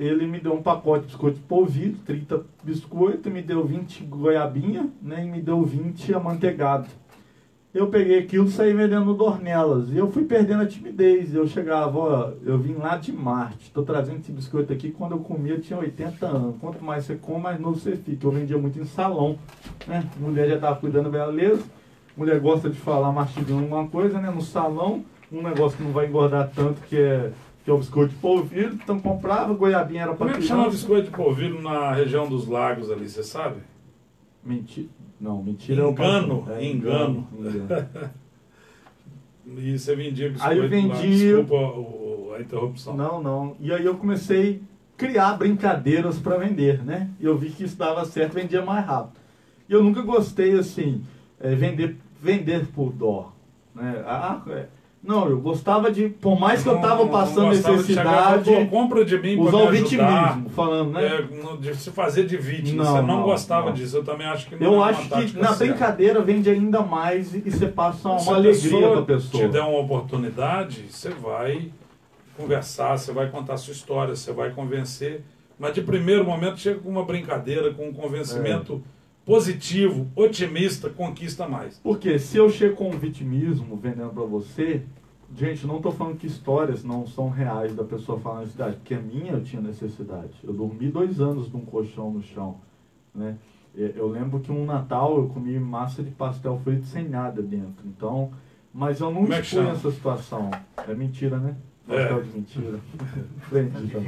ele 0.00 0.26
me 0.26 0.40
deu 0.40 0.54
um 0.54 0.62
pacote 0.62 1.00
de 1.02 1.06
biscoito 1.12 1.38
polvilho, 1.40 1.96
30 2.06 2.40
biscoitos, 2.64 3.30
me 3.30 3.42
deu 3.42 3.62
20 3.62 4.02
goiabinha, 4.04 4.88
né, 5.02 5.22
e 5.22 5.28
me 5.30 5.42
deu 5.42 5.62
20 5.62 6.14
amanteigado. 6.14 6.88
Eu 7.74 7.86
peguei 7.86 8.18
aquilo 8.18 8.48
e 8.48 8.50
saí 8.50 8.74
vendendo 8.74 9.14
dornelas. 9.14 9.88
E 9.88 9.96
eu 9.96 10.10
fui 10.12 10.24
perdendo 10.24 10.62
a 10.62 10.66
timidez. 10.66 11.34
Eu 11.34 11.46
chegava, 11.46 11.98
ó, 11.98 12.32
eu 12.44 12.58
vim 12.58 12.74
lá 12.74 12.98
de 12.98 13.10
Marte, 13.12 13.64
estou 13.64 13.82
trazendo 13.82 14.18
esse 14.18 14.30
biscoito 14.30 14.72
aqui. 14.72 14.90
Quando 14.90 15.12
eu 15.12 15.20
comia, 15.20 15.54
eu 15.54 15.60
tinha 15.60 15.78
80 15.78 16.26
anos. 16.26 16.56
Quanto 16.60 16.84
mais 16.84 17.06
você 17.06 17.16
come, 17.16 17.40
mais 17.40 17.58
novo 17.58 17.78
você 17.78 17.96
fica. 17.96 18.26
Eu 18.26 18.30
vendia 18.30 18.58
muito 18.58 18.78
em 18.78 18.84
salão. 18.84 19.38
Né? 19.86 20.06
Mulher 20.18 20.48
já 20.48 20.56
estava 20.56 20.76
cuidando 20.76 21.10
da 21.10 21.26
beleza. 21.26 21.62
Mulher 22.14 22.38
gosta 22.40 22.68
de 22.68 22.78
falar 22.78 23.10
mastigando 23.10 23.62
alguma 23.62 23.88
coisa, 23.88 24.20
né? 24.20 24.30
No 24.30 24.42
salão, 24.42 25.02
um 25.32 25.42
negócio 25.42 25.78
que 25.78 25.82
não 25.82 25.92
vai 25.92 26.06
engordar 26.06 26.50
tanto, 26.54 26.82
que 26.82 26.96
é, 26.96 27.32
que 27.64 27.70
é 27.70 27.72
o 27.72 27.78
biscoito 27.78 28.12
de 28.12 28.20
polvilho. 28.20 28.74
Então 28.74 29.00
comprava, 29.00 29.54
goiabinha 29.54 30.02
era 30.02 30.14
Como 30.14 30.28
para 30.28 30.36
é 30.36 30.40
que 30.42 30.46
chama 30.46 30.68
biscoito 30.68 31.04
de 31.04 31.16
polvilho 31.16 31.62
na 31.62 31.94
região 31.94 32.28
dos 32.28 32.46
lagos 32.46 32.90
ali, 32.90 33.08
você 33.08 33.22
sabe? 33.22 33.62
Mentira. 34.44 34.88
Não, 35.22 35.40
mentira 35.42 35.84
é 35.84 35.88
Engano, 35.88 36.38
pastor. 36.42 36.56
É, 36.58 36.64
engano. 36.66 37.28
engano. 37.38 37.88
E 39.56 39.76
você 39.78 39.96
vendia 39.96 40.28
biscoito 40.30 40.52
Aí 40.52 40.56
eu 40.58 40.64
lá. 40.64 40.68
vendi- 40.70 41.18
Desculpa 41.18 41.54
o- 41.56 42.32
a 42.36 42.40
interrupção. 42.40 42.96
Não, 42.96 43.20
não. 43.22 43.56
E 43.60 43.72
aí 43.72 43.84
eu 43.84 43.96
comecei 43.96 44.62
a 44.94 44.96
criar 44.96 45.32
brincadeiras 45.36 46.18
para 46.18 46.36
vender, 46.38 46.82
né? 46.84 47.10
E 47.18 47.24
eu 47.24 47.36
vi 47.36 47.50
que 47.50 47.64
isso 47.64 47.76
dava 47.76 48.04
certo, 48.04 48.34
vendia 48.34 48.64
mais 48.64 48.86
rápido. 48.86 49.16
E 49.68 49.72
eu 49.72 49.82
nunca 49.82 50.00
gostei, 50.02 50.56
assim, 50.56 51.02
é, 51.40 51.54
vender, 51.56 51.96
vender 52.20 52.66
por 52.68 52.92
dó. 52.92 53.32
Né? 53.74 54.02
Ah, 54.06 54.40
é. 54.48 54.66
Não, 55.02 55.28
eu 55.28 55.40
gostava 55.40 55.90
de, 55.90 56.08
por 56.08 56.38
mais 56.38 56.62
que 56.62 56.68
eu 56.68 56.78
tava 56.80 57.02
não 57.04 57.08
passando 57.08 57.50
de 57.50 57.56
necessidade, 57.56 58.48
"Pô, 58.48 58.66
compra 58.66 59.04
de 59.04 59.18
mim 59.18 59.36
usar 59.36 59.56
o 59.56 59.68
vitimismo, 59.68 60.48
falando, 60.50 60.92
né? 60.92 61.04
É, 61.04 61.56
de 61.60 61.74
se 61.74 61.90
fazer 61.90 62.24
de 62.24 62.36
vítima. 62.36 62.84
Não, 62.84 62.92
você 62.92 63.00
não, 63.00 63.06
não, 63.18 63.22
gostava 63.24 63.66
não. 63.66 63.72
disso. 63.72 63.96
Eu 63.96 64.04
também 64.04 64.28
acho 64.28 64.46
que 64.48 64.54
não 64.54 64.62
é 64.62 64.66
Eu 64.68 64.72
uma 64.74 64.86
acho 64.86 65.08
que 65.08 65.36
na 65.38 65.52
certa. 65.54 65.64
brincadeira 65.72 66.20
vende 66.22 66.48
ainda 66.48 66.82
mais 66.82 67.34
e, 67.34 67.40
você 67.40 67.66
passa 67.66 68.10
uma 68.10 68.20
Se 68.20 68.30
a 68.30 68.34
alegria 68.34 68.62
pessoa 68.62 68.92
pra 69.02 69.16
pessoa. 69.16 69.42
te 69.44 69.48
der 69.50 69.62
uma 69.62 69.80
oportunidade, 69.80 70.84
você 70.88 71.10
vai 71.10 71.70
conversar, 72.36 72.96
você 72.96 73.12
vai 73.12 73.28
contar 73.28 73.54
a 73.54 73.56
sua 73.58 73.72
história, 73.72 74.14
você 74.14 74.32
vai 74.32 74.50
convencer. 74.50 75.22
Mas 75.58 75.74
de 75.74 75.82
primeiro 75.82 76.24
momento 76.24 76.58
chega 76.60 76.78
com 76.80 76.88
uma 76.88 77.04
brincadeira, 77.04 77.72
com 77.74 77.88
um 77.88 77.92
convencimento 77.92 78.74
É. 78.74 79.01
positivo, 79.24 80.08
otimista, 80.16 80.90
conquista 80.90 81.48
mais. 81.48 81.78
Porque 81.78 82.18
se 82.18 82.36
eu 82.36 82.50
chego 82.50 82.76
com 82.76 82.88
um 82.90 82.98
vitimismo 82.98 83.76
vendendo 83.76 84.10
pra 84.12 84.24
você, 84.24 84.82
gente, 85.34 85.66
não 85.66 85.80
tô 85.80 85.90
falando 85.92 86.16
que 86.16 86.26
histórias 86.26 86.82
não 86.84 87.06
são 87.06 87.28
reais 87.30 87.74
da 87.74 87.84
pessoa 87.84 88.18
falando 88.18 88.40
necessidade, 88.40 88.76
porque 88.76 88.94
a 88.94 89.00
minha 89.00 89.32
eu 89.32 89.42
tinha 89.42 89.62
necessidade. 89.62 90.32
Eu 90.42 90.52
dormi 90.52 90.88
dois 90.88 91.20
anos 91.20 91.50
num 91.52 91.60
colchão 91.64 92.10
no 92.10 92.22
chão, 92.22 92.56
né? 93.14 93.36
E- 93.74 93.92
Eu 93.96 94.08
lembro 94.08 94.40
que 94.40 94.50
um 94.52 94.64
Natal 94.66 95.16
eu 95.16 95.28
comi 95.28 95.58
massa 95.58 96.02
de 96.02 96.10
pastel 96.10 96.60
frito 96.62 96.84
sem 96.86 97.08
nada 97.08 97.40
dentro. 97.40 97.86
Então, 97.86 98.30
mas 98.74 99.00
eu 99.00 99.10
não 99.10 99.24
é 99.32 99.42
chama? 99.42 99.70
essa 99.70 99.90
situação. 99.90 100.50
É 100.88 100.94
mentira, 100.94 101.38
né? 101.38 101.54
É. 101.88 101.96
Pastel 102.06 102.22
de 102.22 102.28
mentira. 102.36 102.80
Frente, 103.48 103.76
então. 103.84 104.02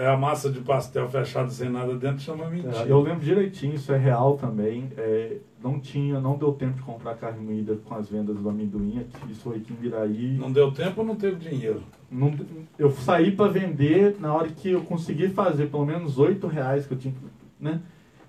É 0.00 0.06
a 0.08 0.16
massa 0.16 0.50
de 0.50 0.60
pastel 0.60 1.08
fechada 1.08 1.50
sem 1.50 1.68
nada 1.68 1.94
dentro, 1.96 2.20
chama 2.20 2.48
mentira. 2.48 2.76
É, 2.86 2.90
eu 2.90 3.00
lembro 3.00 3.20
direitinho, 3.20 3.74
isso 3.74 3.92
é 3.92 3.98
real 3.98 4.36
também. 4.36 4.88
É, 4.96 5.36
não 5.62 5.78
tinha, 5.78 6.20
não 6.20 6.36
deu 6.38 6.52
tempo 6.52 6.74
de 6.76 6.82
comprar 6.82 7.14
carne 7.16 7.44
moída 7.44 7.76
com 7.84 7.94
as 7.94 8.08
vendas 8.08 8.36
do 8.36 8.48
amendoim. 8.48 9.00
aqui, 9.00 9.32
Isso 9.32 9.40
foi 9.42 9.56
aqui 9.58 9.72
em 9.72 9.82
Miraí. 9.82 10.36
Não 10.38 10.50
deu 10.52 10.70
tempo 10.72 11.00
ou 11.00 11.06
não 11.06 11.16
teve 11.16 11.36
dinheiro? 11.36 11.82
Não- 12.10 12.34
eu 12.78 12.90
saí 12.90 13.32
para 13.32 13.50
vender 13.50 14.16
na 14.18 14.32
hora 14.32 14.48
que 14.48 14.70
eu 14.70 14.80
consegui 14.82 15.28
fazer 15.28 15.66
pelo 15.66 15.84
menos 15.84 16.18
oito 16.18 16.46
reais 16.46 16.86
que 16.86 16.94
eu 16.94 16.98
tinha 16.98 17.14
né? 17.60 17.80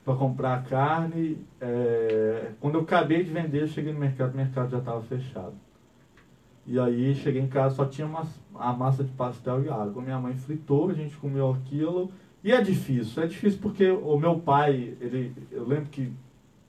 Para 0.04 0.16
comprar 0.16 0.64
carne. 0.66 1.38
É, 1.62 2.52
quando 2.60 2.76
eu 2.76 2.82
acabei 2.82 3.24
de 3.24 3.30
vender, 3.32 3.62
eu 3.62 3.68
cheguei 3.68 3.94
no 3.94 4.00
mercado, 4.00 4.34
o 4.34 4.38
mercado 4.38 4.72
já 4.72 4.80
estava 4.80 5.02
fechado. 5.04 5.54
E 6.70 6.80
aí 6.80 7.16
cheguei 7.16 7.42
em 7.42 7.48
casa, 7.48 7.74
só 7.74 7.86
tinha 7.86 8.06
uma, 8.06 8.28
a 8.54 8.72
massa 8.72 9.04
de 9.04 9.10
pastel 9.14 9.64
e 9.64 9.70
água. 9.70 10.04
Minha 10.04 10.20
mãe 10.20 10.36
fritou, 10.36 10.92
a 10.92 10.94
gente 10.94 11.18
comeu 11.18 11.50
aquilo. 11.50 12.12
E 12.44 12.52
é 12.52 12.62
difícil, 12.62 13.24
é 13.24 13.26
difícil 13.26 13.60
porque 13.60 13.90
o 13.90 14.20
meu 14.20 14.38
pai, 14.40 14.94
ele, 15.02 15.34
eu 15.52 15.68
lembro 15.68 15.90
que 15.90 16.14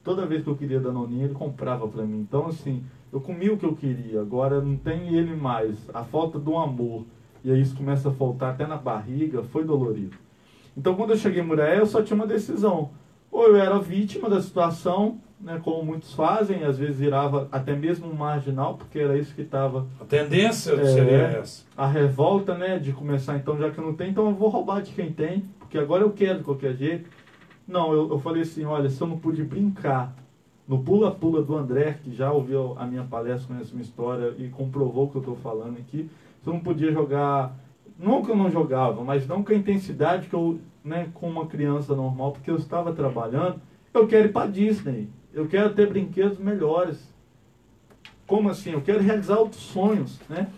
toda 0.03 0.25
vez 0.25 0.43
que 0.43 0.49
eu 0.49 0.57
queria 0.57 0.81
danoninha, 0.81 1.27
ele 1.27 1.35
comprava 1.35 1.87
para 1.87 2.03
mim. 2.03 2.21
Então, 2.21 2.47
assim, 2.47 2.83
eu 3.13 3.21
comi 3.21 3.51
o 3.51 3.59
que 3.59 3.67
eu 3.67 3.77
queria, 3.77 4.23
agora 4.23 4.63
não 4.63 4.75
tem 4.75 5.15
ele 5.15 5.37
mais. 5.37 5.77
A 5.93 6.03
falta 6.03 6.39
do 6.39 6.57
amor, 6.57 7.05
e 7.45 7.53
aí 7.53 7.61
isso 7.61 7.77
começa 7.77 8.09
a 8.09 8.13
faltar 8.13 8.55
até 8.55 8.67
na 8.67 8.79
barriga, 8.79 9.43
foi 9.43 9.65
dolorido. 9.65 10.17
Então, 10.75 10.95
quando 10.95 11.11
eu 11.11 11.19
cheguei 11.19 11.43
em 11.43 11.47
Muraé, 11.47 11.79
eu 11.79 11.85
só 11.85 12.03
tinha 12.03 12.17
uma 12.17 12.27
decisão. 12.27 12.91
Ou 13.31 13.49
eu 13.49 13.57
era 13.57 13.79
vítima 13.79 14.31
da 14.31 14.41
situação, 14.41 15.19
né, 15.41 15.61
como 15.65 15.83
muitos 15.83 16.13
fazem, 16.13 16.65
às 16.65 16.79
vezes 16.79 16.99
virava 16.99 17.49
até 17.51 17.75
mesmo 17.75 18.11
um 18.11 18.15
marginal, 18.15 18.75
porque 18.75 18.99
era 18.99 19.17
isso 19.17 19.35
que 19.35 19.43
estava. 19.43 19.87
A 20.01 20.05
tendência 20.05 20.73
é, 20.73 20.85
seria 20.85 21.17
essa. 21.17 21.65
A 21.77 21.87
revolta, 21.87 22.55
né, 22.57 22.79
de 22.79 22.93
começar, 22.93 23.37
então, 23.37 23.57
já 23.59 23.71
que 23.71 23.79
eu 23.79 23.85
não 23.85 23.95
tenho, 23.95 24.11
então 24.11 24.27
eu 24.27 24.35
vou 24.35 24.49
roubar 24.49 24.83
de 24.83 24.93
quem 24.93 25.13
tem, 25.13 25.45
porque 25.59 25.79
agora 25.79 26.03
eu 26.03 26.11
quero 26.11 26.39
de 26.39 26.45
qualquer 26.45 26.75
jeito. 26.75 27.09
Não, 27.67 27.93
eu, 27.93 28.11
eu 28.11 28.19
falei 28.19 28.43
assim: 28.43 28.65
olha, 28.65 28.91
se 28.91 29.01
eu 29.01 29.07
não 29.07 29.19
pude 29.19 29.43
brincar 29.43 30.15
no 30.69 30.79
pula-pula 30.83 31.43
do 31.43 31.57
André, 31.57 31.99
que 32.03 32.15
já 32.15 32.31
ouviu 32.31 32.77
a 32.79 32.87
minha 32.87 33.03
palestra, 33.03 33.49
conhece 33.49 33.73
minha 33.73 33.83
história 33.83 34.35
e 34.39 34.49
comprovou 34.49 35.07
o 35.07 35.09
que 35.09 35.17
eu 35.17 35.21
estou 35.21 35.37
falando 35.37 35.79
aqui, 35.79 36.09
se 36.43 36.49
eu 36.49 36.53
não 36.53 36.61
podia 36.61 36.93
jogar, 36.93 37.57
não 37.99 38.23
que 38.23 38.31
eu 38.31 38.37
não 38.37 38.51
jogava, 38.51 39.03
mas 39.03 39.27
não 39.27 39.43
com 39.43 39.53
a 39.53 39.57
intensidade 39.57 40.29
que 40.29 40.35
eu, 40.35 40.61
né, 40.85 41.09
com 41.13 41.29
uma 41.29 41.47
criança 41.47 41.95
normal, 41.95 42.33
porque 42.33 42.51
eu 42.51 42.57
estava 42.57 42.93
trabalhando, 42.93 43.61
eu 43.93 44.07
quero 44.07 44.29
ir 44.29 44.33
para 44.33 44.51
Disney, 44.51 45.09
eu 45.33 45.47
quero 45.47 45.75
ter 45.75 45.89
brinquedos 45.89 46.39
melhores. 46.39 46.99
Como 48.27 48.49
assim? 48.49 48.73
Eu 48.73 48.81
quero 48.81 49.01
realizar 49.01 49.39
outros 49.39 49.63
sonhos, 49.63 50.19
né? 50.29 50.49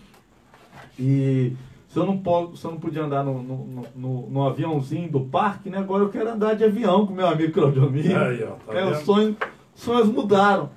E 0.99 1.55
se 1.89 1.99
eu 1.99 2.07
não, 2.07 2.19
posso, 2.19 2.57
se 2.57 2.65
eu 2.65 2.71
não 2.71 2.79
podia 2.79 3.03
andar 3.03 3.23
no, 3.23 3.43
no, 3.43 3.87
no, 3.95 4.31
no, 4.31 4.47
aviãozinho 4.47 5.11
do 5.11 5.21
parque, 5.21 5.69
né? 5.69 5.79
Agora 5.79 6.05
eu 6.05 6.09
quero 6.09 6.31
andar 6.31 6.55
de 6.55 6.65
avião 6.65 7.07
com 7.07 7.13
meu 7.13 7.27
amigo 7.27 7.53
Claudio 7.53 7.85
Amigo. 7.87 8.17
Aí, 8.17 8.43
ó, 8.45 8.53
tá 8.53 8.79
é, 8.79 8.85
os 8.85 8.99
sonhos, 8.99 9.37
sonhos 9.75 10.09
mudaram. 10.09 10.71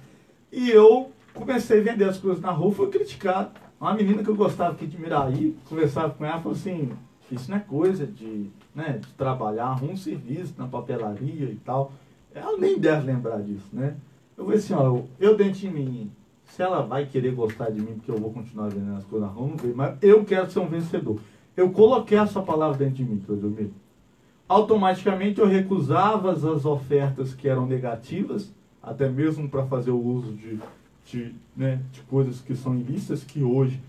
E 0.52 0.70
eu 0.70 1.12
comecei 1.34 1.80
a 1.80 1.84
vender 1.84 2.06
as 2.06 2.18
coisas 2.18 2.42
na 2.42 2.52
rua, 2.52 2.72
fui 2.72 2.88
criticado. 2.88 3.52
Uma 3.80 3.94
menina 3.94 4.24
que 4.24 4.30
eu 4.30 4.36
gostava 4.36 4.74
aqui 4.74 4.88
de 4.88 5.00
Miraí, 5.00 5.56
conversava 5.70 6.10
com 6.14 6.26
ela, 6.26 6.40
falou 6.40 6.54
assim, 6.54 6.92
isso 7.32 7.52
não 7.52 7.58
é 7.58 7.62
coisa 7.62 8.06
de, 8.06 8.50
né, 8.74 9.00
de 9.02 9.08
trabalhar, 9.14 9.68
arruma 9.68 9.94
um 9.94 9.98
serviço 9.98 10.54
na 10.58 10.66
papelaria 10.68 11.46
e 11.50 11.60
tal. 11.64 11.92
Ela 12.36 12.58
nem 12.58 12.78
deve 12.78 13.08
lembrar 13.08 13.42
disso, 13.42 13.70
né? 13.72 13.96
Eu 14.38 14.44
falei 14.44 14.60
assim, 14.60 14.74
ó, 14.74 15.02
eu 15.20 15.38
dentro 15.38 15.60
de 15.62 15.70
mim, 15.70 16.12
se 16.44 16.62
ela 16.62 16.82
vai 16.82 17.06
querer 17.06 17.34
gostar 17.34 17.70
de 17.70 17.80
mim, 17.80 17.94
porque 17.94 18.12
eu 18.12 18.18
vou 18.18 18.32
continuar 18.32 18.68
vendendo 18.68 18.98
as 18.98 19.06
coisas 19.06 19.28
na 19.28 19.34
rua, 19.34 19.48
não. 19.48 19.76
Mas 19.76 19.98
eu 20.02 20.26
quero 20.26 20.52
ser 20.52 20.60
um 20.60 20.68
vencedor. 20.68 21.20
Eu 21.56 21.72
coloquei 21.72 22.18
essa 22.18 22.42
palavra 22.42 22.78
dentro 22.78 22.96
de 22.96 23.06
mim, 23.06 23.24
Cleodemir. 23.26 23.70
Automaticamente 24.48 25.40
eu 25.40 25.48
recusava 25.48 26.32
as 26.32 26.66
ofertas 26.66 27.34
que 27.34 27.48
eram 27.48 27.66
negativas, 27.66 28.54
até 28.84 29.10
mesmo 29.10 29.50
para 29.50 29.66
fazer 29.66 29.92
o 29.92 30.00
uso 30.00 30.34
de, 30.34 30.60
de, 31.06 31.36
né, 31.56 31.82
de 31.92 32.02
coisas 32.02 32.42
que 32.42 32.56
são 32.56 32.76
ilícitas, 32.76 33.24
que 33.24 33.42
hoje 33.42 33.82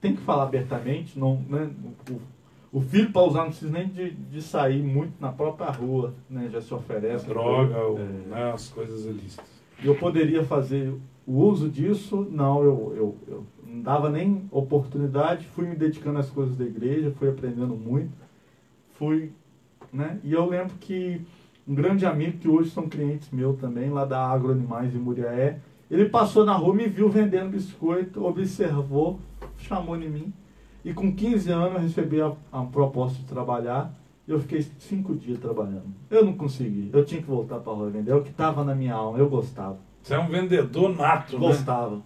tem 0.00 0.14
que 0.14 0.20
falar 0.22 0.44
abertamente. 0.44 1.18
Não, 1.18 1.42
né, 1.48 1.70
o, 2.10 2.20
o 2.74 2.80
filho 2.80 3.12
para 3.12 3.22
usar 3.22 3.42
não 3.42 3.50
precisa 3.50 3.70
nem 3.70 3.86
de, 3.86 4.10
de 4.10 4.42
sair 4.42 4.82
muito 4.82 5.12
na 5.20 5.30
própria 5.30 5.70
rua, 5.70 6.12
né, 6.28 6.48
já 6.50 6.60
se 6.60 6.74
oferece. 6.74 7.24
A 7.24 7.28
droga, 7.28 7.76
é, 7.76 8.28
né, 8.28 8.52
as 8.52 8.68
coisas 8.68 9.04
ilícitas. 9.04 9.46
Eu 9.82 9.94
poderia 9.94 10.42
fazer 10.42 10.92
o 11.24 11.32
uso 11.38 11.70
disso, 11.70 12.26
não, 12.32 12.64
eu, 12.64 12.92
eu, 12.96 13.16
eu 13.28 13.46
não 13.64 13.80
dava 13.80 14.10
nem 14.10 14.48
oportunidade, 14.50 15.46
fui 15.54 15.68
me 15.68 15.76
dedicando 15.76 16.18
às 16.18 16.28
coisas 16.28 16.56
da 16.56 16.64
igreja, 16.64 17.14
fui 17.16 17.28
aprendendo 17.28 17.76
muito, 17.76 18.12
fui, 18.94 19.30
né? 19.92 20.18
E 20.24 20.32
eu 20.32 20.44
lembro 20.44 20.74
que 20.80 21.20
um 21.68 21.76
grande 21.76 22.04
amigo, 22.04 22.38
que 22.38 22.48
hoje 22.48 22.70
são 22.70 22.88
clientes 22.88 23.30
meu 23.30 23.54
também, 23.54 23.88
lá 23.88 24.04
da 24.04 24.18
Agroanimais 24.18 24.92
em 24.92 24.98
Muriaé, 24.98 25.60
ele 25.88 26.08
passou 26.08 26.44
na 26.44 26.54
rua, 26.54 26.74
me 26.74 26.88
viu 26.88 27.08
vendendo 27.08 27.50
biscoito, 27.50 28.24
observou, 28.24 29.20
chamou 29.58 29.96
em 29.96 30.10
mim, 30.10 30.32
e 30.84 30.92
com 30.92 31.14
15 31.14 31.50
anos 31.50 31.74
eu 31.74 31.80
recebi 31.80 32.20
a, 32.20 32.32
a 32.52 32.62
proposta 32.62 33.18
de 33.18 33.24
trabalhar, 33.24 33.92
e 34.26 34.30
eu 34.30 34.40
fiquei 34.40 34.66
cinco 34.78 35.14
dias 35.14 35.38
trabalhando. 35.38 35.86
Eu 36.10 36.24
não 36.24 36.32
consegui, 36.32 36.90
eu 36.92 37.04
tinha 37.04 37.20
que 37.20 37.28
voltar 37.28 37.58
para 37.58 37.72
a 37.72 37.76
rua 37.76 37.90
vender, 37.90 38.10
é 38.10 38.14
o 38.14 38.22
que 38.22 38.30
estava 38.30 38.64
na 38.64 38.74
minha 38.74 38.94
alma, 38.94 39.18
eu 39.18 39.28
gostava. 39.28 39.78
Você 40.02 40.14
é 40.14 40.18
um 40.18 40.28
vendedor 40.28 40.94
nato, 40.94 41.38
né? 41.38 41.46
Gostava. 41.46 41.96
Né? 41.96 42.02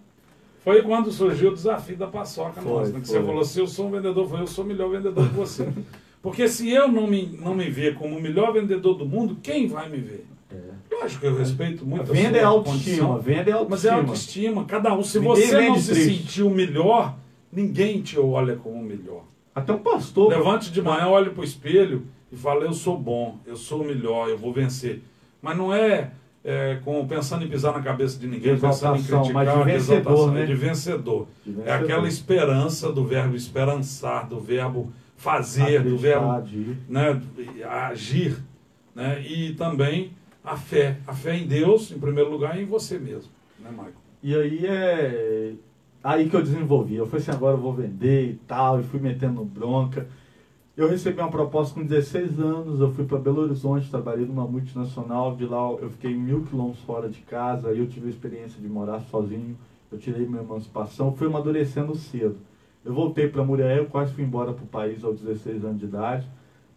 Foi 0.61 0.83
quando 0.83 1.11
surgiu 1.11 1.51
o 1.51 1.55
desafio 1.55 1.97
da 1.97 2.07
paçoca 2.07 2.61
foi, 2.61 2.71
nossa, 2.71 2.93
né? 2.93 3.01
que 3.01 3.07
foi. 3.07 3.19
você 3.19 3.27
falou 3.27 3.41
assim, 3.41 3.61
eu 3.61 3.67
sou 3.67 3.89
um 3.89 3.91
vendedor, 3.91 4.29
foi 4.29 4.41
eu 4.41 4.47
sou 4.47 4.65
o 4.65 4.69
melhor 4.69 4.91
vendedor 4.91 5.29
que 5.29 5.35
você. 5.35 5.69
Porque 6.23 6.49
se 6.49 6.69
eu 6.71 6.89
não 6.89 7.07
me, 7.07 7.39
não 7.41 7.55
me 7.55 7.71
ver 7.71 7.95
como 7.95 8.17
o 8.17 8.21
melhor 8.21 8.53
vendedor 8.53 8.95
do 8.95 9.07
mundo, 9.07 9.39
quem 9.43 9.69
vai 9.69 9.89
me 9.89 9.99
ver? 9.99 10.27
É. 10.51 10.57
Lógico 10.95 11.21
que 11.21 11.27
eu 11.27 11.37
respeito 11.37 11.87
muito 11.87 12.11
a 12.11 12.15
Venda 12.15 12.39
é 12.39 12.43
autoestima, 12.43 13.19
venda 13.19 13.51
é 13.51 13.53
autoestima. 13.53 13.69
Mas 13.71 13.85
é 13.85 13.91
autoestima, 13.91 14.65
cada 14.65 14.95
um. 14.95 15.03
Se 15.03 15.21
ninguém 15.21 15.47
você 15.47 15.69
não 15.69 15.79
se 15.79 15.95
sentir 15.95 16.43
o 16.43 16.51
melhor, 16.51 17.17
ninguém 17.53 18.03
te 18.03 18.19
olha 18.19 18.57
como 18.57 18.77
o 18.77 18.85
melhor. 18.85 19.25
Até 19.55 19.73
um 19.73 19.79
pastor. 19.79 20.29
Levante 20.29 20.71
de 20.71 20.81
manhã, 20.81 21.07
olhe 21.09 21.31
para 21.31 21.41
o 21.41 21.45
espelho 21.45 22.07
e 22.31 22.37
fale, 22.37 22.65
eu 22.65 22.73
sou 22.73 22.97
bom, 22.97 23.39
eu 23.47 23.57
sou 23.57 23.83
o 23.83 23.85
melhor, 23.85 24.29
eu 24.29 24.39
vou 24.39 24.53
vencer. 24.53 25.03
Mas 25.43 25.57
não 25.57 25.73
é 25.73 26.13
é, 26.45 26.79
com, 26.85 27.07
pensando 27.07 27.45
em 27.45 27.49
pisar 27.49 27.73
na 27.73 27.83
cabeça 27.83 28.19
de 28.19 28.27
ninguém, 28.27 28.55
de 28.55 28.61
pensando 28.61 28.97
em 28.97 29.03
criticar, 29.03 29.33
mas 29.33 29.53
de 29.53 29.65
vencedor, 29.65 30.33
né? 30.33 30.47
de 30.47 30.55
vencedor. 30.55 31.27
de 31.45 31.53
vencedor. 31.53 31.69
É 31.69 31.73
aquela 31.73 32.09
esperança 32.09 32.93
do 32.93 33.05
verbo 33.05 33.37
esperançar, 33.37 34.27
do 34.27 34.41
verbo 34.41 34.93
fazer, 35.17 35.83
do 35.83 35.99
verbo 35.99 36.27
né, 36.89 37.21
agir. 37.65 38.37
Né? 38.95 39.21
E 39.23 39.53
também 39.55 40.13
a 40.45 40.57
fé. 40.57 40.97
A 41.07 41.13
fé 41.13 41.37
em 41.37 41.47
Deus, 41.47 41.91
em 41.91 41.99
primeiro 41.99 42.31
lugar, 42.31 42.59
e 42.59 42.63
em 42.63 42.67
você 42.67 42.99
mesmo. 42.99 43.31
Né, 43.59 43.71
Michael? 43.71 43.93
E 44.23 44.35
aí 44.35 44.67
é 44.67 45.53
aí 46.09 46.31
que 46.31 46.35
eu 46.35 46.43
desenvolvi. 46.43 46.95
Eu 46.95 47.05
falei 47.05 47.21
assim, 47.21 47.31
agora 47.33 47.55
eu 47.55 47.61
vou 47.61 47.75
vender 47.75 48.31
e 48.31 48.35
tal, 48.47 48.81
e 48.81 48.83
fui 48.83 48.99
metendo 48.99 49.45
bronca. 49.45 50.07
Eu 50.75 50.89
recebi 50.89 51.21
uma 51.21 51.31
proposta 51.31 51.75
com 51.75 51.85
16 51.85 52.41
anos, 52.41 52.81
eu 52.81 52.91
fui 52.95 53.05
para 53.05 53.19
Belo 53.19 53.43
Horizonte, 53.43 53.91
trabalhei 53.91 54.25
numa 54.25 54.47
multinacional, 54.47 55.37
de 55.37 55.45
lá 55.45 55.71
eu 55.73 55.91
fiquei 55.91 56.15
mil 56.15 56.45
quilômetros 56.45 56.83
fora 56.85 57.11
de 57.11 57.21
casa, 57.21 57.69
aí 57.69 57.79
eu 57.79 57.87
tive 57.87 58.07
a 58.07 58.11
experiência 58.11 58.59
de 58.59 58.69
morar 58.69 59.01
sozinho, 59.01 59.55
eu 59.93 59.99
tirei 59.99 60.27
minha 60.27 60.41
emancipação, 60.41 61.13
fui 61.13 61.27
amadurecendo 61.27 61.95
cedo. 61.95 62.37
Eu 62.85 62.95
voltei 62.95 63.29
para 63.29 63.45
Muriel, 63.45 63.87
quase 63.87 64.15
fui 64.15 64.25
embora 64.25 64.53
para 64.53 64.65
o 64.65 64.69
país 64.69 65.05
aos 65.05 65.21
16 65.21 65.63
anos 65.63 65.79
de 65.79 65.85
idade, 65.85 66.27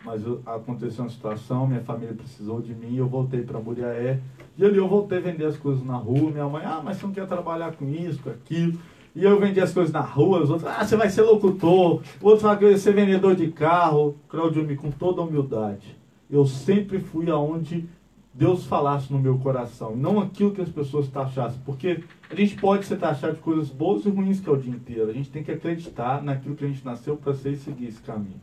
mas 0.04 0.26
eu, 0.26 0.42
aconteceu 0.46 1.06
uma 1.06 1.10
situação, 1.10 1.68
minha 1.68 1.82
família 1.82 2.14
precisou 2.14 2.60
de 2.60 2.74
mim, 2.74 2.98
eu 2.98 3.08
voltei 3.08 3.44
para 3.44 3.60
Muriaé, 3.60 4.20
e 4.58 4.66
ali 4.66 4.78
eu 4.78 4.90
voltei 4.90 5.20
a 5.20 5.22
vender 5.22 5.46
as 5.46 5.56
coisas 5.56 5.86
na 5.86 5.96
rua, 5.96 6.32
minha 6.32 6.50
mãe, 6.50 6.64
ah, 6.66 6.82
mas 6.84 6.98
você 6.98 7.06
não 7.06 7.14
quer 7.14 7.28
trabalhar 7.28 7.74
com 7.74 7.88
isso, 7.88 8.22
com 8.22 8.30
aquilo. 8.30 8.78
E 9.16 9.24
eu 9.24 9.40
vendia 9.40 9.64
as 9.64 9.74
coisas 9.74 9.92
na 9.92 10.00
rua, 10.00 10.42
os 10.42 10.50
outros, 10.50 10.70
ah, 10.70 10.86
você 10.86 10.96
vai 10.96 11.10
ser 11.10 11.24
locutor, 11.24 12.02
o 12.22 12.28
outro 12.28 12.48
vai 12.48 12.78
ser 12.78 12.94
vendedor 12.94 13.36
de 13.36 13.52
carro. 13.52 14.16
Claudio, 14.30 14.76
com 14.78 14.90
toda 14.90 15.22
humildade, 15.22 15.98
eu 16.30 16.46
sempre 16.46 17.00
fui 17.00 17.30
aonde 17.30 17.90
Deus 18.34 18.66
falasse 18.66 19.12
no 19.12 19.20
meu 19.20 19.38
coração, 19.40 19.96
não 19.96 20.22
aquilo 20.22 20.52
que 20.52 20.62
as 20.62 20.70
pessoas 20.70 21.10
taxassem, 21.10 21.60
porque 21.66 22.02
a 22.30 22.36
gente 22.36 22.56
pode 22.56 22.86
ser 22.86 22.98
taxado 22.98 23.34
de 23.34 23.42
coisas 23.42 23.68
boas 23.68 24.06
e 24.06 24.10
ruins 24.10 24.40
que 24.40 24.48
é 24.48 24.52
o 24.54 24.58
dia 24.58 24.74
inteiro, 24.74 25.10
a 25.10 25.14
gente 25.14 25.30
tem 25.30 25.44
que 25.44 25.52
acreditar 25.52 26.24
naquilo 26.24 26.56
que 26.56 26.64
a 26.64 26.68
gente 26.68 26.86
nasceu 26.86 27.18
para 27.18 27.34
ser 27.34 27.52
e 27.52 27.58
seguir 27.58 27.88
esse 27.88 28.00
caminho. 28.02 28.40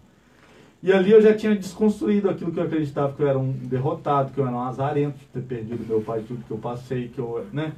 E 0.82 0.92
ali 0.92 1.10
eu 1.10 1.22
já 1.22 1.34
tinha 1.34 1.56
desconstruído 1.56 2.28
aquilo 2.28 2.52
que 2.52 2.60
eu 2.60 2.64
acreditava 2.64 3.12
que 3.12 3.22
eu 3.22 3.26
era 3.26 3.38
um 3.38 3.50
derrotado, 3.50 4.32
que 4.32 4.38
eu 4.38 4.46
era 4.46 4.54
um 4.54 4.60
azarento 4.60 5.18
de 5.18 5.26
ter 5.26 5.42
perdido 5.42 5.84
meu 5.88 6.02
pai, 6.02 6.22
tudo 6.26 6.44
que 6.44 6.50
eu 6.50 6.58
passei, 6.58 7.08
que 7.08 7.18
eu, 7.18 7.44
né? 7.52 7.72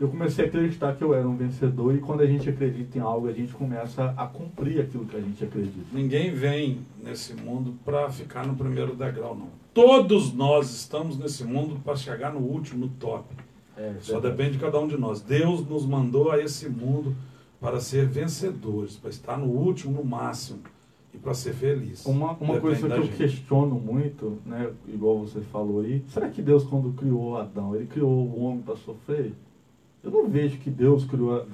Eu 0.00 0.08
comecei 0.08 0.44
a 0.44 0.48
acreditar 0.48 0.94
que 0.94 1.02
eu 1.02 1.12
era 1.12 1.28
um 1.28 1.36
vencedor 1.36 1.94
e 1.94 1.98
quando 1.98 2.20
a 2.20 2.26
gente 2.26 2.48
acredita 2.48 2.98
em 2.98 3.00
algo, 3.00 3.28
a 3.28 3.32
gente 3.32 3.52
começa 3.52 4.14
a 4.16 4.26
cumprir 4.26 4.80
aquilo 4.80 5.04
que 5.04 5.16
a 5.16 5.20
gente 5.20 5.42
acredita. 5.42 5.86
Ninguém 5.92 6.32
vem 6.32 6.80
nesse 7.02 7.34
mundo 7.34 7.74
para 7.84 8.08
ficar 8.08 8.46
no 8.46 8.54
primeiro 8.54 8.94
degrau, 8.94 9.34
não. 9.34 9.48
Todos 9.74 10.32
nós 10.32 10.72
estamos 10.72 11.18
nesse 11.18 11.44
mundo 11.44 11.80
para 11.84 11.96
chegar 11.96 12.32
no 12.32 12.40
último, 12.40 12.86
no 12.86 12.88
top. 12.92 13.26
É, 13.76 13.94
Só 14.00 14.20
depende 14.20 14.52
de 14.52 14.58
cada 14.58 14.78
um 14.78 14.88
de 14.88 14.96
nós. 14.96 15.20
Deus 15.20 15.66
nos 15.66 15.84
mandou 15.84 16.30
a 16.30 16.40
esse 16.40 16.68
mundo 16.68 17.14
para 17.60 17.80
ser 17.80 18.06
vencedores, 18.06 18.96
para 18.96 19.10
estar 19.10 19.36
no 19.36 19.46
último, 19.46 19.92
no 19.92 20.04
máximo 20.04 20.60
e 21.12 21.18
para 21.18 21.34
ser 21.34 21.54
feliz. 21.54 22.04
Uma, 22.06 22.32
uma 22.32 22.60
coisa 22.60 22.86
que 22.86 22.92
eu 22.92 23.02
gente. 23.02 23.16
questiono 23.16 23.74
muito, 23.74 24.38
né, 24.46 24.70
igual 24.86 25.18
você 25.18 25.40
falou 25.40 25.80
aí, 25.80 26.04
será 26.08 26.28
que 26.28 26.42
Deus 26.42 26.64
quando 26.64 26.92
criou 26.92 27.36
Adão, 27.36 27.74
ele 27.74 27.86
criou 27.86 28.10
o 28.10 28.44
homem 28.44 28.62
para 28.62 28.76
sofrer? 28.76 29.32
Eu 30.02 30.10
não 30.10 30.28
vejo 30.28 30.58
que 30.58 30.70
Deus 30.70 31.04
criou. 31.04 31.44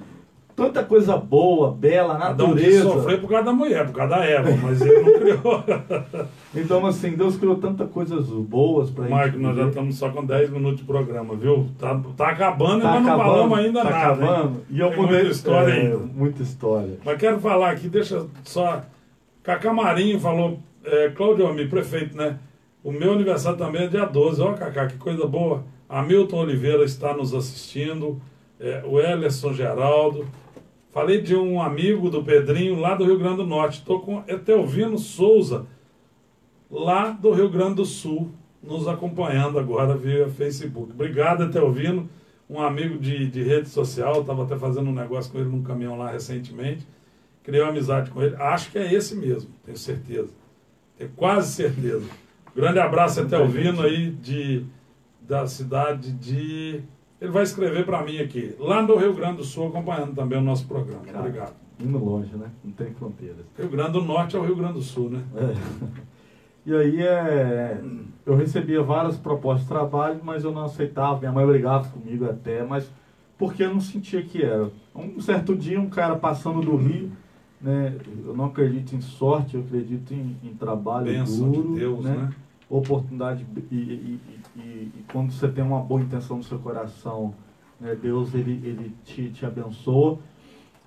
tanta 0.55 0.85
coisa 0.85 1.17
boa, 1.17 1.73
bela, 1.73 2.15
Adão 2.15 2.49
natureza. 2.49 2.83
sofrer 2.85 3.21
por 3.21 3.29
causa 3.31 3.47
da 3.47 3.53
mulher, 3.53 3.87
por 3.87 3.95
causa 3.95 4.17
da 4.17 4.25
Eva, 4.25 4.51
mas 4.63 4.81
ele 4.81 5.01
não 5.01 5.13
criou. 5.19 5.65
Então, 6.57 6.87
assim, 6.87 7.17
Deus 7.17 7.37
criou 7.37 7.57
tantas 7.57 7.91
coisas 7.91 8.29
boas 8.29 8.89
Marco, 8.93 9.33
gente. 9.33 9.43
nós 9.43 9.57
já 9.57 9.67
estamos 9.67 9.97
só 9.97 10.09
com 10.11 10.25
10 10.25 10.51
minutos 10.51 10.79
de 10.79 10.85
programa, 10.85 11.35
viu? 11.35 11.67
Tá, 11.77 12.01
tá 12.17 12.29
acabando 12.29 12.83
Tá 12.83 12.91
e 12.91 12.93
nós 12.93 13.03
não 13.03 13.13
acabando, 13.13 13.35
falamos 13.35 13.59
ainda 13.59 13.83
tá 13.83 13.91
nada. 13.91 14.23
hein? 14.23 14.29
acabando. 14.31 14.61
E 14.71 14.79
eu 14.79 14.91
mudei 14.97 15.17
muita 15.17 15.31
história 15.33 15.73
é, 15.73 15.81
ainda. 15.81 15.97
Muita 15.97 16.43
história. 16.45 16.99
Mas 17.05 17.19
quero 17.19 17.41
falar 17.41 17.71
aqui, 17.71 17.89
deixa 17.89 18.25
só. 18.45 18.83
Cacá 19.43 19.73
Marinho 19.73 20.21
falou, 20.21 20.61
é, 20.85 21.09
Cláudio 21.09 21.49
Ami, 21.49 21.67
prefeito, 21.67 22.17
né? 22.17 22.39
O 22.85 22.93
meu 22.93 23.15
aniversário 23.15 23.59
também 23.59 23.83
é 23.83 23.89
dia 23.89 24.05
12. 24.05 24.41
Ó, 24.41 24.53
Cacá, 24.53 24.87
que 24.87 24.97
coisa 24.97 25.27
boa. 25.27 25.65
Hamilton 25.89 26.37
Oliveira 26.39 26.85
está 26.85 27.17
nos 27.17 27.35
assistindo. 27.35 28.23
É, 28.65 28.83
o 28.87 28.99
Elerson 28.99 29.53
Geraldo. 29.53 30.27
Falei 30.91 31.21
de 31.21 31.37
um 31.37 31.61
amigo 31.61 32.09
do 32.09 32.25
Pedrinho 32.25 32.81
lá 32.81 32.95
do 32.95 33.05
Rio 33.05 33.19
Grande 33.19 33.37
do 33.37 33.47
Norte. 33.47 33.81
Estou 33.81 34.01
com 34.01 34.25
Etelvino 34.27 34.97
Souza, 34.97 35.67
lá 36.71 37.11
do 37.11 37.31
Rio 37.33 37.51
Grande 37.51 37.75
do 37.75 37.85
Sul, 37.85 38.31
nos 38.63 38.89
acompanhando 38.89 39.59
agora 39.59 39.95
via 39.97 40.29
Facebook. 40.31 40.93
Obrigado, 40.93 41.45
Etelvino, 41.45 42.09
um 42.49 42.61
amigo 42.61 42.99
de, 42.99 43.29
de 43.29 43.43
rede 43.43 43.69
social. 43.69 44.21
Estava 44.21 44.45
até 44.45 44.57
fazendo 44.57 44.89
um 44.89 44.95
negócio 44.95 45.31
com 45.31 45.39
ele 45.39 45.51
num 45.51 45.63
caminhão 45.63 45.99
lá 45.99 46.11
recentemente. 46.11 46.87
Criei 47.43 47.61
uma 47.61 47.71
amizade 47.71 48.11
com 48.11 48.23
ele. 48.23 48.35
Acho 48.37 48.71
que 48.71 48.79
é 48.79 48.95
esse 48.95 49.15
mesmo, 49.15 49.51
tenho 49.65 49.77
certeza. 49.77 50.31
Tenho 50.97 51.11
quase 51.15 51.53
certeza. 51.53 52.07
Grande 52.57 52.79
abraço, 52.79 53.21
Etelvino, 53.21 53.83
aí 53.83 54.11
de, 54.11 54.65
da 55.21 55.47
cidade 55.47 56.13
de. 56.13 56.83
Ele 57.25 57.33
vai 57.33 57.43
escrever 57.43 57.87
para 57.87 58.03
mim 58.05 58.19
aqui, 58.19 58.55
lá 58.59 58.83
no 58.83 58.97
Rio 58.97 59.15
Grande 59.15 59.39
do 59.39 59.45
Sul, 59.45 59.69
acompanhando 59.69 60.15
também 60.15 60.39
o 60.39 60.43
nosso 60.43 60.67
programa. 60.67 61.01
Cara. 61.07 61.21
Obrigado. 61.21 61.55
Indo 61.81 61.97
longe, 61.99 62.37
né? 62.37 62.51
Não 62.63 62.71
tem 62.73 62.93
fronteiras. 62.93 63.47
Rio 63.59 63.69
Grande 63.71 63.93
do 63.93 64.03
Norte 64.03 64.37
é 64.37 64.39
o 64.39 64.43
Rio 64.45 64.55
Grande 64.57 64.75
do 64.75 64.83
Sul, 64.83 65.09
né? 65.09 65.23
É. 65.35 65.55
E 66.67 66.75
aí 66.75 67.01
é, 67.03 67.81
eu 68.27 68.35
recebia 68.37 68.83
várias 68.83 69.17
propostas 69.17 69.63
de 69.63 69.69
trabalho, 69.69 70.21
mas 70.23 70.45
eu 70.45 70.53
não 70.53 70.65
aceitava. 70.65 71.19
Minha 71.19 71.33
mãe 71.33 71.47
brigava 71.47 71.89
comigo 71.89 72.27
até, 72.29 72.63
mas 72.63 72.91
porque 73.39 73.63
eu 73.63 73.73
não 73.73 73.81
sentia 73.81 74.23
que 74.23 74.43
era. 74.43 74.71
Um 74.95 75.19
certo 75.21 75.57
dia, 75.57 75.81
um 75.81 75.89
cara 75.89 76.17
passando 76.17 76.61
do 76.61 76.77
Rio, 76.77 77.11
né? 77.61 77.95
Eu 78.25 78.37
não 78.37 78.47
acredito 78.47 78.95
em 78.95 79.01
sorte, 79.01 79.57
eu 79.57 79.63
acredito 79.63 80.13
em, 80.13 80.37
em 80.45 80.55
trabalho 80.55 81.07
Bênção 81.07 81.51
duro, 81.51 81.73
de 81.75 81.81
Deus, 81.81 82.05
né? 82.05 82.17
né? 82.17 82.31
Oportunidade 82.69 83.47
e, 83.71 83.75
e- 83.75 83.79
e- 83.79 84.21
e- 84.57 84.91
e 84.99 85.05
quando 85.11 85.33
você 85.33 85.49
tem 85.49 85.65
uma 85.65 85.81
boa 85.81 86.01
intenção 86.01 86.37
no 86.39 86.43
seu 86.43 86.59
coração, 86.59 87.35
né? 87.81 87.95
Deus 87.95 88.35
ele, 88.35 88.53
ele 88.65 88.95
te, 89.05 89.31
te 89.31 89.45
abençoa. 89.47 90.19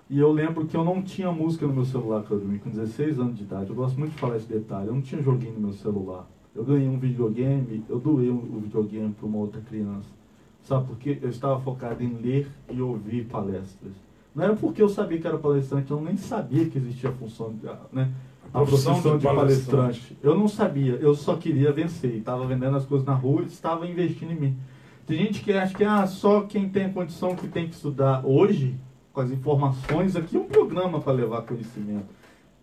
E 0.09 0.17
eu 0.19 0.31
lembro 0.31 0.65
que 0.65 0.75
eu 0.77 0.85
não 0.85 1.01
tinha 1.01 1.31
música 1.31 1.67
no 1.67 1.73
meu 1.73 1.85
celular 1.85 2.21
quando 2.21 2.39
eu 2.41 2.45
dormi, 2.45 2.59
com 2.59 2.69
16 2.69 3.19
anos 3.19 3.35
de 3.37 3.43
idade. 3.43 3.69
Eu 3.69 3.75
gosto 3.75 3.99
muito 3.99 4.13
de 4.13 4.17
falar 4.19 4.37
esse 4.37 4.47
detalhe. 4.47 4.87
Eu 4.87 4.93
não 4.93 5.01
tinha 5.01 5.21
joguinho 5.21 5.53
no 5.53 5.59
meu 5.59 5.73
celular. 5.73 6.25
Eu 6.55 6.63
ganhei 6.63 6.87
um 6.87 6.97
videogame, 6.97 7.83
eu 7.89 7.99
doei 7.99 8.29
o 8.29 8.59
videogame 8.63 9.13
para 9.13 9.25
uma 9.25 9.37
outra 9.37 9.61
criança. 9.61 10.07
Sabe 10.63 10.87
por 10.87 10.97
quê? 10.97 11.17
Eu 11.21 11.29
estava 11.29 11.59
focado 11.59 12.01
em 12.03 12.13
ler 12.21 12.47
e 12.69 12.81
ouvir 12.81 13.25
palestras. 13.25 13.93
Não 14.33 14.43
era 14.43 14.55
porque 14.55 14.81
eu 14.81 14.89
sabia 14.89 15.19
que 15.19 15.27
era 15.27 15.37
palestrante, 15.37 15.91
eu 15.91 15.99
nem 16.01 16.15
sabia 16.15 16.69
que 16.69 16.77
existia 16.77 17.09
a 17.09 17.13
função, 17.13 17.53
né? 17.91 18.11
A 18.61 18.65
profissão 18.65 18.95
de 18.95 19.23
palestrante. 19.23 19.25
palestrante. 19.25 20.17
Eu 20.23 20.37
não 20.37 20.47
sabia, 20.47 20.93
eu 20.95 21.13
só 21.13 21.35
queria 21.35 21.71
vencer. 21.71 22.15
Estava 22.15 22.45
vendendo 22.45 22.75
as 22.77 22.85
coisas 22.85 23.05
na 23.05 23.13
rua 23.13 23.43
e 23.43 23.45
estava 23.45 23.87
investindo 23.87 24.31
em 24.31 24.39
mim. 24.39 24.57
Tem 25.05 25.17
gente 25.19 25.41
que 25.41 25.53
acha 25.53 25.73
que 25.73 25.83
ah, 25.83 26.05
só 26.05 26.41
quem 26.41 26.67
tem 26.67 26.85
a 26.85 26.89
condição 26.89 27.35
que 27.35 27.47
tem 27.47 27.67
que 27.67 27.75
estudar 27.75 28.25
hoje, 28.25 28.75
com 29.13 29.21
as 29.21 29.31
informações, 29.31 30.15
aqui 30.15 30.35
é 30.35 30.39
um 30.39 30.45
programa 30.45 30.99
para 30.99 31.13
levar 31.13 31.41
conhecimento. 31.43 32.05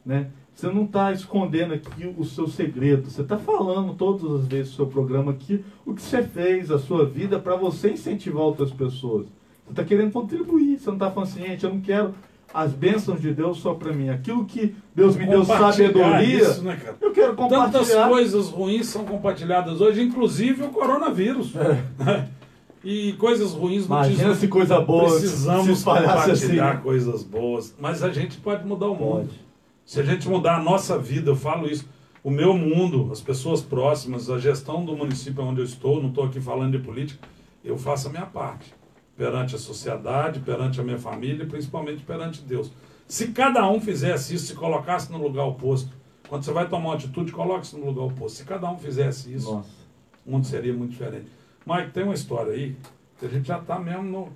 Né? 0.05 0.31
Você 0.55 0.69
não 0.69 0.85
está 0.85 1.11
escondendo 1.11 1.75
aqui 1.75 2.15
o 2.17 2.25
seu 2.25 2.47
segredo. 2.47 3.11
Você 3.11 3.23
está 3.23 3.37
falando 3.37 3.95
todas 3.95 4.31
as 4.31 4.47
vezes 4.47 4.71
no 4.71 4.77
seu 4.77 4.87
programa 4.87 5.33
aqui 5.33 5.65
o 5.85 5.95
que 5.95 6.03
você 6.03 6.23
fez, 6.23 6.71
a 6.71 6.79
sua 6.79 7.05
vida, 7.05 7.41
para 7.41 7.57
você 7.57 7.91
incentivar 7.91 8.43
outras 8.43 8.71
pessoas. 8.71 9.27
Você 9.65 9.71
está 9.71 9.85
querendo 9.85 10.13
contribuir. 10.13 10.79
Você 10.79 10.87
não 10.87 10.95
está 10.95 11.11
falando 11.11 11.29
assim, 11.29 11.41
gente, 11.41 11.65
eu 11.65 11.75
não 11.75 11.81
quero 11.81 12.15
as 12.55 12.73
bênçãos 12.73 13.21
de 13.21 13.35
Deus 13.35 13.59
só 13.59 13.75
para 13.75 13.93
mim. 13.93 14.09
Aquilo 14.09 14.45
que 14.45 14.75
Deus 14.95 15.17
me 15.17 15.27
deu 15.27 15.45
sabedoria, 15.45 16.23
Isso, 16.41 16.63
né, 16.63 16.77
cara? 16.77 16.97
eu 17.01 17.11
quero 17.11 17.35
Tantas 17.35 17.73
compartilhar. 17.73 18.09
coisas 18.09 18.49
ruins 18.49 18.87
são 18.87 19.05
compartilhadas 19.05 19.81
hoje, 19.81 20.01
inclusive 20.03 20.63
o 20.63 20.69
coronavírus. 20.69 21.53
E 22.87 23.15
coisas 23.15 23.53
ruins 23.53 23.89
não 23.89 23.97
É. 24.03 24.11
Imagina 24.11 24.35
se 24.35 24.47
coisa 24.47 24.79
boa 24.79 25.09
se 25.09 25.21
precisamos 25.21 25.71
assim. 25.71 25.85
compartilhar 25.85 26.83
coisas 26.83 27.23
boas. 27.23 27.75
Mas 27.81 28.03
a 28.03 28.11
gente 28.11 28.37
pode 28.37 28.67
mudar 28.67 28.89
o 28.89 28.95
mundo. 28.95 29.27
Pode. 29.27 29.41
Se 29.87 30.01
a 30.01 30.03
gente 30.03 30.29
mudar 30.29 30.57
a 30.57 30.63
nossa 30.63 30.99
vida, 30.99 31.31
eu 31.31 31.37
falo 31.37 31.67
isso, 31.67 31.89
o 32.23 32.31
meu 32.31 32.53
mundo, 32.55 33.09
as 33.11 33.23
pessoas 33.23 33.63
próximas, 33.63 34.29
a 34.29 34.39
gestão 34.39 34.85
do 34.85 34.95
município 34.95 35.43
onde 35.43 35.61
eu 35.61 35.65
estou, 35.65 35.99
não 35.99 36.11
estou 36.11 36.25
aqui 36.25 36.41
falando 36.43 36.73
de 36.77 36.85
política, 36.85 37.27
eu 37.65 37.79
faço 37.79 38.09
a 38.09 38.11
minha 38.11 38.27
parte. 38.27 38.75
Perante 39.17 39.55
a 39.55 39.59
sociedade, 39.59 40.41
perante 40.41 40.81
a 40.81 40.85
minha 40.85 40.99
família 40.99 41.45
e 41.45 41.47
principalmente 41.47 42.03
perante 42.03 42.41
Deus. 42.43 42.73
Se 43.07 43.29
cada 43.29 43.69
um 43.71 43.81
fizesse 43.81 44.35
isso, 44.35 44.47
se 44.47 44.55
colocasse 44.55 45.12
no 45.12 45.19
lugar 45.19 45.45
oposto, 45.45 45.91
quando 46.29 46.43
você 46.43 46.53
vai 46.53 46.69
tomar 46.69 46.89
uma 46.89 46.95
atitude, 46.95 47.31
coloque-se 47.31 47.77
no 47.77 47.87
lugar 47.87 48.03
oposto. 48.05 48.39
Se 48.39 48.45
cada 48.45 48.69
um 48.71 48.79
fizesse 48.79 49.33
isso, 49.33 49.53
Nossa. 49.55 49.69
o 50.27 50.31
mundo 50.33 50.47
seria 50.47 50.73
muito 50.73 50.93
diferente. 50.93 51.27
Mike, 51.67 51.91
tem 51.93 52.03
uma 52.03 52.15
história 52.15 52.53
aí, 52.53 52.75
que 53.19 53.27
a 53.27 53.29
gente 53.29 53.47
já 53.47 53.59
está 53.59 53.79
mesmo 53.79 54.03
no, 54.03 54.29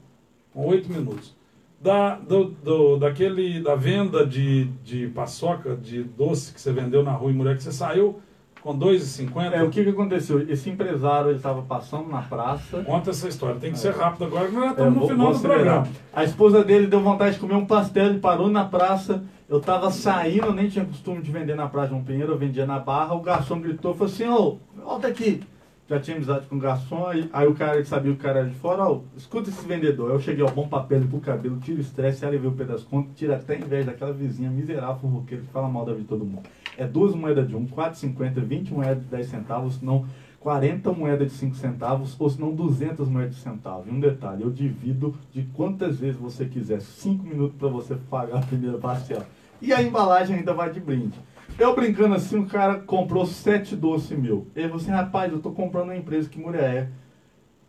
com 0.52 0.66
oito 0.66 0.90
minutos. 0.92 1.34
Da, 1.80 2.16
do, 2.16 2.46
do- 2.50 2.98
daquele, 2.98 3.60
da 3.62 3.74
venda 3.74 4.26
de, 4.26 4.64
de 4.84 5.06
paçoca, 5.08 5.76
de 5.76 6.02
doce 6.04 6.52
que 6.52 6.60
você 6.60 6.72
vendeu 6.72 7.02
na 7.02 7.12
rua 7.12 7.30
em 7.30 7.34
Muriel, 7.34 7.56
que 7.56 7.62
você 7.62 7.72
saiu 7.72 8.20
com 8.62 8.72
R$ 8.72 8.78
2,50. 8.78 9.52
É, 9.52 9.62
o 9.62 9.70
que, 9.70 9.82
que 9.84 9.90
aconteceu? 9.90 10.40
Esse 10.50 10.68
empresário 10.70 11.28
ele 11.30 11.36
estava 11.36 11.62
passando 11.62 12.08
na 12.08 12.22
praça. 12.22 12.82
Conta 12.84 13.10
essa 13.10 13.28
história. 13.28 13.56
Tem 13.60 13.72
que 13.72 13.78
ser 13.78 13.94
rápido 13.94 14.24
agora, 14.24 14.44
porque 14.46 14.56
nós 14.56 14.64
já 14.64 14.68
É, 14.68 14.72
estamos 14.72 14.94
no 14.94 15.00
vou- 15.00 15.08
final 15.08 15.32
do 15.32 15.40
programa. 15.40 15.88
A 16.12 16.24
esposa 16.24 16.64
dele 16.64 16.86
deu 16.86 17.00
vontade 17.00 17.34
de 17.34 17.40
comer 17.40 17.54
um 17.54 17.66
pastel, 17.66 18.06
ele 18.06 18.18
parou 18.18 18.48
na 18.48 18.64
praça. 18.64 19.22
Eu 19.48 19.58
estava 19.58 19.90
saindo, 19.90 20.46
eu 20.46 20.52
nem 20.52 20.68
tinha 20.68 20.84
costume 20.84 21.22
de 21.22 21.30
vender 21.32 21.54
na 21.56 21.66
Praia 21.68 21.86
de 21.88 21.94
João 21.94 22.04
Pinheiro, 22.04 22.32
eu 22.32 22.38
vendia 22.38 22.66
na 22.66 22.78
barra. 22.78 23.14
O 23.14 23.20
garçom 23.22 23.58
gritou, 23.60 23.94
falou 23.94 24.12
assim: 24.12 24.28
Ô, 24.28 24.58
volta 24.76 25.08
aqui. 25.08 25.40
Já 25.88 25.98
tinha 25.98 26.16
amizade 26.18 26.46
com 26.46 26.56
o 26.56 26.58
garçom, 26.58 27.06
aí, 27.06 27.30
aí 27.32 27.46
o 27.48 27.54
cara 27.54 27.76
ele 27.76 27.86
sabia 27.86 28.12
que 28.12 28.18
o 28.18 28.22
cara 28.22 28.40
era 28.40 28.48
de 28.50 28.54
fora, 28.56 28.82
ó, 28.82 28.98
escuta 29.16 29.48
esse 29.48 29.66
vendedor. 29.66 30.10
Eu 30.10 30.20
cheguei 30.20 30.44
ao 30.44 30.50
bom 30.50 30.68
papel 30.68 31.00
pro 31.08 31.18
cabelo, 31.18 31.56
tira 31.60 31.78
o 31.78 31.80
estresse, 31.80 32.26
alivia 32.26 32.50
o 32.50 32.84
contas, 32.84 33.14
tira 33.16 33.36
até 33.36 33.54
a 33.54 33.58
inveja 33.58 33.86
daquela 33.86 34.12
vizinha 34.12 34.50
miserável, 34.50 34.96
fofoqueira 35.00 35.42
que 35.44 35.50
fala 35.50 35.66
mal 35.66 35.86
da 35.86 35.92
vida 35.92 36.02
de 36.02 36.08
todo 36.08 36.26
mundo. 36.26 36.42
É 36.78 36.86
duas 36.86 37.14
moedas 37.14 37.48
de 37.48 37.56
um, 37.56 37.66
4,50, 37.66 38.40
20 38.40 38.72
moedas 38.72 39.02
de 39.02 39.10
10 39.10 39.26
centavos, 39.26 39.74
senão 39.74 40.06
40 40.38 40.92
moedas 40.92 41.32
de 41.32 41.36
5 41.36 41.56
centavos, 41.56 42.14
ou 42.18 42.30
senão 42.30 42.52
200 42.52 43.08
moedas 43.08 43.34
de 43.34 43.42
centavo. 43.42 43.84
E 43.88 43.90
um 43.90 43.98
detalhe, 43.98 44.44
eu 44.44 44.50
divido 44.50 45.14
de 45.32 45.42
quantas 45.54 45.98
vezes 45.98 46.16
você 46.16 46.44
quiser, 46.44 46.80
5 46.80 47.24
minutos 47.24 47.58
para 47.58 47.68
você 47.68 47.96
pagar 48.08 48.38
a 48.38 48.40
primeira 48.40 48.78
parcela. 48.78 49.26
E 49.60 49.72
a 49.72 49.82
embalagem 49.82 50.36
ainda 50.36 50.54
vai 50.54 50.72
de 50.72 50.78
brinde. 50.78 51.18
Eu 51.58 51.74
brincando 51.74 52.14
assim, 52.14 52.38
o 52.38 52.46
cara 52.46 52.76
comprou 52.76 53.26
7 53.26 53.74
doces 53.74 54.16
mil. 54.16 54.46
Ele 54.54 54.68
falou 54.68 54.80
assim, 54.80 54.92
rapaz, 54.92 55.32
eu 55.32 55.40
tô 55.40 55.50
comprando 55.50 55.86
uma 55.86 55.96
empresa 55.96 56.28
que 56.28 56.38
mulher 56.38 56.62
é. 56.62 56.88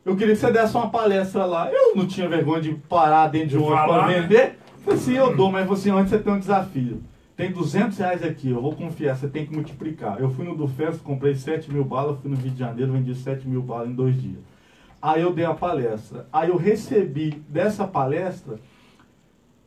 Eu 0.05 0.15
queria 0.15 0.35
que 0.35 0.39
você 0.39 0.51
desse 0.51 0.77
uma 0.77 0.91
palestra 0.91 1.45
lá. 1.45 1.71
Eu 1.71 1.95
não 1.95 2.05
tinha 2.05 2.29
vergonha 2.29 2.61
de 2.61 2.75
parar 2.87 3.27
dentro 3.27 3.49
de 3.49 3.57
um 3.57 3.63
ônibus 3.63 3.85
para 3.85 4.07
vender. 4.07 4.59
Falei 4.85 4.99
assim, 4.99 5.13
eu 5.13 5.35
dou, 5.35 5.51
mas 5.51 5.67
você 5.67 5.89
antes 5.89 6.11
você 6.11 6.19
tem 6.19 6.31
um 6.31 6.39
desafio. 6.39 7.01
Tem 7.39 7.53
200 7.53 7.97
reais 7.97 8.21
aqui, 8.21 8.49
eu 8.49 8.61
vou 8.61 8.75
confiar, 8.75 9.15
você 9.15 9.25
tem 9.25 9.45
que 9.45 9.55
multiplicar. 9.55 10.19
Eu 10.19 10.29
fui 10.29 10.43
no 10.43 10.57
do 10.57 10.69
comprei 11.01 11.33
7 11.35 11.71
mil 11.71 11.85
balas, 11.85 12.19
fui 12.19 12.29
no 12.29 12.35
Rio 12.35 12.51
de 12.51 12.59
Janeiro, 12.59 12.91
vendi 12.91 13.15
7 13.15 13.47
mil 13.47 13.61
balas 13.61 13.87
em 13.87 13.93
dois 13.93 14.21
dias. 14.21 14.41
Aí 15.01 15.21
eu 15.21 15.31
dei 15.31 15.45
a 15.45 15.53
palestra. 15.53 16.27
Aí 16.33 16.49
eu 16.49 16.57
recebi 16.57 17.41
dessa 17.47 17.87
palestra, 17.87 18.59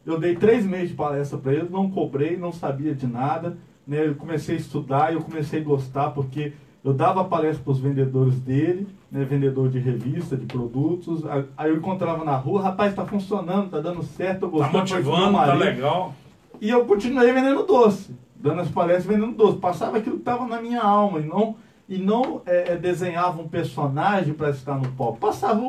eu 0.04 0.20
dei 0.20 0.36
três 0.36 0.66
meses 0.66 0.90
de 0.90 0.94
palestra 0.94 1.38
para 1.38 1.54
ele, 1.54 1.68
não 1.70 1.90
cobrei, 1.90 2.36
não 2.36 2.52
sabia 2.52 2.94
de 2.94 3.06
nada. 3.06 3.56
Né? 3.86 4.06
Eu 4.06 4.16
comecei 4.16 4.56
a 4.56 4.58
estudar 4.58 5.10
e 5.10 5.14
eu 5.14 5.22
comecei 5.22 5.62
a 5.62 5.64
gostar, 5.64 6.10
porque 6.10 6.52
eu 6.84 6.92
dava 6.92 7.24
palestra 7.24 7.64
para 7.64 7.72
os 7.72 7.80
vendedores 7.80 8.38
dele, 8.38 8.86
né? 9.10 9.24
vendedor 9.24 9.70
de 9.70 9.78
revista, 9.78 10.36
de 10.36 10.44
produtos. 10.44 11.24
Aí 11.56 11.70
eu 11.70 11.78
encontrava 11.78 12.22
na 12.22 12.36
rua, 12.36 12.60
rapaz, 12.64 12.90
está 12.90 13.06
funcionando, 13.06 13.64
está 13.64 13.80
dando 13.80 14.02
certo, 14.02 14.44
eu 14.44 14.50
Tá 14.50 14.66
com 14.66 14.72
meu 14.72 14.80
motivando, 14.80 15.24
tá 15.24 15.30
marido. 15.30 15.58
legal. 15.58 16.14
E 16.62 16.70
eu 16.70 16.84
continuei 16.84 17.32
vendendo 17.32 17.64
doce, 17.64 18.14
dando 18.36 18.60
as 18.60 18.68
palestras 18.68 19.04
vendendo 19.04 19.36
doce. 19.36 19.58
Passava 19.58 19.98
aquilo 19.98 20.14
que 20.14 20.22
estava 20.22 20.46
na 20.46 20.62
minha 20.62 20.80
alma 20.80 21.18
e 21.18 21.26
não, 21.26 21.56
e 21.88 21.98
não 21.98 22.40
é, 22.46 22.74
é, 22.74 22.76
desenhava 22.76 23.42
um 23.42 23.48
personagem 23.48 24.32
para 24.32 24.50
estar 24.50 24.78
no 24.78 24.92
palco. 24.92 25.18
Passava, 25.18 25.60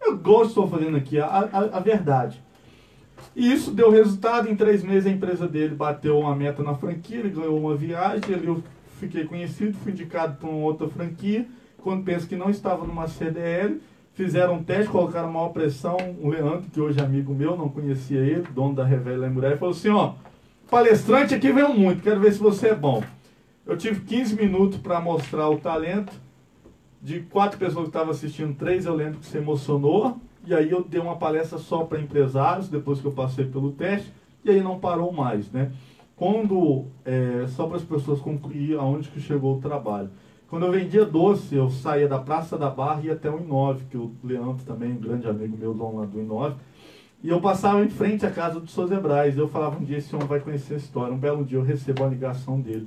eu 0.00 0.16
gosto 0.16 0.48
estou 0.48 0.66
fazendo 0.66 0.96
aqui, 0.96 1.20
a, 1.20 1.26
a, 1.26 1.76
a 1.76 1.80
verdade. 1.80 2.42
E 3.36 3.52
isso 3.52 3.72
deu 3.72 3.90
resultado. 3.90 4.48
Em 4.48 4.56
três 4.56 4.82
meses 4.82 5.06
a 5.06 5.14
empresa 5.14 5.46
dele 5.46 5.74
bateu 5.74 6.18
uma 6.18 6.34
meta 6.34 6.62
na 6.62 6.74
franquia, 6.76 7.18
ele 7.18 7.28
ganhou 7.28 7.58
uma 7.58 7.76
viagem, 7.76 8.22
ele, 8.30 8.48
eu 8.48 8.62
fiquei 8.98 9.26
conhecido, 9.26 9.76
fui 9.76 9.92
indicado 9.92 10.38
para 10.38 10.48
uma 10.48 10.64
outra 10.64 10.88
franquia. 10.88 11.46
Quando 11.76 12.04
penso 12.04 12.26
que 12.26 12.36
não 12.36 12.48
estava 12.48 12.86
numa 12.86 13.06
CDL, 13.06 13.82
fizeram 14.14 14.54
um 14.54 14.62
teste, 14.62 14.90
colocaram 14.90 15.30
maior 15.30 15.48
pressão. 15.48 15.96
O 16.20 16.28
Leandro, 16.28 16.70
que 16.70 16.80
hoje 16.80 17.00
é 17.00 17.02
amigo 17.02 17.34
meu, 17.34 17.56
não 17.56 17.68
conhecia 17.68 18.20
ele, 18.20 18.46
dono 18.54 18.74
da 18.74 18.84
Revela 18.84 19.28
Mulher, 19.28 19.58
falou 19.58 19.74
assim: 19.74 19.90
ó, 19.90 20.14
palestrante 20.70 21.34
aqui 21.34 21.52
veio 21.52 21.74
muito, 21.74 22.02
quero 22.02 22.20
ver 22.20 22.32
se 22.32 22.38
você 22.38 22.68
é 22.68 22.74
bom. 22.74 23.02
Eu 23.66 23.76
tive 23.76 24.00
15 24.00 24.34
minutos 24.36 24.78
para 24.78 25.00
mostrar 25.00 25.48
o 25.48 25.58
talento. 25.58 26.12
De 27.00 27.18
quatro 27.18 27.58
pessoas 27.58 27.84
que 27.84 27.88
estavam 27.88 28.12
assistindo, 28.12 28.54
três 28.54 28.86
eu 28.86 28.94
lembro 28.94 29.18
que 29.18 29.26
se 29.26 29.36
emocionou. 29.36 30.20
E 30.46 30.54
aí 30.54 30.70
eu 30.70 30.84
dei 30.84 31.00
uma 31.00 31.16
palestra 31.16 31.58
só 31.58 31.84
para 31.84 32.00
empresários, 32.00 32.68
depois 32.68 33.00
que 33.00 33.06
eu 33.06 33.12
passei 33.12 33.44
pelo 33.44 33.72
teste, 33.72 34.12
e 34.44 34.50
aí 34.50 34.60
não 34.60 34.78
parou 34.78 35.12
mais, 35.12 35.50
né? 35.50 35.72
Quando, 36.16 36.86
é, 37.04 37.46
só 37.48 37.66
para 37.66 37.76
as 37.76 37.82
pessoas 37.82 38.20
concluir 38.20 38.76
aonde 38.76 39.08
que 39.08 39.20
chegou 39.20 39.56
o 39.56 39.60
trabalho. 39.60 40.10
Quando 40.52 40.66
eu 40.66 40.72
vendia 40.72 41.06
doce, 41.06 41.54
eu 41.54 41.70
saía 41.70 42.06
da 42.06 42.18
Praça 42.18 42.58
da 42.58 42.68
Barra 42.68 43.00
e 43.02 43.06
ia 43.06 43.14
até 43.14 43.30
o 43.30 43.38
Inove, 43.38 43.86
que 43.86 43.96
o 43.96 44.12
Leandro 44.22 44.62
também, 44.66 44.92
um 44.92 44.98
grande 44.98 45.26
amigo 45.26 45.56
meu, 45.56 45.72
dono 45.72 46.00
lá 46.00 46.04
do 46.04 46.20
Inove. 46.20 46.56
E 47.24 47.30
eu 47.30 47.40
passava 47.40 47.82
em 47.82 47.88
frente 47.88 48.26
à 48.26 48.30
casa 48.30 48.60
do 48.60 48.70
Sozebrais. 48.70 49.38
Eu 49.38 49.48
falava 49.48 49.78
um 49.78 49.82
dia, 49.82 49.96
esse 49.96 50.14
homem 50.14 50.28
vai 50.28 50.40
conhecer 50.40 50.74
a 50.74 50.76
história. 50.76 51.14
Um 51.14 51.16
belo 51.16 51.42
dia 51.42 51.56
eu 51.56 51.62
recebo 51.62 52.04
a 52.04 52.06
ligação 52.06 52.60
dele. 52.60 52.86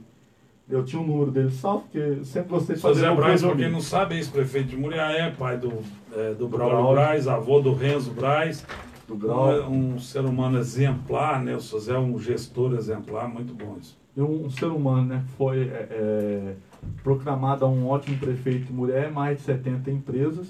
Eu 0.69 0.85
tinha 0.85 1.01
o 1.01 1.07
número 1.07 1.31
dele 1.31 1.49
salvo, 1.49 1.85
porque 1.91 2.23
sempre 2.23 2.49
gostei 2.51 2.75
de 2.75 2.83
fazer 2.83 2.99
José 2.99 3.15
Braz, 3.15 3.41
para 3.41 3.55
quem 3.55 3.71
não 3.71 3.81
sabe, 3.81 4.13
é 4.13 4.17
ex-prefeito 4.19 4.67
de 4.67 4.77
Muriaé, 4.77 5.31
pai 5.31 5.57
do, 5.57 5.73
é, 6.15 6.35
do 6.35 6.47
Braulio 6.47 6.91
Braz, 6.91 7.27
avô 7.27 7.61
do 7.61 7.73
Renzo 7.73 8.11
Braz. 8.11 8.63
Do 9.07 9.15
um, 9.15 9.95
um, 9.95 9.99
ser 9.99 10.23
humano 10.23 10.59
exemplar, 10.59 11.43
né? 11.43 11.55
O 11.55 11.59
José 11.59 11.95
é 11.95 11.97
um 11.97 12.19
gestor 12.19 12.75
exemplar, 12.75 13.27
muito 13.27 13.55
bom 13.55 13.75
isso. 13.81 13.97
E 14.15 14.21
um, 14.21 14.45
um 14.45 14.49
ser 14.51 14.67
humano, 14.67 15.07
né? 15.07 15.23
Foi 15.35 15.63
é, 15.63 15.87
é, 15.89 16.55
proclamado 17.03 17.65
um 17.65 17.87
ótimo 17.87 18.17
prefeito 18.17 18.73
Muriaé, 18.73 19.09
mais 19.09 19.37
de 19.37 19.43
70 19.43 19.91
empresas. 19.91 20.47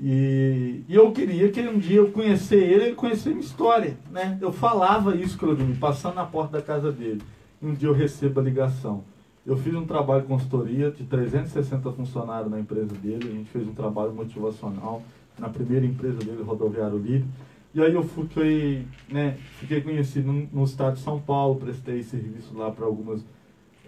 E, 0.00 0.84
e, 0.88 0.94
eu 0.94 1.10
queria 1.10 1.50
que 1.50 1.60
um 1.60 1.78
dia 1.78 1.96
eu 1.96 2.12
conhecer 2.12 2.62
ele, 2.62 2.84
ele 2.84 2.94
conhecer 2.94 3.30
minha 3.30 3.40
história, 3.40 3.96
né? 4.10 4.38
Eu 4.40 4.52
falava 4.52 5.16
isso, 5.16 5.36
Claudinho, 5.36 5.76
passando 5.76 6.14
na 6.14 6.24
porta 6.24 6.58
da 6.58 6.62
casa 6.62 6.92
dele. 6.92 7.20
Um 7.60 7.74
dia 7.74 7.88
eu 7.88 7.92
recebo 7.92 8.38
a 8.38 8.42
ligação. 8.42 9.02
Eu 9.44 9.56
fiz 9.56 9.74
um 9.74 9.84
trabalho 9.84 10.22
de 10.22 10.28
consultoria 10.28 10.90
de 10.90 11.04
360 11.04 11.90
funcionários 11.92 12.50
na 12.50 12.60
empresa 12.60 12.94
dele. 12.94 13.28
A 13.28 13.32
gente 13.32 13.50
fez 13.50 13.66
um 13.66 13.72
trabalho 13.72 14.12
motivacional 14.12 15.02
na 15.36 15.48
primeira 15.48 15.84
empresa 15.84 16.18
dele, 16.18 16.42
Rodoviário 16.42 16.98
Livre. 16.98 17.26
E 17.74 17.82
aí 17.82 17.92
eu 17.92 18.02
fui, 18.02 18.86
né, 19.08 19.36
fiquei 19.58 19.80
conhecido 19.80 20.32
no, 20.32 20.48
no 20.52 20.64
estado 20.64 20.94
de 20.94 21.00
São 21.00 21.20
Paulo, 21.20 21.56
prestei 21.56 22.02
serviço 22.02 22.56
lá 22.56 22.70
para 22.70 22.86
algumas 22.86 23.24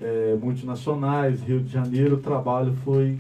é, 0.00 0.36
multinacionais, 0.40 1.42
Rio 1.42 1.60
de 1.60 1.72
Janeiro, 1.72 2.16
o 2.16 2.20
trabalho 2.20 2.72
foi, 2.84 3.18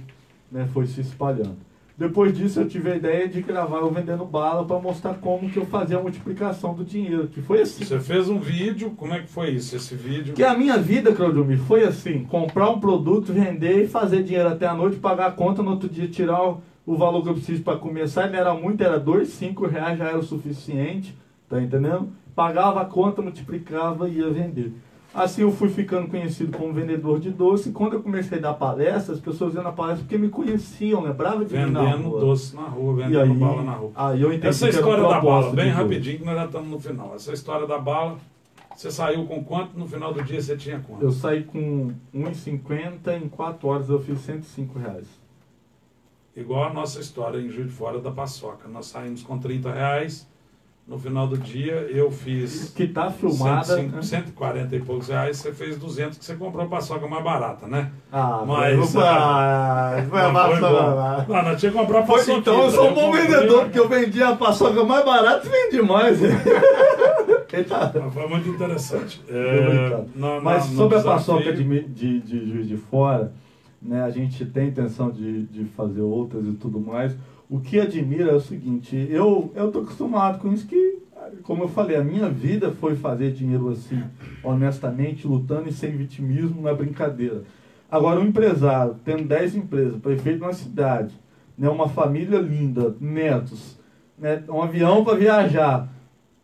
né, 0.50 0.68
foi 0.72 0.86
se 0.86 1.00
espalhando. 1.00 1.70
Depois 2.00 2.34
disso 2.34 2.60
eu 2.60 2.66
tive 2.66 2.92
a 2.92 2.96
ideia 2.96 3.28
de 3.28 3.42
gravar 3.42 3.80
eu 3.80 3.90
vendendo 3.90 4.24
bala 4.24 4.64
para 4.64 4.80
mostrar 4.80 5.12
como 5.16 5.50
que 5.50 5.58
eu 5.58 5.66
fazia 5.66 5.98
a 5.98 6.00
multiplicação 6.00 6.72
do 6.72 6.82
dinheiro, 6.82 7.28
que 7.28 7.42
foi 7.42 7.60
assim. 7.60 7.84
Você 7.84 8.00
fez 8.00 8.26
um 8.26 8.38
vídeo, 8.38 8.92
como 8.96 9.12
é 9.12 9.20
que 9.20 9.28
foi 9.28 9.50
isso, 9.50 9.76
esse 9.76 9.94
vídeo? 9.94 10.32
Que 10.32 10.42
a 10.42 10.56
minha 10.56 10.78
vida, 10.78 11.14
Claudio, 11.14 11.46
foi 11.58 11.84
assim, 11.84 12.24
comprar 12.24 12.70
um 12.70 12.80
produto, 12.80 13.34
vender 13.34 13.84
e 13.84 13.86
fazer 13.86 14.22
dinheiro 14.22 14.48
até 14.48 14.66
a 14.66 14.72
noite, 14.72 14.96
pagar 14.96 15.26
a 15.26 15.30
conta, 15.30 15.62
no 15.62 15.72
outro 15.72 15.90
dia 15.90 16.08
tirar 16.08 16.42
o, 16.42 16.62
o 16.86 16.96
valor 16.96 17.22
que 17.22 17.28
eu 17.28 17.34
preciso 17.34 17.62
para 17.62 17.76
começar, 17.76 18.30
não 18.30 18.38
era 18.38 18.54
muito, 18.54 18.82
era 18.82 18.98
dois, 18.98 19.28
cinco 19.28 19.66
reais 19.66 19.98
já 19.98 20.06
era 20.06 20.18
o 20.18 20.22
suficiente, 20.22 21.14
tá 21.50 21.60
entendendo? 21.60 22.08
Pagava 22.34 22.80
a 22.80 22.86
conta, 22.86 23.20
multiplicava 23.20 24.08
e 24.08 24.20
ia 24.20 24.30
vender. 24.30 24.72
Assim 25.12 25.42
eu 25.42 25.50
fui 25.50 25.68
ficando 25.68 26.08
conhecido 26.08 26.56
como 26.56 26.72
vendedor 26.72 27.18
de 27.18 27.30
doce. 27.30 27.70
E 27.70 27.72
quando 27.72 27.94
eu 27.94 28.02
comecei 28.02 28.38
a 28.38 28.40
dar 28.40 28.54
palestras, 28.54 29.18
as 29.18 29.22
pessoas 29.22 29.54
iam 29.54 29.64
na 29.64 29.72
palestra 29.72 30.04
porque 30.04 30.16
me 30.16 30.28
conheciam, 30.28 31.02
lembrava 31.02 31.44
de 31.44 31.52
vendendo 31.52 31.80
mim 31.80 31.88
na 31.88 31.96
rua. 31.96 32.20
doce 32.20 32.54
na 32.54 32.62
rua, 32.62 32.94
vendendo 32.94 33.20
aí, 33.20 33.38
bala 33.38 33.62
na 33.62 33.72
rua. 33.72 33.90
Aí 33.94 34.22
eu 34.22 34.32
Essa 34.32 34.68
história 34.68 35.02
da 35.02 35.20
bala, 35.20 35.52
bem 35.52 35.70
rapidinho, 35.70 36.18
que 36.18 36.24
nós 36.24 36.36
já 36.36 36.44
estamos 36.44 36.70
no 36.70 36.78
final. 36.78 37.14
Essa 37.14 37.32
história 37.32 37.66
da 37.66 37.78
bala, 37.78 38.18
você 38.74 38.90
saiu 38.90 39.26
com 39.26 39.42
quanto? 39.42 39.76
No 39.76 39.86
final 39.86 40.14
do 40.14 40.22
dia 40.22 40.40
você 40.40 40.56
tinha 40.56 40.78
quanto? 40.78 41.02
Eu 41.02 41.10
saí 41.10 41.42
com 41.42 41.92
1,50, 42.14 43.20
em 43.20 43.28
4 43.28 43.68
horas 43.68 43.88
eu 43.88 43.98
fiz 43.98 44.20
105 44.20 44.78
reais. 44.78 45.06
Igual 46.36 46.64
a 46.64 46.72
nossa 46.72 47.00
história 47.00 47.38
em 47.38 47.48
Juiz 47.48 47.66
de 47.66 47.72
Fora 47.72 47.98
da 47.98 48.12
Paçoca. 48.12 48.68
Nós 48.68 48.86
saímos 48.86 49.24
com 49.24 49.36
30 49.38 49.72
reais 49.72 50.28
no 50.90 50.98
final 50.98 51.28
do 51.28 51.38
dia 51.38 51.86
eu 51.88 52.10
fiz. 52.10 52.72
Que 52.74 52.88
tá 52.88 53.08
filmada. 53.12 53.64
105, 53.64 53.96
né? 53.96 54.02
140 54.02 54.74
e 54.74 54.80
poucos 54.80 55.06
reais, 55.06 55.36
você 55.36 55.52
fez 55.52 55.78
200, 55.78 56.18
que 56.18 56.24
você 56.24 56.34
comprou 56.34 56.64
a 56.64 56.68
paçoca 56.68 57.06
mais 57.06 57.22
barata, 57.22 57.68
né? 57.68 57.92
Ah, 58.10 58.42
mas. 58.44 58.96
Ah, 58.96 60.04
foi 60.10 60.20
a 60.20 60.32
paçoca. 60.32 61.26
Não, 61.28 61.42
não 61.44 61.56
tinha 61.56 61.70
que 61.70 61.78
comprar 61.78 62.02
paçoca. 62.02 62.32
Então 62.32 62.64
eu 62.64 62.70
sou 62.72 62.90
um 62.90 62.94
bom 62.94 63.12
vendedor, 63.12 63.64
porque 63.66 63.78
eu 63.78 63.88
vendi 63.88 64.20
a 64.20 64.34
paçoca 64.34 64.82
mais 64.82 65.04
barata 65.04 65.46
e 65.46 65.50
vendi 65.50 65.80
mais. 65.80 66.18
Foi 68.12 68.28
muito 68.28 68.48
interessante. 68.48 69.22
É, 69.28 70.04
mas 70.42 70.64
sobre 70.64 70.98
a 70.98 71.02
paçoca 71.02 71.52
de, 71.52 71.82
de, 71.82 72.20
de 72.20 72.50
Juiz 72.50 72.66
de 72.66 72.76
Fora, 72.76 73.32
né, 73.80 74.02
a 74.02 74.10
gente 74.10 74.44
tem 74.44 74.68
intenção 74.68 75.10
de, 75.10 75.44
de 75.44 75.64
fazer 75.76 76.00
outras 76.00 76.44
e 76.44 76.52
tudo 76.52 76.80
mais. 76.80 77.12
O 77.50 77.58
que 77.58 77.80
admira 77.80 78.30
é 78.30 78.34
o 78.34 78.40
seguinte, 78.40 79.08
eu 79.10 79.50
eu 79.56 79.72
tô 79.72 79.80
acostumado 79.80 80.38
com 80.38 80.52
isso 80.52 80.68
que, 80.68 81.00
como 81.42 81.64
eu 81.64 81.68
falei, 81.68 81.96
a 81.96 82.04
minha 82.04 82.28
vida 82.28 82.70
foi 82.70 82.94
fazer 82.94 83.32
dinheiro 83.32 83.68
assim, 83.70 84.00
honestamente, 84.44 85.26
lutando 85.26 85.68
e 85.68 85.72
sem 85.72 85.90
vitimismo 85.90 86.62
na 86.62 86.72
brincadeira. 86.72 87.42
Agora, 87.90 88.20
um 88.20 88.26
empresário, 88.26 88.94
tendo 89.04 89.24
10 89.24 89.56
empresas, 89.56 90.00
prefeito 90.00 90.38
na 90.38 90.52
cidade, 90.52 91.12
né, 91.58 91.68
uma 91.68 91.88
família 91.88 92.38
linda, 92.38 92.94
netos, 93.00 93.76
né, 94.16 94.44
um 94.48 94.62
avião 94.62 95.02
para 95.02 95.18
viajar, 95.18 95.88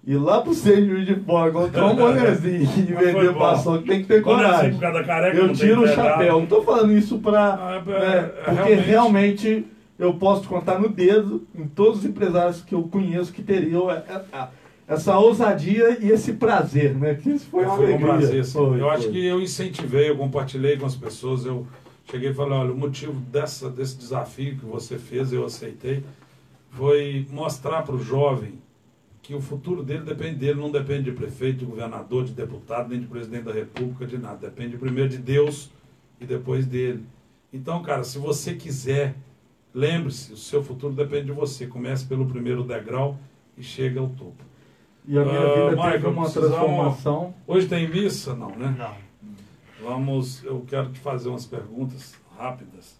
e 0.04 0.16
lá 0.16 0.40
pro 0.42 0.54
centro 0.54 1.04
de 1.04 1.14
fora, 1.20 1.50
encontrar 1.50 1.86
um 1.86 1.94
bonezinho 1.96 2.68
e 2.78 2.82
vender 2.82 3.32
paçoca, 3.34 3.86
tem 3.86 4.02
que 4.02 4.08
ter 4.08 4.22
coragem. 4.22 4.76
Careca, 4.76 5.36
eu 5.36 5.52
tiro 5.52 5.84
o 5.84 5.88
chapéu. 5.88 6.40
Não 6.40 6.46
tô 6.46 6.62
falando 6.62 6.92
isso 6.92 7.18
pra. 7.18 7.54
Ah, 7.54 7.82
é, 7.86 7.90
né, 7.90 8.16
é, 8.16 8.22
porque 8.22 8.74
realmente, 8.74 9.48
realmente 9.48 9.75
eu 9.98 10.14
posso 10.14 10.48
contar 10.48 10.78
no 10.78 10.88
dedo 10.88 11.46
em 11.54 11.66
todos 11.66 12.00
os 12.00 12.04
empresários 12.04 12.62
que 12.62 12.74
eu 12.74 12.82
conheço 12.84 13.32
que 13.32 13.42
teriam 13.42 13.86
essa 14.86 15.18
ousadia 15.18 15.98
e 16.00 16.10
esse 16.10 16.34
prazer, 16.34 16.94
né? 16.94 17.14
Que 17.14 17.30
isso 17.30 17.46
foi 17.46 17.64
foi. 17.64 17.94
Um 17.94 17.98
prazer, 17.98 18.44
foi, 18.44 18.80
eu 18.80 18.86
foi. 18.86 18.90
acho 18.90 19.10
que 19.10 19.24
eu 19.24 19.40
incentivei, 19.40 20.10
eu 20.10 20.16
compartilhei 20.16 20.76
com 20.76 20.86
as 20.86 20.94
pessoas, 20.94 21.44
eu 21.44 21.66
cheguei 22.04 22.30
e 22.30 22.34
falei, 22.34 22.58
olha, 22.58 22.72
o 22.72 22.76
motivo 22.76 23.14
dessa, 23.14 23.68
desse 23.68 23.96
desafio 23.96 24.56
que 24.56 24.64
você 24.64 24.98
fez, 24.98 25.32
eu 25.32 25.44
aceitei, 25.44 26.04
foi 26.70 27.26
mostrar 27.30 27.82
para 27.82 27.94
o 27.94 28.02
jovem 28.02 28.54
que 29.22 29.34
o 29.34 29.40
futuro 29.40 29.82
dele 29.82 30.04
depende 30.04 30.36
dele, 30.36 30.60
não 30.60 30.70
depende 30.70 31.10
de 31.10 31.12
prefeito, 31.12 31.58
de 31.58 31.64
governador, 31.64 32.24
de 32.24 32.32
deputado, 32.32 32.90
nem 32.90 33.00
de 33.00 33.06
presidente 33.06 33.42
da 33.42 33.52
república, 33.52 34.06
de 34.06 34.18
nada. 34.18 34.36
Depende 34.36 34.76
primeiro 34.76 35.08
de 35.08 35.18
Deus 35.18 35.68
e 36.20 36.24
depois 36.24 36.64
dele. 36.64 37.04
Então, 37.52 37.82
cara, 37.82 38.04
se 38.04 38.18
você 38.18 38.54
quiser 38.54 39.16
Lembre-se, 39.76 40.32
o 40.32 40.38
seu 40.38 40.64
futuro 40.64 40.94
depende 40.94 41.26
de 41.26 41.32
você. 41.32 41.66
Comece 41.66 42.06
pelo 42.06 42.24
primeiro 42.24 42.64
degrau 42.64 43.18
e 43.58 43.62
chega 43.62 44.00
ao 44.00 44.08
topo. 44.08 44.42
E 45.06 45.18
a 45.18 45.22
minha 45.22 45.38
uh, 45.38 45.54
vida 45.54 45.70
Michael, 45.72 45.92
teve 45.92 46.06
uma 46.06 46.30
transformação. 46.30 47.34
Hoje 47.46 47.68
tem 47.68 47.86
missa? 47.86 48.34
Não, 48.34 48.56
né? 48.56 48.74
Não. 48.78 48.96
Vamos, 49.86 50.42
eu 50.44 50.64
quero 50.66 50.90
te 50.90 50.98
fazer 50.98 51.28
umas 51.28 51.44
perguntas 51.44 52.16
rápidas. 52.38 52.98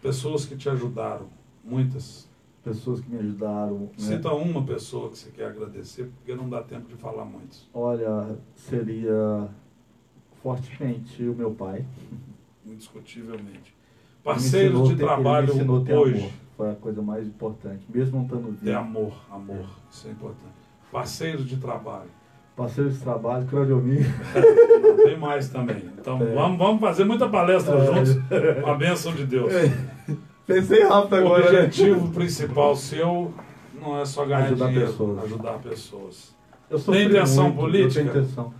Pessoas 0.00 0.46
que 0.46 0.54
te 0.56 0.68
ajudaram, 0.68 1.26
muitas. 1.64 2.30
Pessoas 2.62 3.00
que 3.00 3.10
me 3.10 3.18
ajudaram. 3.18 3.80
Né? 3.80 3.88
Cita 3.96 4.32
uma 4.32 4.62
pessoa 4.62 5.10
que 5.10 5.18
você 5.18 5.32
quer 5.32 5.46
agradecer, 5.46 6.08
porque 6.16 6.32
não 6.32 6.48
dá 6.48 6.62
tempo 6.62 6.86
de 6.86 6.94
falar 6.94 7.24
muitos. 7.24 7.68
Olha, 7.74 8.38
seria 8.54 9.48
fortemente 10.40 11.24
o 11.24 11.34
meu 11.34 11.50
pai. 11.50 11.84
Indiscutivelmente. 12.64 13.81
Parceiros 14.24 14.88
de 14.88 14.96
trabalho 14.96 15.52
hoje. 15.52 16.18
Amor. 16.18 16.30
Foi 16.56 16.70
a 16.70 16.74
coisa 16.74 17.02
mais 17.02 17.26
importante, 17.26 17.84
mesmo 17.92 18.18
não 18.18 18.24
estando 18.24 18.52
vivo. 18.52 18.64
Ter 18.64 18.74
amor, 18.74 19.12
amor, 19.30 19.66
isso 19.90 20.06
é 20.06 20.10
importante. 20.10 20.52
Parceiros 20.92 21.48
de 21.48 21.56
trabalho. 21.56 22.10
Parceiros 22.54 22.94
de 22.94 23.00
trabalho, 23.00 23.46
Claudio 23.46 23.78
Mir. 23.78 24.06
Tem 25.02 25.16
mais 25.16 25.48
também. 25.48 25.90
Então 25.98 26.22
é. 26.22 26.34
vamos, 26.34 26.58
vamos 26.58 26.80
fazer 26.80 27.04
muita 27.04 27.28
palestra 27.28 27.76
é. 27.78 27.86
juntos, 27.86 28.18
com 28.62 28.70
a 28.70 28.74
bênção 28.74 29.14
de 29.14 29.24
Deus. 29.26 29.52
É. 29.52 29.72
Pensei 30.46 30.84
rápido 30.84 31.16
agora. 31.16 31.48
O 31.48 31.52
né? 31.52 31.60
objetivo 31.60 32.06
né? 32.06 32.14
principal 32.14 32.76
seu 32.76 33.32
não 33.80 34.00
é 34.00 34.04
só 34.04 34.24
ganhar 34.24 34.44
ajudar 34.44 34.66
dinheiro, 34.66 34.90
pessoas. 34.90 35.24
ajudar 35.24 35.58
pessoas. 35.58 36.36
Eu 36.70 36.80
Tem 36.80 37.06
intenção 37.06 37.44
muito, 37.44 37.58
política? 37.58 38.00
Eu 38.00 38.12
tenho 38.12 38.24
intenção. 38.24 38.54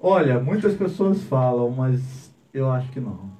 Olha, 0.00 0.40
muitas 0.40 0.74
pessoas 0.74 1.22
falam, 1.24 1.70
mas 1.70 2.32
eu 2.54 2.70
acho 2.70 2.90
que 2.90 3.00
não. 3.00 3.30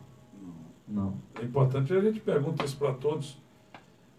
Não. 0.86 1.14
É 1.40 1.44
importante, 1.44 1.92
a 1.92 2.00
gente 2.00 2.20
pergunta 2.20 2.64
isso 2.64 2.76
para 2.76 2.92
todos. 2.92 3.38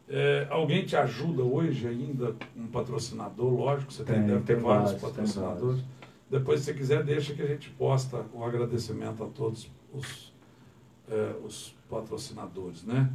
É, 0.09 0.47
alguém 0.49 0.85
te 0.85 0.95
ajuda 0.95 1.43
hoje 1.43 1.87
ainda, 1.87 2.35
um 2.57 2.67
patrocinador, 2.67 3.53
lógico, 3.53 3.93
você 3.93 4.03
tem, 4.03 4.15
tem 4.15 4.27
deve 4.27 4.41
ter 4.41 4.57
vários, 4.57 4.91
vários 4.91 5.01
patrocinadores. 5.01 5.81
Vários. 5.81 5.85
Depois, 6.29 6.59
se 6.59 6.65
você 6.65 6.73
quiser, 6.73 7.03
deixa 7.03 7.33
que 7.33 7.41
a 7.41 7.47
gente 7.47 7.69
posta 7.71 8.25
o 8.33 8.43
agradecimento 8.43 9.23
a 9.23 9.27
todos 9.27 9.69
os, 9.93 10.33
é, 11.09 11.35
os 11.45 11.75
patrocinadores, 11.89 12.83
né? 12.83 13.09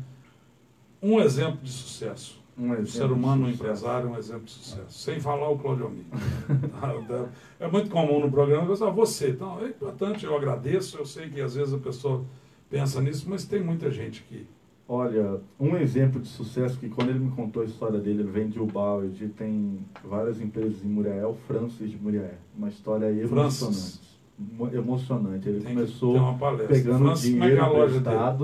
um 1.02 1.20
exemplo 1.20 1.58
de 1.62 1.70
sucesso. 1.70 2.44
Um 2.58 2.70
O 2.70 2.72
exemplo 2.72 2.88
ser 2.88 3.12
humano, 3.12 3.46
um 3.46 3.50
empresário, 3.50 4.08
um 4.08 4.16
exemplo 4.16 4.44
de 4.44 4.52
sucesso. 4.52 4.98
Sem 4.98 5.20
falar 5.20 5.50
o 5.50 5.58
Claudio 5.58 5.84
Almir. 5.84 6.06
é 7.60 7.68
muito 7.68 7.90
comum 7.90 8.20
no 8.20 8.30
programa 8.30 8.66
pensar, 8.66 8.88
você. 8.90 9.30
Então, 9.30 9.60
é 9.60 9.68
importante, 9.68 10.24
eu 10.24 10.34
agradeço. 10.34 10.96
Eu 10.96 11.04
sei 11.04 11.28
que 11.28 11.40
às 11.40 11.54
vezes 11.54 11.74
a 11.74 11.78
pessoa 11.78 12.24
pensa 12.70 13.00
nisso, 13.00 13.26
mas 13.28 13.44
tem 13.44 13.62
muita 13.62 13.90
gente 13.90 14.22
que. 14.28 14.46
Olha, 14.88 15.40
um 15.58 15.76
exemplo 15.76 16.20
de 16.20 16.28
sucesso 16.28 16.78
que 16.78 16.88
quando 16.88 17.08
ele 17.10 17.18
me 17.18 17.32
contou 17.32 17.62
a 17.62 17.66
história 17.66 17.98
dele, 17.98 18.22
ele 18.22 18.30
vem 18.30 18.48
de 18.48 18.60
Ubalde, 18.60 19.28
tem 19.36 19.80
várias 20.04 20.40
empresas 20.40 20.84
em 20.84 20.86
Muriaé, 20.88 21.18
é 21.18 21.26
o 21.26 21.34
Francis 21.34 21.90
de 21.90 21.96
Muriaé. 21.96 22.34
Uma 22.56 22.68
história 22.68 23.06
emocionante. 23.06 23.58
Francis. 23.58 24.00
Mo- 24.38 24.68
Emocionante. 24.72 25.48
Ele 25.48 25.60
tem 25.60 25.74
começou 25.74 26.14
pegando 26.68 26.98
Francis, 26.98 27.24
é 27.24 27.28
é 27.28 27.32
dinheiro 27.32 27.60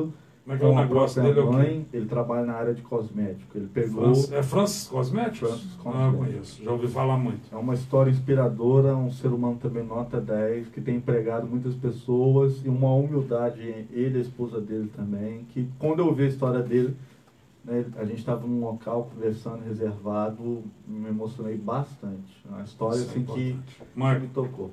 dele? 0.05 0.12
Como 0.45 0.57
é 0.57 0.59
que 0.59 0.64
é 0.64 0.68
o 0.68 0.74
negócio 0.74 1.22
dele? 1.22 1.38
É 1.38 1.45
mãe. 1.45 1.86
Ele 1.93 2.07
trabalha 2.07 2.45
na 2.45 2.55
área 2.55 2.74
de 2.74 2.82
cosmético. 2.82 3.57
Ele 3.57 3.68
pegou... 3.72 4.03
Francis- 4.07 4.32
é 4.32 4.43
Francis 4.43 4.88
Cosméticos? 4.88 5.49
Francis 5.51 5.68
Ah, 5.72 5.78
eu 5.78 5.82
Cosméticos. 5.84 6.26
conheço. 6.26 6.64
Já 6.64 6.72
ouvi 6.72 6.88
falar 6.88 7.16
muito. 7.16 7.43
É 7.55 7.57
uma 7.57 7.74
história 7.74 8.11
inspiradora, 8.11 8.97
um 8.97 9.11
ser 9.12 9.28
humano 9.28 9.57
também 9.62 9.84
nota 9.84 10.20
10, 10.20 10.68
que 10.68 10.80
tem 10.80 10.97
empregado 10.97 11.47
muitas 11.47 11.74
pessoas 11.76 12.61
e 12.64 12.68
uma 12.68 12.93
humildade, 12.93 13.61
ele 13.93 14.16
e 14.16 14.18
a 14.18 14.20
esposa 14.20 14.61
dele 14.61 14.90
também, 14.97 15.45
que 15.51 15.68
quando 15.78 16.01
eu 16.01 16.12
vi 16.12 16.24
a 16.24 16.28
história 16.28 16.61
dele, 16.61 16.97
né, 17.64 17.84
a 17.97 18.05
gente 18.05 18.18
estava 18.18 18.45
num 18.45 18.61
local 18.64 19.09
conversando, 19.14 19.62
reservado, 19.64 20.64
me 20.88 21.09
emocionei 21.09 21.57
bastante. 21.57 22.43
É 22.51 22.53
Uma 22.53 22.64
história 22.64 22.97
Isso 22.97 23.07
é 23.07 23.11
assim 23.12 23.24
que 23.24 23.57
Marco, 23.95 24.22
me 24.22 24.26
tocou. 24.28 24.72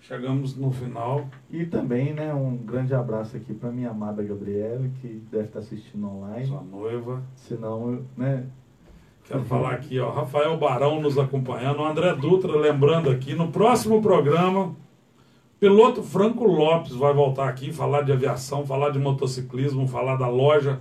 Chegamos 0.00 0.56
no 0.56 0.70
final. 0.70 1.28
E 1.50 1.64
também, 1.64 2.12
né, 2.12 2.32
um 2.34 2.56
grande 2.56 2.94
abraço 2.94 3.36
aqui 3.36 3.54
para 3.54 3.70
minha 3.70 3.90
amada 3.90 4.22
Gabriele, 4.22 4.90
que 5.00 5.22
deve 5.30 5.44
estar 5.44 5.60
assistindo 5.60 6.06
online. 6.06 6.46
Sua 6.46 6.62
noiva. 6.62 7.22
Senão, 7.36 8.02
né, 8.16 8.46
Quero 9.30 9.44
falar 9.44 9.74
aqui, 9.74 9.96
ó, 10.00 10.10
Rafael 10.10 10.56
Barão 10.56 11.00
nos 11.00 11.16
acompanhando, 11.16 11.78
o 11.78 11.84
André 11.84 12.12
Dutra 12.16 12.50
lembrando 12.56 13.08
aqui, 13.08 13.32
no 13.32 13.52
próximo 13.52 14.02
programa, 14.02 14.74
piloto 15.60 16.02
Franco 16.02 16.44
Lopes 16.44 16.96
vai 16.96 17.14
voltar 17.14 17.48
aqui, 17.48 17.72
falar 17.72 18.02
de 18.02 18.10
aviação, 18.10 18.66
falar 18.66 18.90
de 18.90 18.98
motociclismo, 18.98 19.86
falar 19.86 20.16
da 20.16 20.26
loja, 20.26 20.80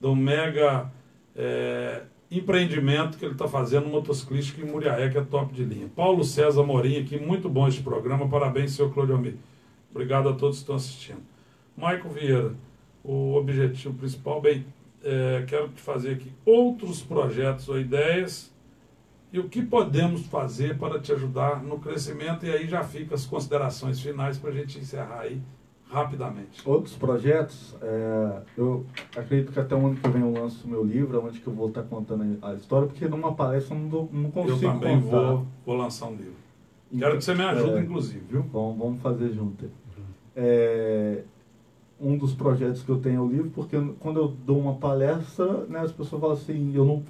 do 0.00 0.16
mega 0.16 0.90
é, 1.36 2.02
empreendimento 2.38 3.18
que 3.18 3.24
ele 3.24 3.32
está 3.32 3.46
fazendo 3.46 3.88
motociclístico 3.88 4.60
em 4.60 4.64
Muriaé, 4.64 5.08
que 5.10 5.18
é 5.18 5.22
top 5.22 5.52
de 5.52 5.64
linha. 5.64 5.88
Paulo 5.94 6.24
César 6.24 6.62
Morim 6.62 7.00
aqui, 7.00 7.18
muito 7.18 7.48
bom 7.48 7.68
este 7.68 7.82
programa, 7.82 8.28
parabéns, 8.28 8.72
senhor 8.72 8.92
Claudio 8.92 9.16
Almir. 9.16 9.36
Obrigado 9.90 10.28
a 10.28 10.32
todos 10.32 10.56
que 10.56 10.62
estão 10.62 10.76
assistindo. 10.76 11.22
Maico 11.76 12.08
Vieira, 12.08 12.54
o 13.04 13.34
objetivo 13.34 13.94
principal, 13.94 14.40
bem, 14.40 14.64
é, 15.04 15.44
quero 15.46 15.68
te 15.68 15.80
fazer 15.80 16.12
aqui 16.12 16.32
outros 16.44 17.02
projetos 17.02 17.68
ou 17.68 17.78
ideias 17.78 18.52
e 19.32 19.38
o 19.38 19.48
que 19.48 19.62
podemos 19.62 20.26
fazer 20.26 20.78
para 20.78 21.00
te 21.00 21.12
ajudar 21.12 21.62
no 21.62 21.78
crescimento. 21.78 22.46
E 22.46 22.50
aí 22.50 22.68
já 22.68 22.84
fica 22.84 23.14
as 23.14 23.26
considerações 23.26 24.00
finais 24.00 24.38
para 24.38 24.50
a 24.50 24.52
gente 24.52 24.78
encerrar 24.78 25.20
aí 25.20 25.40
rapidamente. 25.92 26.62
Outros 26.66 26.94
projetos, 26.96 27.76
é, 27.82 28.40
eu 28.56 28.86
acredito 29.16 29.52
que 29.52 29.60
até 29.60 29.74
o 29.74 29.86
ano 29.86 29.96
que 29.96 30.08
vem 30.08 30.22
eu 30.22 30.32
lanço 30.32 30.66
o 30.66 30.70
meu 30.70 30.82
livro, 30.82 31.22
onde 31.24 31.38
que 31.38 31.46
eu 31.46 31.52
vou 31.52 31.68
estar 31.68 31.82
contando 31.82 32.38
a 32.40 32.54
história, 32.54 32.88
porque 32.88 33.06
numa 33.06 33.34
palestra 33.34 33.76
eu 33.76 33.80
não, 33.80 33.88
dou- 33.88 34.08
não 34.12 34.24
Eu 34.24 34.30
consigo 34.30 34.60
também 34.72 35.00
contar. 35.00 35.16
vou, 35.20 35.46
vou 35.66 35.76
lançar 35.76 36.06
um 36.06 36.12
livro. 36.16 36.32
Quero 36.98 37.16
que 37.18 37.24
você 37.24 37.34
me 37.34 37.42
ajude, 37.42 37.70
É, 37.78 37.80
inclusive, 37.80 38.22
viu? 38.28 38.42
Bom, 38.42 38.74
vamos 38.78 39.00
fazer 39.00 39.32
junto. 39.32 39.66
É, 40.34 41.22
um 42.00 42.16
dos 42.16 42.34
projetos 42.34 42.82
que 42.82 42.88
eu 42.90 42.98
tenho 42.98 43.16
é 43.16 43.20
o 43.20 43.28
livro, 43.28 43.50
porque 43.50 43.76
quando 44.00 44.18
eu 44.18 44.28
dou 44.28 44.58
uma 44.58 44.74
palestra, 44.74 45.64
né, 45.68 45.80
as 45.80 45.92
pessoas 45.92 46.20
falam 46.20 46.36
assim, 46.36 46.72
eu 46.74 46.84
não 46.84 47.02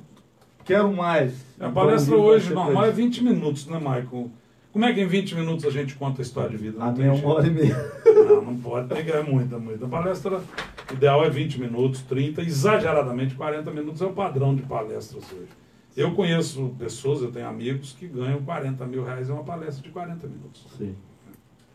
quero 0.65 0.93
mais. 0.93 1.33
A 1.59 1.65
Então, 1.69 1.73
palestra 1.73 2.17
hoje 2.17 2.53
normal 2.53 2.85
é 2.85 2.89
isso. 2.89 2.97
20 2.97 3.25
minutos, 3.25 3.67
né, 3.67 3.79
Michael? 3.79 4.31
Como 4.73 4.85
é 4.87 4.93
que 4.95 5.01
em 5.03 5.07
20 5.07 5.35
minutos 5.35 5.65
a 5.67 5.71
gente 5.71 5.95
conta 5.97 6.21
a 6.21 6.25
história 6.25 6.51
de 6.51 6.57
vida? 6.57 6.83
A 6.83 6.87
Não 6.87 6.95
tem 6.95 7.05
minha 7.05 7.13
é 7.13 7.17
jeito. 7.17 7.27
uma 7.29 7.35
hora 7.37 7.47
e 7.47 7.51
meia. 7.51 7.93
Não, 8.07 8.43
não 8.43 8.57
pode, 8.59 8.89
tem 8.89 9.05
que 9.05 9.11
é 9.11 9.23
muita, 9.23 9.59
muita. 9.59 9.85
A 9.85 9.89
palestra 9.89 10.43
ideal 10.91 11.25
é 11.25 11.29
20 11.31 11.61
minutos, 11.61 12.01
30, 12.03 12.41
exageradamente 12.43 13.35
40 13.35 13.71
minutos 13.71 14.01
é 14.01 14.07
o 14.07 14.13
padrão 14.13 14.55
de 14.55 14.63
palestras 14.63 15.25
hoje. 15.33 15.49
Eu 15.95 16.15
conheço 16.15 16.75
pessoas, 16.79 17.21
eu 17.21 17.31
tenho 17.31 17.47
amigos 17.47 17.93
que 17.93 18.07
ganham 18.09 18.41
40 18.43 18.87
mil 18.87 19.05
reais 19.05 19.29
em 19.29 19.33
uma 19.33 19.45
palestra 19.45 19.83
de 19.83 19.91
40 19.91 20.27
minutos. 20.27 20.65
Sim, 20.79 20.95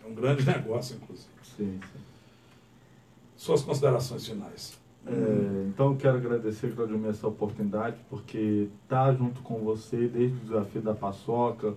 É 0.04 0.10
um 0.10 0.16
grande 0.16 0.44
negócio, 0.48 0.96
inclusive. 1.02 1.30
sim, 1.44 1.80
sim. 1.80 2.00
Suas 3.36 3.62
considerações 3.62 4.26
finais. 4.28 4.80
É, 5.06 5.12
então 5.68 5.92
eu 5.92 5.96
quero 5.96 6.18
agradecer, 6.18 6.74
Claudio, 6.74 7.08
essa 7.08 7.28
oportunidade, 7.28 7.98
porque 8.10 8.68
estar 8.84 9.14
junto 9.14 9.42
com 9.42 9.60
você 9.60 10.08
desde 10.08 10.36
o 10.38 10.40
desafio 10.40 10.82
da 10.82 10.96
paçoca, 10.96 11.76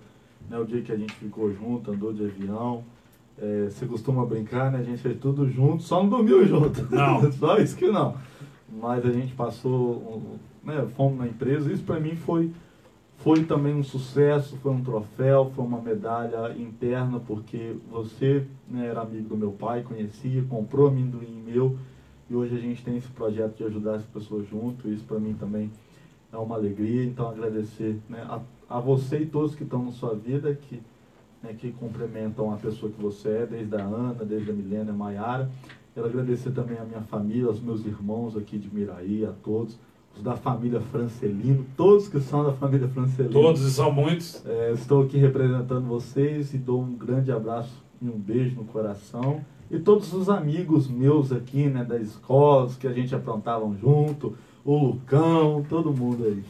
né, 0.49 0.59
o 0.59 0.65
dia 0.65 0.83
que 0.83 0.93
a 0.93 0.97
gente 0.97 1.13
ficou 1.15 1.53
junto, 1.53 1.91
andou 1.91 2.13
de 2.13 2.25
avião. 2.25 2.85
é, 3.41 3.65
você 3.71 3.87
costuma 3.87 4.25
brincar, 4.27 4.71
né? 4.71 4.79
A 4.79 4.83
gente 4.83 4.99
fez 4.99 5.19
tudo 5.19 5.49
junto, 5.49 5.83
só 5.83 6.03
não 6.03 6.11
dormiu 6.11 6.47
junto. 6.47 6.87
Não. 6.95 7.31
só 7.33 7.59
isso 7.59 7.77
que 7.77 7.89
não. 7.89 8.17
Mas 8.69 9.05
a 9.05 9.11
gente 9.11 9.35
passou, 9.35 10.39
né, 10.63 10.87
fomos 10.97 11.19
na 11.19 11.27
empresa, 11.27 11.73
isso 11.73 11.83
para 11.83 11.99
mim 11.99 12.15
foi, 12.15 12.51
foi 13.19 13.45
também 13.45 13.75
um 13.75 13.83
sucesso, 13.83 14.57
foi 14.63 14.73
um 14.73 14.83
troféu, 14.83 15.51
foi 15.55 15.65
uma 15.65 15.81
medalha 15.81 16.55
interna, 16.57 17.19
porque 17.19 17.75
você 17.91 18.47
né, 18.69 18.87
era 18.87 19.01
amigo 19.01 19.29
do 19.29 19.37
meu 19.37 19.51
pai, 19.51 19.83
conhecia, 19.83 20.45
comprou 20.49 20.89
amendoim 20.89 21.43
meu, 21.45 21.77
e 22.29 22.35
hoje 22.35 22.55
a 22.57 22.61
gente 22.61 22.85
tem 22.85 22.97
esse 22.97 23.09
projeto 23.09 23.57
de 23.57 23.65
ajudar 23.65 23.97
as 23.97 24.05
pessoas 24.05 24.49
junto, 24.49 24.89
isso 24.89 25.05
para 25.05 25.19
mim 25.19 25.35
também 25.35 25.71
é 26.33 26.37
uma 26.37 26.55
alegria, 26.55 27.05
então 27.05 27.29
agradecer 27.29 27.99
né, 28.09 28.25
a, 28.29 28.41
a 28.69 28.81
você 28.81 29.19
e 29.19 29.27
todos 29.27 29.55
que 29.55 29.65
estão 29.65 29.85
na 29.85 29.93
sua 29.93 30.15
vida, 30.15 30.55
que, 30.55 30.81
né, 31.43 31.55
que 31.57 31.73
complementam 31.73 32.53
a 32.53 32.57
pessoa 32.57 32.91
que 32.91 33.01
você 33.01 33.29
é, 33.29 33.47
desde 33.47 33.75
a 33.77 33.83
Ana, 33.83 34.25
desde 34.25 34.51
a 34.51 34.55
Milena, 34.55 34.93
a 34.93 34.95
Maiara. 34.95 35.51
Quero 35.93 36.07
agradecer 36.07 36.53
também 36.53 36.79
a 36.79 36.85
minha 36.85 37.03
família, 37.03 37.47
aos 37.47 37.61
meus 37.61 37.85
irmãos 37.85 38.37
aqui 38.37 38.59
de 38.59 38.73
Miraí, 38.73 39.27
a 39.27 39.33
todos, 39.33 39.77
os 40.15 40.23
da 40.23 40.37
família 40.37 40.81
Francelino, 40.81 41.67
todos 41.77 42.09
que 42.09 42.21
são 42.21 42.45
da 42.45 42.53
família 42.53 42.89
Francelino. 42.89 43.33
Todos 43.33 43.63
e 43.63 43.71
são 43.71 43.91
muitos. 43.91 44.45
É, 44.47 44.73
estou 44.73 45.03
aqui 45.03 45.19
representando 45.19 45.87
vocês 45.87 46.55
e 46.55 46.59
dou 46.59 46.81
um 46.81 46.95
grande 46.95 47.33
abraço 47.33 47.85
e 48.01 48.09
um 48.09 48.19
beijo 48.19 48.55
no 48.57 48.65
coração. 48.65 49.45
E 49.69 49.79
todos 49.79 50.13
os 50.13 50.29
amigos 50.29 50.89
meus 50.89 51.33
aqui, 51.33 51.69
né, 51.69 51.85
da 51.85 51.97
escola, 51.97 52.65
os 52.65 52.77
que 52.77 52.87
a 52.87 52.93
gente 52.93 53.15
aprontavam 53.15 53.77
junto, 53.77 54.37
o 54.65 54.77
Lucão, 54.77 55.65
todo 55.69 55.93
mundo 55.93 56.25
aí. 56.25 56.45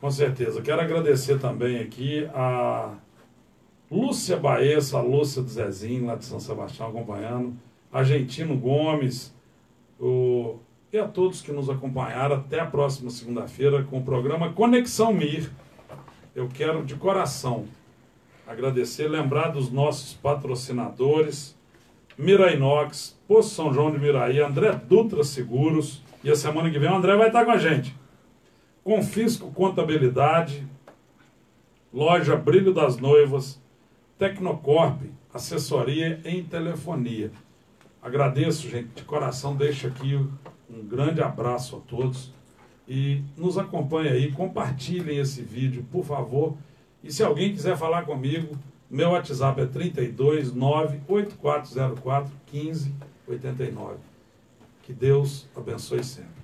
Com 0.00 0.10
certeza. 0.10 0.60
Quero 0.62 0.80
agradecer 0.80 1.38
também 1.38 1.78
aqui 1.78 2.28
a 2.34 2.94
Lúcia 3.90 4.36
Baessa, 4.36 4.98
a 4.98 5.02
Lúcia 5.02 5.42
do 5.42 5.48
Zezinho, 5.48 6.06
lá 6.06 6.16
de 6.16 6.24
São 6.24 6.40
Sebastião, 6.40 6.88
acompanhando. 6.88 7.54
Argentino 7.92 8.56
Gomes, 8.56 9.34
o... 10.00 10.56
e 10.92 10.98
a 10.98 11.06
todos 11.06 11.42
que 11.42 11.52
nos 11.52 11.68
acompanharam. 11.68 12.36
Até 12.36 12.58
a 12.58 12.66
próxima 12.66 13.10
segunda-feira 13.10 13.84
com 13.84 13.98
o 13.98 14.02
programa 14.02 14.52
Conexão 14.52 15.12
Mir. 15.12 15.50
Eu 16.34 16.48
quero 16.48 16.84
de 16.84 16.94
coração 16.94 17.66
agradecer, 18.46 19.08
lembrar 19.08 19.48
dos 19.48 19.70
nossos 19.70 20.14
patrocinadores, 20.14 21.56
Mirainox, 22.18 23.18
Poço 23.26 23.54
São 23.54 23.72
João 23.72 23.90
de 23.90 23.98
Miraí, 23.98 24.40
André 24.40 24.72
Dutra 24.72 25.22
Seguros. 25.24 26.02
E 26.24 26.30
a 26.30 26.36
semana 26.36 26.70
que 26.70 26.78
vem 26.78 26.88
o 26.88 26.94
André 26.94 27.16
vai 27.16 27.26
estar 27.26 27.44
com 27.44 27.50
a 27.50 27.58
gente. 27.58 27.94
Confisco 28.84 29.50
Contabilidade, 29.50 30.66
Loja 31.92 32.36
Brilho 32.36 32.72
das 32.72 32.96
Noivas, 32.96 33.60
Tecnocorp, 34.18 35.02
assessoria 35.34 36.20
em 36.24 36.44
telefonia. 36.44 37.32
Agradeço, 38.00 38.68
gente, 38.68 38.88
de 38.94 39.02
coração, 39.02 39.56
deixo 39.56 39.88
aqui 39.88 40.14
um 40.70 40.86
grande 40.86 41.20
abraço 41.20 41.76
a 41.76 41.80
todos 41.80 42.32
e 42.88 43.22
nos 43.36 43.58
acompanhe 43.58 44.08
aí, 44.08 44.32
compartilhem 44.32 45.18
esse 45.18 45.42
vídeo, 45.42 45.84
por 45.90 46.04
favor. 46.04 46.56
E 47.02 47.12
se 47.12 47.22
alguém 47.22 47.52
quiser 47.52 47.76
falar 47.76 48.02
comigo, 48.04 48.56
meu 48.88 49.10
WhatsApp 49.10 49.60
é 49.60 49.66
32 49.66 50.52
98404 50.52 52.32
1589. 52.52 54.11
Que 54.82 54.92
Deus 54.92 55.48
abençoe 55.54 56.02
sempre. 56.02 56.41